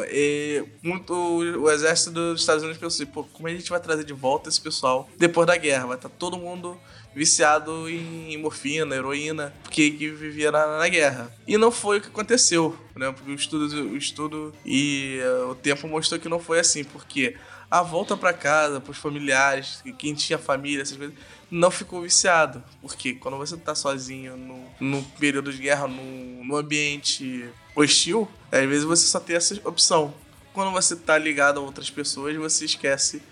muito, 0.83 1.15
o 1.15 1.71
exército 1.71 2.11
dos 2.11 2.41
Estados 2.41 2.63
Unidos 2.63 2.81
pensou 2.81 3.05
assim, 3.05 3.13
pô, 3.13 3.25
como 3.25 3.49
a 3.49 3.51
gente 3.51 3.69
vai 3.69 3.81
trazer 3.81 4.05
de 4.05 4.13
volta 4.13 4.49
esse 4.49 4.61
pessoal 4.61 5.09
depois 5.19 5.47
da 5.47 5.57
guerra? 5.57 5.87
Vai 5.87 5.97
estar 5.97 6.09
todo 6.09 6.37
mundo 6.37 6.79
viciado 7.15 7.89
em 7.89 8.37
morfina, 8.39 8.95
heroína, 8.95 9.53
porque 9.63 9.91
que 9.91 10.09
vivia 10.09 10.51
na, 10.51 10.79
na 10.79 10.89
guerra. 10.89 11.33
E 11.47 11.59
não 11.59 11.71
foi 11.71 11.99
o 11.99 12.01
que 12.01 12.09
aconteceu, 12.09 12.77
né? 12.97 13.13
Porque 13.13 13.31
o 13.31 13.35
estudo, 13.35 13.91
o 13.91 13.97
estudo 13.97 14.55
e 14.65 15.19
eh, 15.21 15.45
o 15.51 15.55
tempo 15.55 15.87
mostrou 15.87 16.19
que 16.19 16.29
não 16.29 16.39
foi 16.39 16.59
assim, 16.59 16.85
porque 16.85 17.37
a 17.73 17.81
volta 17.81 18.15
pra 18.15 18.35
casa, 18.35 18.83
pros 18.83 18.99
familiares, 18.99 19.83
quem 19.97 20.13
tinha 20.13 20.39
família, 20.39 20.83
essas 20.83 20.95
coisas, 20.95 21.17
não 21.51 21.71
ficou 21.71 22.03
viciado. 22.03 22.63
Porque 22.83 23.15
quando 23.15 23.39
você 23.39 23.57
tá 23.57 23.75
sozinho 23.75 24.37
no, 24.37 24.63
no 24.79 25.03
período 25.19 25.51
de 25.51 25.63
guerra, 25.63 25.89
no, 25.89 26.45
no 26.45 26.55
ambiente 26.55 27.49
hostil, 27.75 28.29
às 28.53 28.69
vezes 28.69 28.85
você 28.85 29.07
só 29.07 29.19
tem 29.19 29.37
essa 29.37 29.59
opção. 29.67 30.13
Quando 30.53 30.71
você 30.71 30.95
tá 30.95 31.17
ligado 31.17 31.61
a 31.61 31.63
outras 31.63 31.89
pessoas, 31.89 32.37
você 32.37 32.67
esquece 32.67 33.23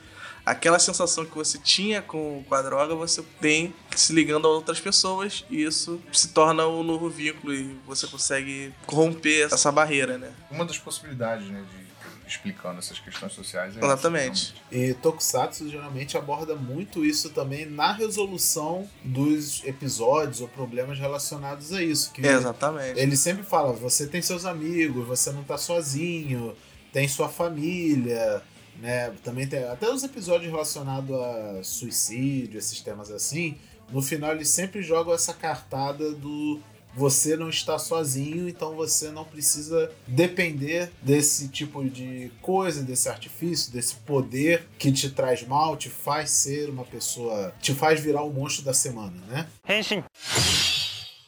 aquela 0.46 0.78
sensação 0.78 1.26
que 1.26 1.36
você 1.36 1.58
tinha 1.58 2.00
com, 2.00 2.42
com 2.48 2.54
a 2.54 2.62
droga, 2.62 2.94
você 2.94 3.22
tem 3.42 3.74
se 3.94 4.10
ligando 4.14 4.48
a 4.48 4.50
outras 4.50 4.80
pessoas 4.80 5.44
e 5.50 5.62
isso 5.62 6.00
se 6.14 6.28
torna 6.28 6.66
um 6.66 6.82
novo 6.82 7.10
vínculo 7.10 7.52
e 7.52 7.76
você 7.86 8.06
consegue 8.06 8.72
romper 8.86 9.52
essa 9.52 9.70
barreira, 9.70 10.16
né? 10.16 10.32
Uma 10.50 10.64
das 10.64 10.78
possibilidades, 10.78 11.46
né, 11.46 11.62
de 11.70 11.89
explicando 12.30 12.78
essas 12.78 12.98
questões 12.98 13.32
sociais 13.32 13.76
é 13.76 13.84
Exatamente. 13.84 14.54
E 14.70 14.94
Tokusatsu 14.94 15.68
geralmente 15.68 16.16
aborda 16.16 16.54
muito 16.54 17.04
isso 17.04 17.30
também 17.30 17.66
na 17.66 17.92
resolução 17.92 18.88
dos 19.04 19.64
episódios 19.64 20.40
ou 20.40 20.48
problemas 20.48 20.98
relacionados 20.98 21.72
a 21.72 21.82
isso. 21.82 22.12
Que 22.12 22.26
Exatamente. 22.26 22.98
ele 22.98 23.16
sempre 23.16 23.42
fala: 23.42 23.72
você 23.72 24.06
tem 24.06 24.22
seus 24.22 24.44
amigos, 24.44 25.06
você 25.06 25.32
não 25.32 25.42
tá 25.42 25.58
sozinho, 25.58 26.56
tem 26.92 27.08
sua 27.08 27.28
família, 27.28 28.42
né? 28.80 29.12
Também 29.22 29.46
tem 29.46 29.64
até 29.64 29.88
os 29.90 30.02
episódios 30.02 30.50
relacionados 30.50 31.14
a 31.14 31.62
suicídio, 31.62 32.58
esses 32.58 32.80
temas 32.80 33.10
assim. 33.10 33.58
No 33.90 34.00
final 34.00 34.32
eles 34.32 34.48
sempre 34.48 34.82
jogam 34.82 35.12
essa 35.12 35.34
cartada 35.34 36.12
do 36.12 36.60
você 36.94 37.36
não 37.36 37.48
está 37.48 37.78
sozinho, 37.78 38.48
então 38.48 38.74
você 38.74 39.10
não 39.10 39.24
precisa 39.24 39.90
depender 40.06 40.90
desse 41.02 41.48
tipo 41.48 41.84
de 41.88 42.30
coisa, 42.42 42.82
desse 42.82 43.08
artifício, 43.08 43.72
desse 43.72 43.94
poder 43.94 44.66
que 44.78 44.90
te 44.92 45.10
traz 45.10 45.46
mal, 45.46 45.76
te 45.76 45.88
faz 45.88 46.30
ser 46.30 46.68
uma 46.68 46.84
pessoa, 46.84 47.54
te 47.60 47.74
faz 47.74 48.00
virar 48.00 48.22
o 48.22 48.32
monstro 48.32 48.64
da 48.64 48.74
semana, 48.74 49.16
né? 49.28 49.46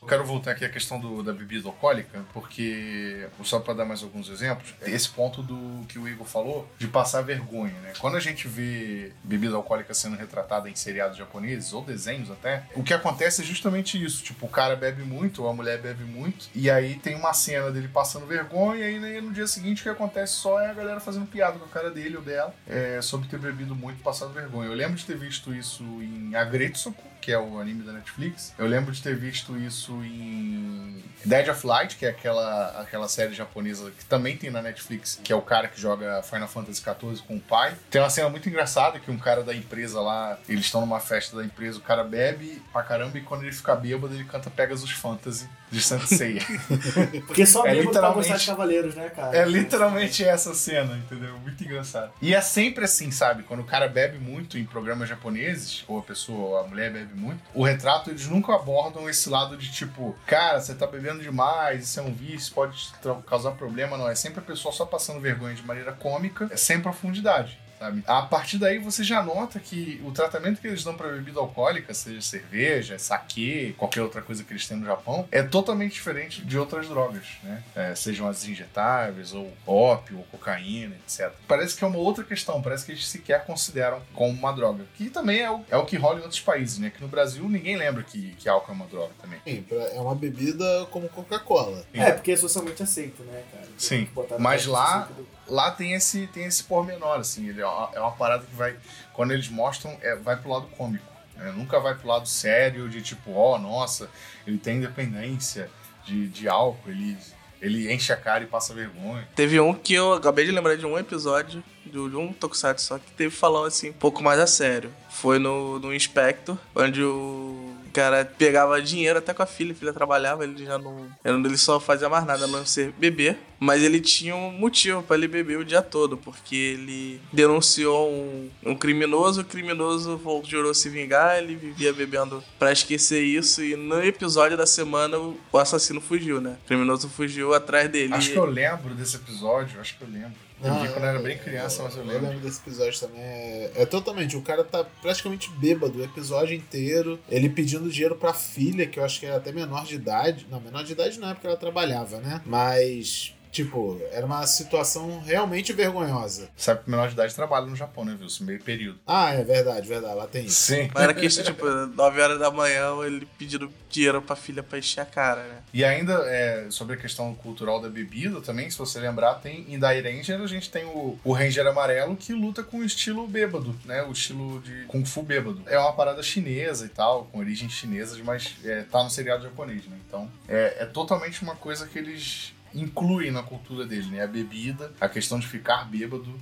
Eu 0.02 0.08
quero 0.08 0.24
voltar 0.24 0.50
aqui 0.50 0.64
à 0.64 0.68
questão 0.68 0.98
do- 0.98 1.22
da 1.22 1.32
bebida 1.32 1.68
alcoólica, 1.68 2.24
porque, 2.32 3.24
só 3.44 3.60
para 3.60 3.72
dar 3.72 3.84
mais 3.84 4.02
alguns 4.02 4.28
exemplos, 4.28 4.74
esse 4.82 5.08
ponto 5.08 5.42
do 5.44 5.86
que 5.86 5.96
o 5.96 6.08
Igor 6.08 6.26
falou, 6.26 6.68
de 6.76 6.88
passar 6.88 7.22
vergonha, 7.22 7.72
né? 7.82 7.92
Quando 8.00 8.16
a 8.16 8.20
gente 8.20 8.48
vê 8.48 9.12
bebida 9.22 9.54
alcoólica 9.54 9.94
sendo 9.94 10.16
retratada 10.16 10.68
em 10.68 10.74
seriados 10.74 11.16
japoneses, 11.16 11.72
ou 11.72 11.84
desenhos 11.84 12.32
até, 12.32 12.64
o 12.74 12.82
que 12.82 12.92
acontece 12.92 13.42
é 13.42 13.44
justamente 13.44 14.02
isso. 14.02 14.24
Tipo, 14.24 14.46
o 14.46 14.48
cara 14.48 14.74
bebe 14.74 15.04
muito, 15.04 15.44
ou 15.44 15.48
a 15.48 15.54
mulher 15.54 15.80
bebe 15.80 16.02
muito, 16.02 16.48
e 16.52 16.68
aí 16.68 16.96
tem 16.96 17.14
uma 17.14 17.32
cena 17.32 17.70
dele 17.70 17.86
passando 17.86 18.26
vergonha, 18.26 18.80
e 18.90 19.04
aí 19.04 19.20
no 19.20 19.32
dia 19.32 19.46
seguinte 19.46 19.80
o 19.80 19.84
que 19.84 19.88
acontece 19.88 20.32
só 20.34 20.58
é 20.60 20.68
a 20.70 20.74
galera 20.74 20.98
fazendo 20.98 21.26
piada 21.26 21.60
com 21.60 21.64
a 21.64 21.68
cara 21.68 21.92
dele 21.92 22.16
ou 22.16 22.22
dela, 22.24 22.52
é, 22.66 23.00
sobre 23.00 23.28
ter 23.28 23.38
bebido 23.38 23.72
muito 23.76 24.00
e 24.00 24.02
passado 24.02 24.32
vergonha. 24.32 24.68
Eu 24.68 24.74
lembro 24.74 24.96
de 24.96 25.04
ter 25.06 25.16
visto 25.16 25.54
isso 25.54 25.84
em 26.02 26.34
Agretsuko, 26.34 27.11
que 27.22 27.30
é 27.32 27.38
o 27.38 27.58
anime 27.58 27.84
da 27.84 27.92
Netflix. 27.92 28.52
Eu 28.58 28.66
lembro 28.66 28.92
de 28.92 29.00
ter 29.00 29.16
visto 29.16 29.56
isso 29.56 29.92
em 30.04 31.02
Dead 31.24 31.48
of 31.48 31.64
Light, 31.64 31.96
que 31.96 32.04
é 32.04 32.10
aquela, 32.10 32.80
aquela 32.80 33.08
série 33.08 33.32
japonesa 33.32 33.92
que 33.92 34.04
também 34.04 34.36
tem 34.36 34.50
na 34.50 34.60
Netflix, 34.60 35.20
que 35.22 35.32
é 35.32 35.36
o 35.36 35.40
cara 35.40 35.68
que 35.68 35.80
joga 35.80 36.22
Final 36.22 36.48
Fantasy 36.48 36.82
XIV 36.82 37.22
com 37.26 37.36
o 37.36 37.40
pai. 37.40 37.74
Tem 37.88 38.02
uma 38.02 38.10
cena 38.10 38.28
muito 38.28 38.48
engraçada 38.48 38.98
que 38.98 39.10
um 39.10 39.18
cara 39.18 39.44
da 39.44 39.54
empresa 39.54 40.00
lá, 40.00 40.36
eles 40.48 40.64
estão 40.64 40.80
numa 40.80 40.98
festa 40.98 41.36
da 41.36 41.44
empresa, 41.44 41.78
o 41.78 41.82
cara 41.82 42.02
bebe 42.02 42.60
pra 42.72 42.82
caramba 42.82 43.16
e 43.16 43.22
quando 43.22 43.44
ele 43.44 43.52
fica 43.52 43.76
bêbado, 43.76 44.12
ele 44.12 44.24
canta 44.24 44.50
Pegasus 44.50 44.90
Fantasy 44.90 45.48
de 45.72 45.80
Saint 45.82 46.02
Seiya. 46.06 46.42
Porque 47.26 47.46
só 47.46 47.66
É 47.66 47.74
literalmente- 47.74 48.28
gostar 48.28 48.36
de 48.36 48.46
cavaleiros, 48.46 48.94
né, 48.94 49.08
cara? 49.08 49.36
É 49.36 49.44
literalmente 49.44 50.22
essa 50.22 50.54
cena, 50.54 50.96
entendeu? 50.98 51.36
Muito 51.38 51.64
engraçado. 51.64 52.12
E 52.20 52.34
é 52.34 52.40
sempre 52.40 52.84
assim, 52.84 53.10
sabe? 53.10 53.42
Quando 53.42 53.60
o 53.60 53.64
cara 53.64 53.88
bebe 53.88 54.18
muito 54.18 54.58
em 54.58 54.64
programas 54.64 55.08
japoneses, 55.08 55.82
ou 55.88 55.98
a 55.98 56.02
pessoa, 56.02 56.38
ou 56.50 56.58
a 56.58 56.68
mulher 56.68 56.92
bebe 56.92 57.14
muito, 57.14 57.40
o 57.54 57.64
retrato 57.64 58.10
eles 58.10 58.26
nunca 58.28 58.54
abordam 58.54 59.08
esse 59.08 59.28
lado 59.30 59.56
de 59.56 59.72
tipo, 59.72 60.14
cara, 60.26 60.60
você 60.60 60.74
tá 60.74 60.86
bebendo 60.86 61.22
demais, 61.22 61.84
isso 61.84 61.98
é 61.98 62.02
um 62.02 62.12
vício, 62.12 62.52
pode 62.54 62.90
causar 63.26 63.52
problema, 63.52 63.96
não. 63.96 64.08
É 64.08 64.14
sempre 64.14 64.40
a 64.40 64.42
pessoa 64.42 64.72
só 64.74 64.84
passando 64.84 65.20
vergonha 65.20 65.54
de 65.54 65.62
maneira 65.64 65.92
cômica, 65.92 66.48
é 66.50 66.56
sem 66.56 66.80
profundidade. 66.80 67.58
Sabe? 67.82 68.04
A 68.06 68.22
partir 68.22 68.58
daí 68.58 68.78
você 68.78 69.02
já 69.02 69.20
nota 69.24 69.58
que 69.58 70.00
o 70.04 70.12
tratamento 70.12 70.60
que 70.60 70.68
eles 70.68 70.84
dão 70.84 70.94
para 70.94 71.08
bebida 71.08 71.40
alcoólica, 71.40 71.92
seja 71.92 72.20
cerveja, 72.20 72.96
saquê, 72.96 73.74
qualquer 73.76 74.02
outra 74.02 74.22
coisa 74.22 74.44
que 74.44 74.52
eles 74.52 74.68
têm 74.68 74.76
no 74.76 74.86
Japão, 74.86 75.26
é 75.32 75.42
totalmente 75.42 75.94
diferente 75.94 76.42
de 76.42 76.56
outras 76.56 76.88
drogas, 76.88 77.24
né? 77.42 77.60
É, 77.74 77.92
sejam 77.96 78.28
as 78.28 78.44
injetáveis, 78.46 79.32
ou 79.32 79.52
ópio, 79.66 80.18
ou 80.18 80.24
cocaína, 80.24 80.94
etc. 81.04 81.32
Parece 81.48 81.74
que 81.76 81.82
é 81.82 81.86
uma 81.88 81.98
outra 81.98 82.22
questão, 82.22 82.62
parece 82.62 82.86
que 82.86 82.92
eles 82.92 83.04
sequer 83.04 83.44
consideram 83.44 84.00
como 84.14 84.30
uma 84.30 84.52
droga. 84.52 84.84
Que 84.96 85.10
também 85.10 85.40
é 85.40 85.50
o, 85.50 85.64
é 85.68 85.76
o 85.76 85.84
que 85.84 85.96
rola 85.96 86.20
em 86.20 86.22
outros 86.22 86.40
países, 86.40 86.78
né? 86.78 86.88
Que 86.94 87.02
no 87.02 87.08
Brasil 87.08 87.48
ninguém 87.48 87.76
lembra 87.76 88.04
que, 88.04 88.36
que 88.38 88.48
álcool 88.48 88.70
é 88.70 88.74
uma 88.76 88.86
droga 88.86 89.10
também. 89.20 89.40
Sim, 89.44 89.66
é 89.92 90.00
uma 90.00 90.14
bebida 90.14 90.86
como 90.92 91.08
Coca-Cola. 91.08 91.84
É, 91.92 92.12
porque 92.12 92.30
é 92.30 92.36
socialmente 92.36 92.80
aceito, 92.80 93.24
né, 93.24 93.42
cara? 93.52 93.66
Sim, 93.76 94.04
Botar 94.14 94.38
mas 94.38 94.66
lá- 94.66 95.08
sentido- 95.08 95.26
Lá 95.48 95.70
tem 95.70 95.92
esse, 95.94 96.26
tem 96.28 96.44
esse 96.44 96.62
pormenor, 96.64 97.18
assim, 97.18 97.48
ele 97.48 97.60
é 97.60 97.66
uma, 97.66 97.90
é 97.94 98.00
uma 98.00 98.12
parada 98.12 98.44
que 98.44 98.54
vai. 98.54 98.76
Quando 99.12 99.32
eles 99.32 99.48
mostram, 99.48 99.96
é, 100.00 100.16
vai 100.16 100.36
pro 100.36 100.50
lado 100.50 100.66
cômico. 100.76 101.04
né? 101.36 101.52
Nunca 101.56 101.80
vai 101.80 101.94
pro 101.94 102.08
lado 102.08 102.28
sério 102.28 102.88
de 102.88 103.02
tipo, 103.02 103.32
ó, 103.32 103.58
nossa, 103.58 104.08
ele 104.46 104.58
tem 104.58 104.78
independência 104.78 105.68
de, 106.04 106.28
de 106.28 106.48
álcool, 106.48 106.90
ele, 106.90 107.16
ele 107.60 107.92
enche 107.92 108.12
a 108.12 108.16
cara 108.16 108.44
e 108.44 108.46
passa 108.46 108.72
vergonha. 108.74 109.28
Teve 109.34 109.60
um 109.60 109.74
que 109.74 109.94
eu 109.94 110.14
acabei 110.14 110.44
de 110.44 110.52
lembrar 110.52 110.76
de 110.76 110.86
um 110.86 110.98
episódio 110.98 111.62
de 111.84 111.98
um 111.98 112.32
Tokusatsu 112.32 112.86
só 112.86 112.98
que 112.98 113.10
teve 113.12 113.34
falando 113.34 113.66
assim 113.66 113.90
um 113.90 113.94
pouco 113.94 114.22
mais 114.22 114.40
a 114.40 114.46
sério. 114.46 114.90
Foi 115.10 115.38
no, 115.38 115.78
no 115.78 115.94
Inspector, 115.94 116.56
onde 116.74 117.02
o 117.02 117.71
cara 117.92 118.24
pegava 118.24 118.80
dinheiro 118.80 119.18
até 119.18 119.32
com 119.32 119.42
a 119.42 119.46
filha, 119.46 119.72
a 119.72 119.74
filha 119.74 119.92
trabalhava, 119.92 120.44
ele 120.44 120.64
já 120.64 120.78
não. 120.78 121.06
Ele 121.24 121.56
só 121.56 121.78
fazia 121.78 122.08
mais 122.08 122.24
nada 122.24 122.44
a 122.44 122.48
não 122.48 122.64
ser 122.64 122.92
beber. 122.92 123.38
Mas 123.60 123.80
ele 123.80 124.00
tinha 124.00 124.34
um 124.34 124.50
motivo 124.50 125.04
para 125.04 125.14
ele 125.14 125.28
beber 125.28 125.56
o 125.56 125.64
dia 125.64 125.80
todo, 125.80 126.16
porque 126.16 126.56
ele 126.56 127.20
denunciou 127.32 128.10
um, 128.10 128.50
um 128.66 128.74
criminoso, 128.74 129.42
o 129.42 129.44
criminoso 129.44 130.20
jurou 130.44 130.74
se 130.74 130.88
vingar, 130.88 131.38
ele 131.38 131.54
vivia 131.54 131.92
bebendo 131.92 132.42
para 132.58 132.72
esquecer 132.72 133.22
isso, 133.22 133.62
e 133.62 133.76
no 133.76 134.02
episódio 134.02 134.56
da 134.56 134.66
semana 134.66 135.16
o 135.16 135.38
assassino 135.56 136.00
fugiu, 136.00 136.40
né? 136.40 136.56
O 136.64 136.66
criminoso 136.66 137.08
fugiu 137.08 137.54
atrás 137.54 137.88
dele. 137.88 138.12
Acho 138.12 138.32
que 138.32 138.36
eu 138.36 138.46
lembro 138.46 138.94
desse 138.94 139.14
episódio, 139.14 139.80
acho 139.80 139.96
que 139.96 140.02
eu 140.02 140.08
lembro. 140.08 140.34
Eu 140.62 140.74
vi 140.80 140.88
quando 140.88 141.04
eu 141.04 141.10
era 141.10 141.18
bem 141.18 141.38
criança, 141.38 141.82
mas 141.82 141.96
eu 141.96 142.02
lembro. 142.02 142.26
Eu 142.26 142.30
lembro 142.30 142.40
desse 142.40 142.60
episódio 142.60 143.00
também. 143.00 143.20
É, 143.20 143.72
é, 143.76 143.86
totalmente. 143.86 144.36
O 144.36 144.42
cara 144.42 144.62
tá 144.62 144.84
praticamente 145.00 145.50
bêbado 145.50 145.98
o 145.98 146.04
episódio 146.04 146.54
inteiro. 146.54 147.18
Ele 147.28 147.48
pedindo 147.48 147.90
dinheiro 147.90 148.16
pra 148.16 148.32
filha, 148.32 148.86
que 148.86 148.98
eu 148.98 149.04
acho 149.04 149.20
que 149.20 149.26
era 149.26 149.36
até 149.36 149.52
menor 149.52 149.84
de 149.84 149.96
idade. 149.96 150.46
Não, 150.50 150.60
menor 150.60 150.84
de 150.84 150.92
idade 150.92 151.18
não 151.18 151.30
é 151.30 151.34
porque 151.34 151.46
ela 151.46 151.56
trabalhava, 151.56 152.18
né? 152.18 152.40
Mas 152.46 153.34
Tipo, 153.52 154.00
era 154.10 154.24
uma 154.24 154.46
situação 154.46 155.20
realmente 155.20 155.74
vergonhosa. 155.74 156.48
Sabe 156.56 156.84
que 156.84 156.90
menor 156.90 157.08
de 157.08 157.12
idade 157.12 157.34
trabalha 157.34 157.66
no 157.66 157.76
Japão, 157.76 158.02
né, 158.02 158.16
Wilson? 158.18 158.44
Meio 158.44 158.62
período. 158.62 158.98
Ah, 159.06 159.34
é 159.34 159.44
verdade, 159.44 159.86
verdade. 159.86 160.14
Lá 160.14 160.26
tem 160.26 160.46
isso. 160.46 160.72
Sim. 160.72 160.90
Mas 160.94 161.02
era 161.02 161.12
que 161.12 161.26
isso, 161.26 161.42
tipo, 161.44 161.66
9 161.66 162.20
horas 162.22 162.38
da 162.38 162.50
manhã, 162.50 162.96
ele 163.04 163.28
pedindo 163.38 163.70
dinheiro 163.90 164.22
pra 164.22 164.34
filha 164.34 164.62
pra 164.62 164.78
encher 164.78 165.02
a 165.02 165.04
cara, 165.04 165.42
né? 165.42 165.58
E 165.74 165.84
ainda, 165.84 166.14
é, 166.26 166.66
sobre 166.70 166.94
a 166.94 166.96
questão 166.96 167.34
cultural 167.34 167.78
da 167.78 167.90
bebida 167.90 168.40
também, 168.40 168.70
se 168.70 168.78
você 168.78 168.98
lembrar, 168.98 169.34
tem 169.34 169.66
em 169.68 169.78
Dai 169.78 170.00
Ranger 170.00 170.40
a 170.40 170.46
gente 170.46 170.70
tem 170.70 170.86
o, 170.86 171.18
o 171.22 171.32
Ranger 171.34 171.66
amarelo 171.66 172.16
que 172.16 172.32
luta 172.32 172.62
com 172.62 172.78
o 172.78 172.84
estilo 172.84 173.28
bêbado, 173.28 173.78
né? 173.84 174.02
O 174.02 174.12
estilo 174.12 174.62
de 174.62 174.84
Kung 174.86 175.04
Fu 175.04 175.22
bêbado. 175.22 175.62
É 175.66 175.78
uma 175.78 175.92
parada 175.92 176.22
chinesa 176.22 176.86
e 176.86 176.88
tal, 176.88 177.26
com 177.26 177.38
origem 177.38 177.68
chinesa, 177.68 178.18
mas 178.24 178.56
é, 178.64 178.82
tá 178.82 179.04
no 179.04 179.10
seriado 179.10 179.42
japonês, 179.42 179.84
né? 179.86 179.98
Então, 180.08 180.30
é, 180.48 180.76
é 180.80 180.86
totalmente 180.86 181.42
uma 181.42 181.54
coisa 181.54 181.86
que 181.86 181.98
eles 181.98 182.54
incluem 182.74 183.30
na 183.30 183.42
cultura 183.42 183.86
dele, 183.86 184.08
né? 184.10 184.22
A 184.22 184.26
bebida, 184.26 184.92
a 185.00 185.08
questão 185.08 185.38
de 185.38 185.46
ficar 185.46 185.84
bêbado 185.88 186.32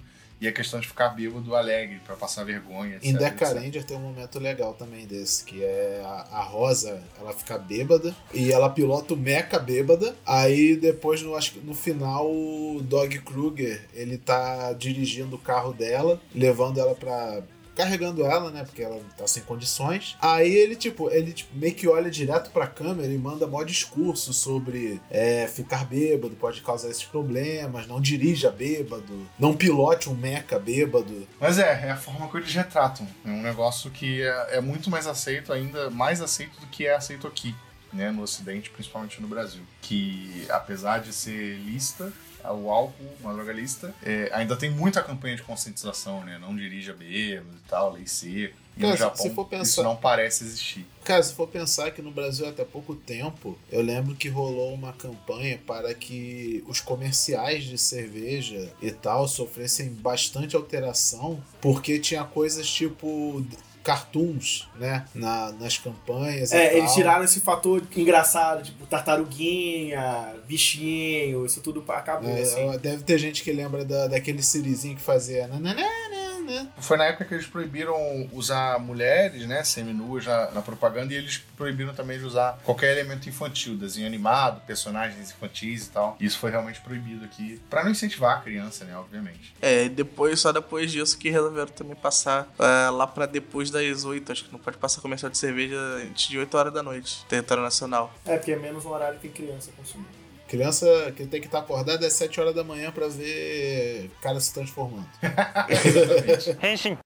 e 0.40 0.48
a 0.48 0.52
questão 0.52 0.80
de 0.80 0.88
ficar 0.88 1.10
bêbado 1.10 1.54
alegre, 1.54 2.00
para 2.04 2.16
passar 2.16 2.44
vergonha, 2.44 2.96
etc. 2.96 3.08
Em 3.08 3.12
Decaranger 3.12 3.84
tem 3.84 3.96
um 3.96 4.00
momento 4.00 4.38
legal 4.38 4.72
também 4.72 5.06
desse, 5.06 5.44
que 5.44 5.62
é 5.62 6.00
a, 6.02 6.38
a, 6.38 6.42
Rosa, 6.42 7.02
ela 7.20 7.32
fica 7.34 7.58
bêbada 7.58 8.16
e 8.32 8.50
ela 8.50 8.70
pilota 8.70 9.12
o 9.12 9.16
Mecha 9.18 9.58
bêbada. 9.58 10.16
Aí 10.24 10.76
depois, 10.76 11.20
no, 11.20 11.36
acho 11.36 11.52
que 11.52 11.60
no 11.60 11.74
final, 11.74 12.26
o 12.26 12.80
Dog 12.82 13.18
Kruger, 13.18 13.84
ele 13.92 14.16
tá 14.16 14.72
dirigindo 14.72 15.36
o 15.36 15.38
carro 15.38 15.74
dela, 15.74 16.18
levando 16.34 16.80
ela 16.80 16.94
pra 16.94 17.42
carregando 17.80 18.24
ela, 18.24 18.50
né? 18.50 18.64
Porque 18.64 18.82
ela 18.82 19.00
tá 19.16 19.26
sem 19.26 19.42
condições. 19.42 20.16
Aí 20.20 20.52
ele, 20.52 20.76
tipo, 20.76 21.10
ele 21.10 21.32
tipo, 21.32 21.56
meio 21.56 21.74
que 21.74 21.88
olha 21.88 22.10
direto 22.10 22.50
pra 22.50 22.66
câmera 22.66 23.12
e 23.12 23.18
manda 23.18 23.46
mó 23.46 23.62
discurso 23.62 24.32
sobre 24.32 25.00
é, 25.10 25.46
ficar 25.46 25.84
bêbado 25.84 26.36
pode 26.36 26.60
causar 26.60 26.90
esses 26.90 27.04
problemas, 27.04 27.86
não 27.86 28.00
dirija 28.00 28.50
bêbado, 28.50 29.26
não 29.38 29.56
pilote 29.56 30.08
um 30.08 30.14
meca 30.14 30.58
bêbado. 30.58 31.26
Mas 31.40 31.58
é, 31.58 31.86
é 31.86 31.90
a 31.90 31.96
forma 31.96 32.28
que 32.28 32.36
eles 32.36 32.54
retratam. 32.54 33.06
É 33.24 33.28
um 33.28 33.42
negócio 33.42 33.90
que 33.90 34.22
é, 34.22 34.56
é 34.56 34.60
muito 34.60 34.90
mais 34.90 35.06
aceito, 35.06 35.52
ainda 35.52 35.90
mais 35.90 36.20
aceito 36.20 36.60
do 36.60 36.66
que 36.66 36.86
é 36.86 36.94
aceito 36.94 37.26
aqui. 37.26 37.54
Né, 37.92 38.08
no 38.12 38.22
Ocidente, 38.22 38.70
principalmente 38.70 39.20
no 39.20 39.26
Brasil. 39.26 39.62
Que 39.82 40.46
apesar 40.48 41.00
de 41.00 41.12
ser 41.12 41.56
lista, 41.56 42.12
o 42.44 42.70
álcool, 42.70 43.04
uma 43.20 43.32
droga 43.32 43.52
lista, 43.52 43.94
é, 44.02 44.30
ainda 44.32 44.56
tem 44.56 44.70
muita 44.70 45.02
campanha 45.02 45.36
de 45.36 45.42
conscientização, 45.42 46.24
né? 46.24 46.38
Não 46.38 46.54
dirija 46.56 46.92
bêbado 46.92 47.48
e 47.54 47.68
tal, 47.68 47.92
lei 47.92 48.06
seca. 48.06 48.54
E 48.76 48.80
Cara, 48.80 48.92
no 48.92 48.98
Japão, 48.98 49.44
pensar... 49.44 49.62
isso 49.62 49.82
não 49.82 49.96
parece 49.96 50.44
existir. 50.44 50.86
Cara, 51.04 51.22
se 51.22 51.34
for 51.34 51.48
pensar 51.48 51.90
que 51.90 52.00
no 52.00 52.10
Brasil 52.10 52.48
até 52.48 52.64
pouco 52.64 52.94
tempo, 52.94 53.58
eu 53.70 53.82
lembro 53.82 54.14
que 54.14 54.28
rolou 54.28 54.72
uma 54.72 54.92
campanha 54.92 55.60
para 55.66 55.92
que 55.92 56.64
os 56.66 56.80
comerciais 56.80 57.64
de 57.64 57.76
cerveja 57.76 58.72
e 58.80 58.90
tal 58.90 59.26
sofressem 59.26 59.92
bastante 59.92 60.56
alteração, 60.56 61.42
porque 61.60 61.98
tinha 61.98 62.24
coisas 62.24 62.70
tipo 62.70 63.44
cartoons, 63.82 64.68
né? 64.76 65.04
Na, 65.14 65.52
nas 65.52 65.78
campanhas. 65.78 66.52
É, 66.52 66.76
eles 66.76 66.92
tiraram 66.92 67.24
esse 67.24 67.40
fator 67.40 67.82
engraçado, 67.96 68.62
tipo 68.62 68.86
tartaruguinha, 68.86 70.34
bichinho, 70.46 71.46
isso 71.46 71.60
tudo 71.60 71.84
acabou. 71.88 72.30
É, 72.30 72.42
assim. 72.42 72.78
Deve 72.78 73.02
ter 73.02 73.18
gente 73.18 73.42
que 73.42 73.52
lembra 73.52 73.84
da, 73.84 74.08
daquele 74.08 74.42
Sirizinho 74.42 74.96
que 74.96 75.02
fazia. 75.02 75.46
Nananana, 75.46 76.19
né? 76.50 76.68
Foi 76.78 76.96
na 76.96 77.04
época 77.04 77.24
que 77.24 77.34
eles 77.34 77.46
proibiram 77.46 78.28
usar 78.32 78.78
mulheres, 78.78 79.46
né, 79.46 79.62
seminuas 79.64 80.26
na, 80.26 80.50
na 80.50 80.62
propaganda 80.62 81.12
e 81.12 81.16
eles 81.16 81.38
proibiram 81.56 81.94
também 81.94 82.18
de 82.18 82.24
usar 82.24 82.58
qualquer 82.64 82.92
elemento 82.96 83.28
infantil, 83.28 83.76
desenho 83.76 84.06
animado, 84.06 84.60
personagens 84.66 85.30
infantis 85.30 85.86
e 85.86 85.90
tal. 85.90 86.16
Isso 86.20 86.38
foi 86.38 86.50
realmente 86.50 86.80
proibido 86.80 87.24
aqui, 87.24 87.60
para 87.70 87.84
não 87.84 87.90
incentivar 87.90 88.38
a 88.38 88.40
criança, 88.40 88.84
né, 88.84 88.96
obviamente. 88.96 89.54
É, 89.60 89.88
depois, 89.88 90.40
só 90.40 90.52
depois 90.52 90.90
disso 90.90 91.16
que 91.18 91.30
resolveram 91.30 91.72
também 91.72 91.96
passar 91.96 92.44
uh, 92.58 92.92
lá 92.92 93.06
para 93.06 93.26
depois 93.26 93.70
das 93.70 94.04
8, 94.04 94.32
acho 94.32 94.44
que 94.44 94.52
não 94.52 94.58
pode 94.58 94.76
passar 94.76 95.00
comercial 95.00 95.30
de 95.30 95.38
cerveja 95.38 95.76
antes 96.04 96.28
de 96.28 96.38
8 96.38 96.56
horas 96.56 96.72
da 96.72 96.82
noite, 96.82 97.24
território 97.26 97.62
nacional. 97.62 98.12
É, 98.24 98.36
porque 98.36 98.52
é 98.52 98.56
menos 98.56 98.84
um 98.84 98.90
horário 98.90 99.18
que 99.18 99.28
tem 99.28 99.46
criança 99.46 99.70
consumindo. 99.76 100.19
Criança 100.50 101.12
que 101.16 101.24
tem 101.26 101.40
que 101.40 101.46
estar 101.46 101.60
acordada 101.60 102.04
às 102.04 102.12
7 102.14 102.40
horas 102.40 102.54
da 102.56 102.64
manhã 102.64 102.90
para 102.90 103.06
ver 103.06 104.10
cara 104.20 104.40
se 104.40 104.52
transformando. 104.52 105.08
Henshin. 106.60 106.98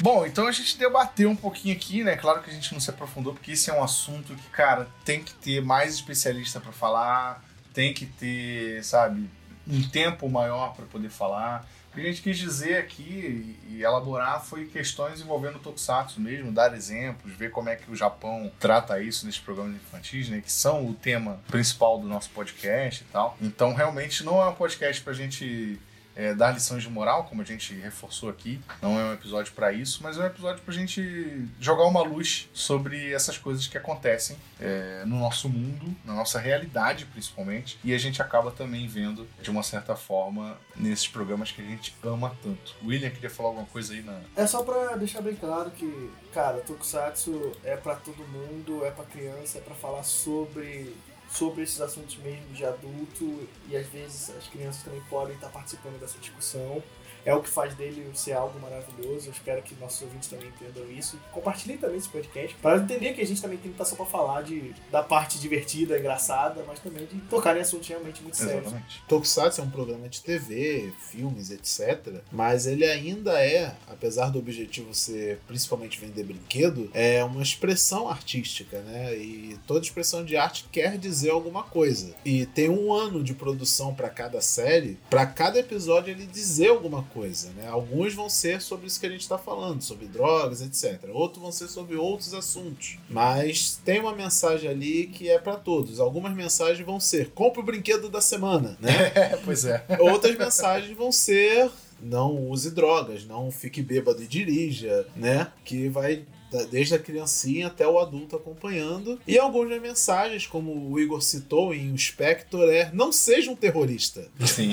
Bom, 0.00 0.24
então 0.24 0.46
a 0.46 0.52
gente 0.52 0.78
debateu 0.78 1.28
um 1.28 1.36
pouquinho 1.36 1.76
aqui, 1.76 2.02
né? 2.02 2.16
Claro 2.16 2.42
que 2.42 2.48
a 2.48 2.52
gente 2.52 2.72
não 2.72 2.80
se 2.80 2.88
aprofundou, 2.88 3.34
porque 3.34 3.52
esse 3.52 3.68
é 3.68 3.74
um 3.74 3.84
assunto 3.84 4.34
que, 4.34 4.48
cara, 4.48 4.88
tem 5.04 5.22
que 5.22 5.34
ter 5.34 5.60
mais 5.60 5.96
especialista 5.96 6.58
para 6.58 6.72
falar, 6.72 7.44
tem 7.74 7.92
que 7.92 8.06
ter, 8.06 8.82
sabe, 8.82 9.28
um 9.66 9.86
tempo 9.90 10.30
maior 10.30 10.74
para 10.74 10.86
poder 10.86 11.10
falar. 11.10 11.68
O 11.90 11.94
que 11.94 12.00
a 12.00 12.04
gente 12.04 12.22
quis 12.22 12.38
dizer 12.38 12.76
aqui 12.76 13.56
e 13.68 13.82
elaborar 13.82 14.44
foi 14.44 14.66
questões 14.66 15.20
envolvendo 15.20 15.56
o 15.56 15.58
Tokusatsu 15.58 16.20
mesmo, 16.20 16.52
dar 16.52 16.74
exemplos, 16.74 17.32
ver 17.32 17.50
como 17.50 17.68
é 17.68 17.76
que 17.76 17.90
o 17.90 17.96
Japão 17.96 18.52
trata 18.60 19.00
isso 19.00 19.26
nesses 19.26 19.40
programas 19.40 19.74
infantis, 19.76 20.28
né? 20.28 20.40
Que 20.40 20.52
são 20.52 20.86
o 20.86 20.94
tema 20.94 21.40
principal 21.48 21.98
do 21.98 22.06
nosso 22.06 22.30
podcast 22.30 23.02
e 23.02 23.12
tal. 23.12 23.36
Então, 23.40 23.74
realmente, 23.74 24.22
não 24.22 24.40
é 24.42 24.48
um 24.48 24.54
podcast 24.54 25.02
pra 25.02 25.12
gente 25.12 25.78
é, 26.18 26.34
dar 26.34 26.50
lições 26.50 26.82
de 26.82 26.90
moral, 26.90 27.24
como 27.24 27.40
a 27.40 27.44
gente 27.44 27.72
reforçou 27.74 28.28
aqui. 28.28 28.60
Não 28.82 28.98
é 28.98 29.04
um 29.04 29.12
episódio 29.12 29.52
para 29.52 29.72
isso, 29.72 30.00
mas 30.02 30.18
é 30.18 30.22
um 30.22 30.26
episódio 30.26 30.60
para 30.62 30.74
a 30.74 30.76
gente 30.76 31.48
jogar 31.60 31.84
uma 31.84 32.02
luz 32.02 32.50
sobre 32.52 33.12
essas 33.12 33.38
coisas 33.38 33.68
que 33.68 33.78
acontecem 33.78 34.36
é, 34.60 35.04
no 35.06 35.20
nosso 35.20 35.48
mundo, 35.48 35.94
na 36.04 36.14
nossa 36.14 36.40
realidade 36.40 37.04
principalmente, 37.06 37.78
e 37.84 37.94
a 37.94 37.98
gente 37.98 38.20
acaba 38.20 38.50
também 38.50 38.88
vendo 38.88 39.28
de 39.40 39.48
uma 39.48 39.62
certa 39.62 39.94
forma 39.94 40.58
nesses 40.74 41.06
programas 41.06 41.52
que 41.52 41.62
a 41.62 41.64
gente 41.64 41.94
ama 42.02 42.36
tanto. 42.42 42.74
William 42.84 43.10
queria 43.10 43.30
falar 43.30 43.50
alguma 43.50 43.66
coisa 43.66 43.92
aí 43.92 44.02
na. 44.02 44.18
É 44.36 44.46
só 44.46 44.64
para 44.64 44.96
deixar 44.96 45.22
bem 45.22 45.36
claro 45.36 45.70
que, 45.70 46.10
cara, 46.34 46.58
Tokusatsu 46.58 47.52
é 47.62 47.76
para 47.76 47.94
todo 47.94 48.26
mundo, 48.26 48.84
é 48.84 48.90
para 48.90 49.04
criança, 49.04 49.58
é 49.58 49.60
para 49.60 49.74
falar 49.76 50.02
sobre 50.02 50.92
sobre 51.28 51.62
esses 51.62 51.80
assuntos 51.80 52.16
mesmo 52.18 52.52
de 52.52 52.64
adulto 52.64 53.48
e 53.68 53.76
às 53.76 53.86
vezes 53.86 54.30
as 54.30 54.48
crianças 54.48 54.82
também 54.82 55.00
podem 55.10 55.34
estar 55.34 55.48
participando 55.48 56.00
dessa 56.00 56.18
discussão 56.18 56.82
é 57.28 57.34
o 57.34 57.42
que 57.42 57.48
faz 57.50 57.74
dele 57.74 58.10
ser 58.14 58.32
algo 58.32 58.58
maravilhoso. 58.58 59.28
Eu 59.28 59.32
espero 59.32 59.62
que 59.62 59.74
nossos 59.74 60.00
ouvintes 60.00 60.30
também 60.30 60.48
entendam 60.48 60.90
isso. 60.90 61.18
Compartilhem 61.30 61.76
também 61.76 61.98
esse 61.98 62.08
podcast 62.08 62.56
para 62.56 62.78
entender 62.78 63.12
que 63.12 63.20
a 63.20 63.26
gente 63.26 63.42
também 63.42 63.58
tem 63.58 63.70
que 63.70 63.74
estar 63.74 63.84
só 63.84 63.96
para 63.96 64.06
falar 64.06 64.42
de, 64.42 64.74
da 64.90 65.02
parte 65.02 65.38
divertida, 65.38 65.98
engraçada, 65.98 66.64
mas 66.66 66.80
também 66.80 67.04
de 67.04 67.20
tocar 67.28 67.54
em 67.56 67.60
assuntos 67.60 67.86
realmente 67.86 68.22
muito 68.22 68.36
sérios. 68.36 68.62
Exatamente. 68.62 69.02
Tokusatsu 69.06 69.60
é 69.60 69.64
um 69.64 69.70
programa 69.70 70.08
de 70.08 70.22
TV, 70.22 70.90
filmes, 70.98 71.50
etc. 71.50 72.22
Mas 72.32 72.66
ele 72.66 72.84
ainda 72.84 73.38
é, 73.44 73.76
apesar 73.86 74.30
do 74.30 74.38
objetivo 74.38 74.94
ser 74.94 75.38
principalmente 75.46 76.00
vender 76.00 76.24
brinquedo, 76.24 76.90
é 76.94 77.22
uma 77.22 77.42
expressão 77.42 78.08
artística, 78.08 78.80
né? 78.80 79.14
E 79.14 79.58
toda 79.66 79.80
expressão 79.80 80.24
de 80.24 80.36
arte 80.36 80.64
quer 80.72 80.96
dizer 80.96 81.17
alguma 81.26 81.62
coisa. 81.62 82.14
E 82.24 82.46
tem 82.46 82.68
um 82.68 82.92
ano 82.92 83.22
de 83.22 83.34
produção 83.34 83.94
para 83.94 84.08
cada 84.08 84.40
série, 84.40 84.98
para 85.10 85.26
cada 85.26 85.58
episódio 85.58 86.10
ele 86.10 86.26
dizer 86.26 86.68
alguma 86.68 87.02
coisa 87.02 87.48
né? 87.56 87.68
Alguns 87.68 88.14
vão 88.14 88.28
ser 88.28 88.60
sobre 88.60 88.86
isso 88.86 88.98
que 88.98 89.06
a 89.06 89.10
gente 89.10 89.22
está 89.22 89.38
falando, 89.38 89.82
sobre 89.82 90.06
drogas, 90.06 90.60
etc. 90.60 91.08
Outros 91.12 91.42
vão 91.42 91.52
ser 91.52 91.68
sobre 91.68 91.96
outros 91.96 92.34
assuntos. 92.34 92.98
Mas 93.08 93.80
tem 93.84 94.00
uma 94.00 94.14
mensagem 94.14 94.68
ali 94.68 95.06
que 95.06 95.28
é 95.28 95.38
para 95.38 95.56
todos. 95.56 96.00
Algumas 96.00 96.34
mensagens 96.34 96.84
vão 96.84 97.00
ser: 97.00 97.30
compre 97.30 97.60
o 97.60 97.64
brinquedo 97.64 98.08
da 98.08 98.20
semana, 98.20 98.76
né? 98.80 99.36
pois 99.44 99.64
é. 99.64 99.84
Outras 100.00 100.36
mensagens 100.36 100.96
vão 100.96 101.12
ser 101.12 101.70
não 102.00 102.48
use 102.48 102.70
drogas, 102.70 103.26
não 103.26 103.50
fique 103.50 103.82
bêbado 103.82 104.22
e 104.22 104.26
dirija, 104.26 105.04
né? 105.16 105.50
Que 105.64 105.88
vai 105.88 106.24
desde 106.70 106.94
a 106.94 106.98
criancinha 106.98 107.66
até 107.66 107.86
o 107.86 107.98
adulto 107.98 108.36
acompanhando. 108.36 109.20
E 109.26 109.38
algumas 109.38 109.80
mensagens, 109.80 110.46
como 110.46 110.90
o 110.90 110.98
Igor 110.98 111.20
citou 111.20 111.74
em 111.74 111.92
O 111.92 111.98
Spector, 111.98 112.68
é 112.70 112.90
não 112.92 113.12
seja 113.12 113.50
um 113.50 113.56
terrorista. 113.56 114.28
Sim. 114.46 114.72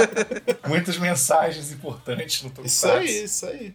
Muitas 0.68 0.96
mensagens 0.98 1.72
importantes 1.72 2.42
no 2.42 2.48
Isso 2.48 2.54
Tokusatsu. 2.56 2.98
aí, 2.98 3.24
isso 3.24 3.46
aí. 3.46 3.74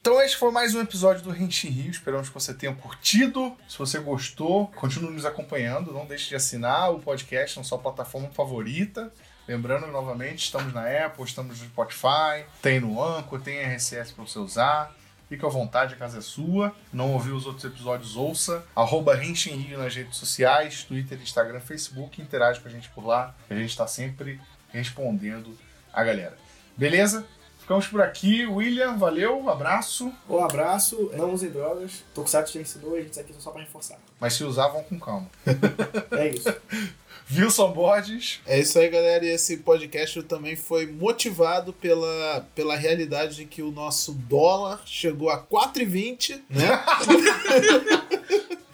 Então 0.00 0.22
este 0.22 0.36
foi 0.36 0.50
mais 0.50 0.74
um 0.74 0.80
episódio 0.80 1.22
do 1.22 1.30
Renshin 1.30 1.68
Rio. 1.68 1.90
Esperamos 1.90 2.28
que 2.28 2.34
você 2.34 2.54
tenha 2.54 2.74
curtido. 2.74 3.54
Se 3.68 3.76
você 3.76 3.98
gostou, 3.98 4.68
continue 4.68 5.12
nos 5.12 5.26
acompanhando. 5.26 5.92
Não 5.92 6.06
deixe 6.06 6.28
de 6.28 6.36
assinar 6.36 6.92
o 6.92 7.00
podcast 7.00 7.58
na 7.58 7.64
sua 7.64 7.78
plataforma 7.78 8.30
favorita. 8.30 9.12
Lembrando 9.46 9.86
novamente, 9.86 10.44
estamos 10.44 10.74
na 10.74 10.82
Apple, 11.06 11.24
estamos 11.24 11.58
no 11.60 11.66
Spotify, 11.66 12.44
tem 12.60 12.80
no 12.80 13.02
Anchor, 13.02 13.40
tem 13.40 13.58
RSS 13.60 14.12
para 14.12 14.24
você 14.24 14.38
usar. 14.38 14.94
Fique 15.28 15.44
à 15.44 15.48
vontade, 15.48 15.94
a 15.94 15.96
casa 15.96 16.18
é 16.18 16.20
sua. 16.22 16.74
Não 16.92 17.12
ouviu 17.12 17.36
os 17.36 17.44
outros 17.46 17.64
episódios, 17.64 18.16
ouça. 18.16 18.64
Arroba 18.74 19.14
Rio 19.14 19.78
nas 19.78 19.94
redes 19.94 20.16
sociais, 20.16 20.84
Twitter, 20.84 21.20
Instagram, 21.20 21.60
Facebook. 21.60 22.20
Interage 22.22 22.60
com 22.60 22.68
a 22.68 22.70
gente 22.70 22.88
por 22.90 23.06
lá. 23.06 23.34
A 23.50 23.54
gente 23.54 23.70
está 23.70 23.86
sempre 23.86 24.40
respondendo 24.70 25.56
a 25.92 26.02
galera. 26.02 26.36
Beleza? 26.76 27.26
Ficamos 27.60 27.86
por 27.86 28.00
aqui. 28.00 28.46
William, 28.46 28.96
valeu, 28.96 29.38
um 29.38 29.50
abraço. 29.50 30.10
Um 30.26 30.42
abraço, 30.42 31.10
não 31.14 31.34
usem 31.34 31.50
drogas. 31.50 32.02
Tokusatsu 32.14 32.54
já 32.54 32.60
ensinou, 32.62 32.96
a 32.96 33.00
gente 33.02 33.20
aqui 33.20 33.34
só 33.38 33.50
pra 33.50 33.60
reforçar. 33.60 33.98
Mas 34.18 34.32
se 34.32 34.44
usar, 34.44 34.68
vão 34.68 34.82
com 34.84 34.98
calma. 34.98 35.30
É 36.12 36.28
isso. 36.28 36.48
Wilson 37.34 37.72
Borges. 37.72 38.40
É 38.46 38.58
isso 38.58 38.78
aí, 38.78 38.88
galera. 38.88 39.24
E 39.24 39.28
esse 39.28 39.58
podcast 39.58 40.22
também 40.22 40.56
foi 40.56 40.86
motivado 40.86 41.72
pela, 41.72 42.46
pela 42.54 42.76
realidade 42.76 43.36
de 43.36 43.44
que 43.44 43.62
o 43.62 43.70
nosso 43.70 44.12
dólar 44.12 44.80
chegou 44.86 45.30
a 45.30 45.42
4,20, 45.42 46.40
né? 46.48 46.68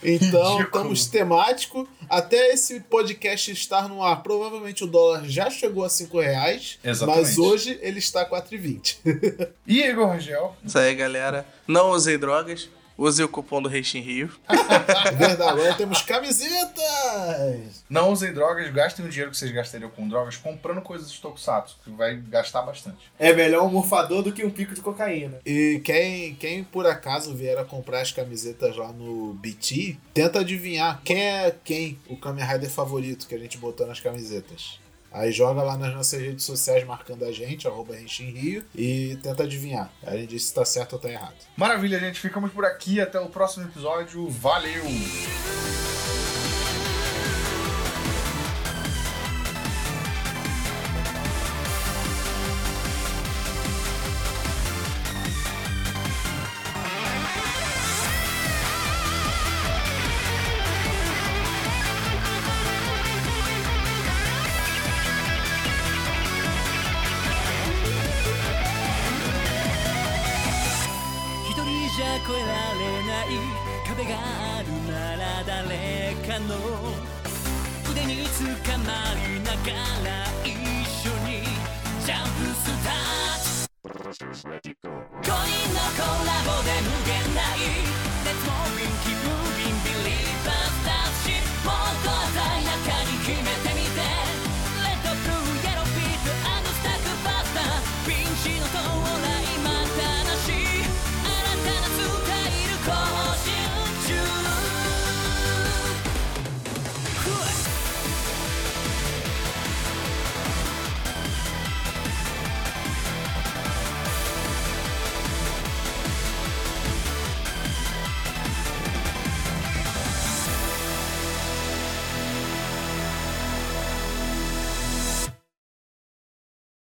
então, 0.02 0.58
Ridículo. 0.58 0.62
estamos 0.62 1.06
temático. 1.06 1.88
Até 2.08 2.52
esse 2.52 2.80
podcast 2.80 3.50
estar 3.50 3.88
no 3.88 4.02
ar, 4.02 4.22
provavelmente 4.22 4.84
o 4.84 4.86
dólar 4.86 5.24
já 5.24 5.50
chegou 5.50 5.84
a 5.84 5.88
5 5.88 6.20
reais. 6.20 6.78
Exatamente. 6.84 7.26
Mas 7.26 7.38
hoje 7.38 7.78
ele 7.82 7.98
está 7.98 8.22
a 8.22 8.30
4,20. 8.30 9.48
E 9.66 9.82
Igor 9.82 10.08
Rangel. 10.08 10.54
Isso 10.64 10.78
aí, 10.78 10.94
galera. 10.94 11.46
Não 11.66 11.90
usei 11.90 12.18
drogas. 12.18 12.68
Use 12.96 13.22
o 13.22 13.28
cupom 13.28 13.60
do 13.60 13.68
Reixin 13.68 14.00
Rio. 14.00 14.30
É 14.48 15.10
verdade, 15.10 15.50
agora 15.50 15.74
temos 15.74 16.02
camisetas! 16.02 17.84
Não 17.90 18.10
usem 18.12 18.32
drogas, 18.32 18.72
gastem 18.72 19.04
o 19.04 19.08
dinheiro 19.08 19.30
que 19.30 19.36
vocês 19.36 19.50
gastariam 19.50 19.90
com 19.90 20.08
drogas 20.08 20.36
comprando 20.36 20.80
coisas 20.80 21.10
de 21.10 21.20
Tokusatsu, 21.20 21.76
que 21.82 21.90
vai 21.90 22.16
gastar 22.16 22.62
bastante. 22.62 23.10
É 23.18 23.32
melhor 23.32 23.64
um 23.64 23.70
morfador 23.70 24.22
do 24.22 24.32
que 24.32 24.44
um 24.44 24.50
pico 24.50 24.74
de 24.74 24.80
cocaína. 24.80 25.38
E 25.44 25.80
quem, 25.84 26.34
quem 26.36 26.62
por 26.62 26.86
acaso 26.86 27.34
vier 27.34 27.58
a 27.58 27.64
comprar 27.64 28.00
as 28.00 28.12
camisetas 28.12 28.76
lá 28.76 28.92
no 28.92 29.34
BT, 29.34 29.96
tenta 30.12 30.40
adivinhar 30.40 31.00
quem 31.04 31.20
é 31.20 31.54
quem 31.64 31.98
o 32.08 32.16
Kamen 32.16 32.44
Rider 32.44 32.70
favorito 32.70 33.26
que 33.26 33.34
a 33.34 33.38
gente 33.38 33.58
botou 33.58 33.86
nas 33.86 34.00
camisetas. 34.00 34.78
Aí 35.14 35.30
joga 35.30 35.62
lá 35.62 35.76
nas 35.76 35.94
nossas 35.94 36.20
redes 36.20 36.44
sociais 36.44 36.84
marcando 36.84 37.24
a 37.24 37.30
gente, 37.30 37.68
arroba 37.68 37.94
Rio, 37.94 38.64
e 38.74 39.16
tenta 39.22 39.44
adivinhar. 39.44 39.88
A 40.02 40.16
gente 40.16 40.30
diz 40.30 40.46
se 40.46 40.54
tá 40.54 40.64
certo 40.64 40.94
ou 40.94 40.98
tá 40.98 41.08
errado. 41.08 41.36
Maravilha, 41.56 42.00
gente. 42.00 42.18
Ficamos 42.18 42.52
por 42.52 42.64
aqui. 42.64 43.00
Até 43.00 43.20
o 43.20 43.28
próximo 43.28 43.64
episódio. 43.64 44.28
Valeu! 44.28 44.82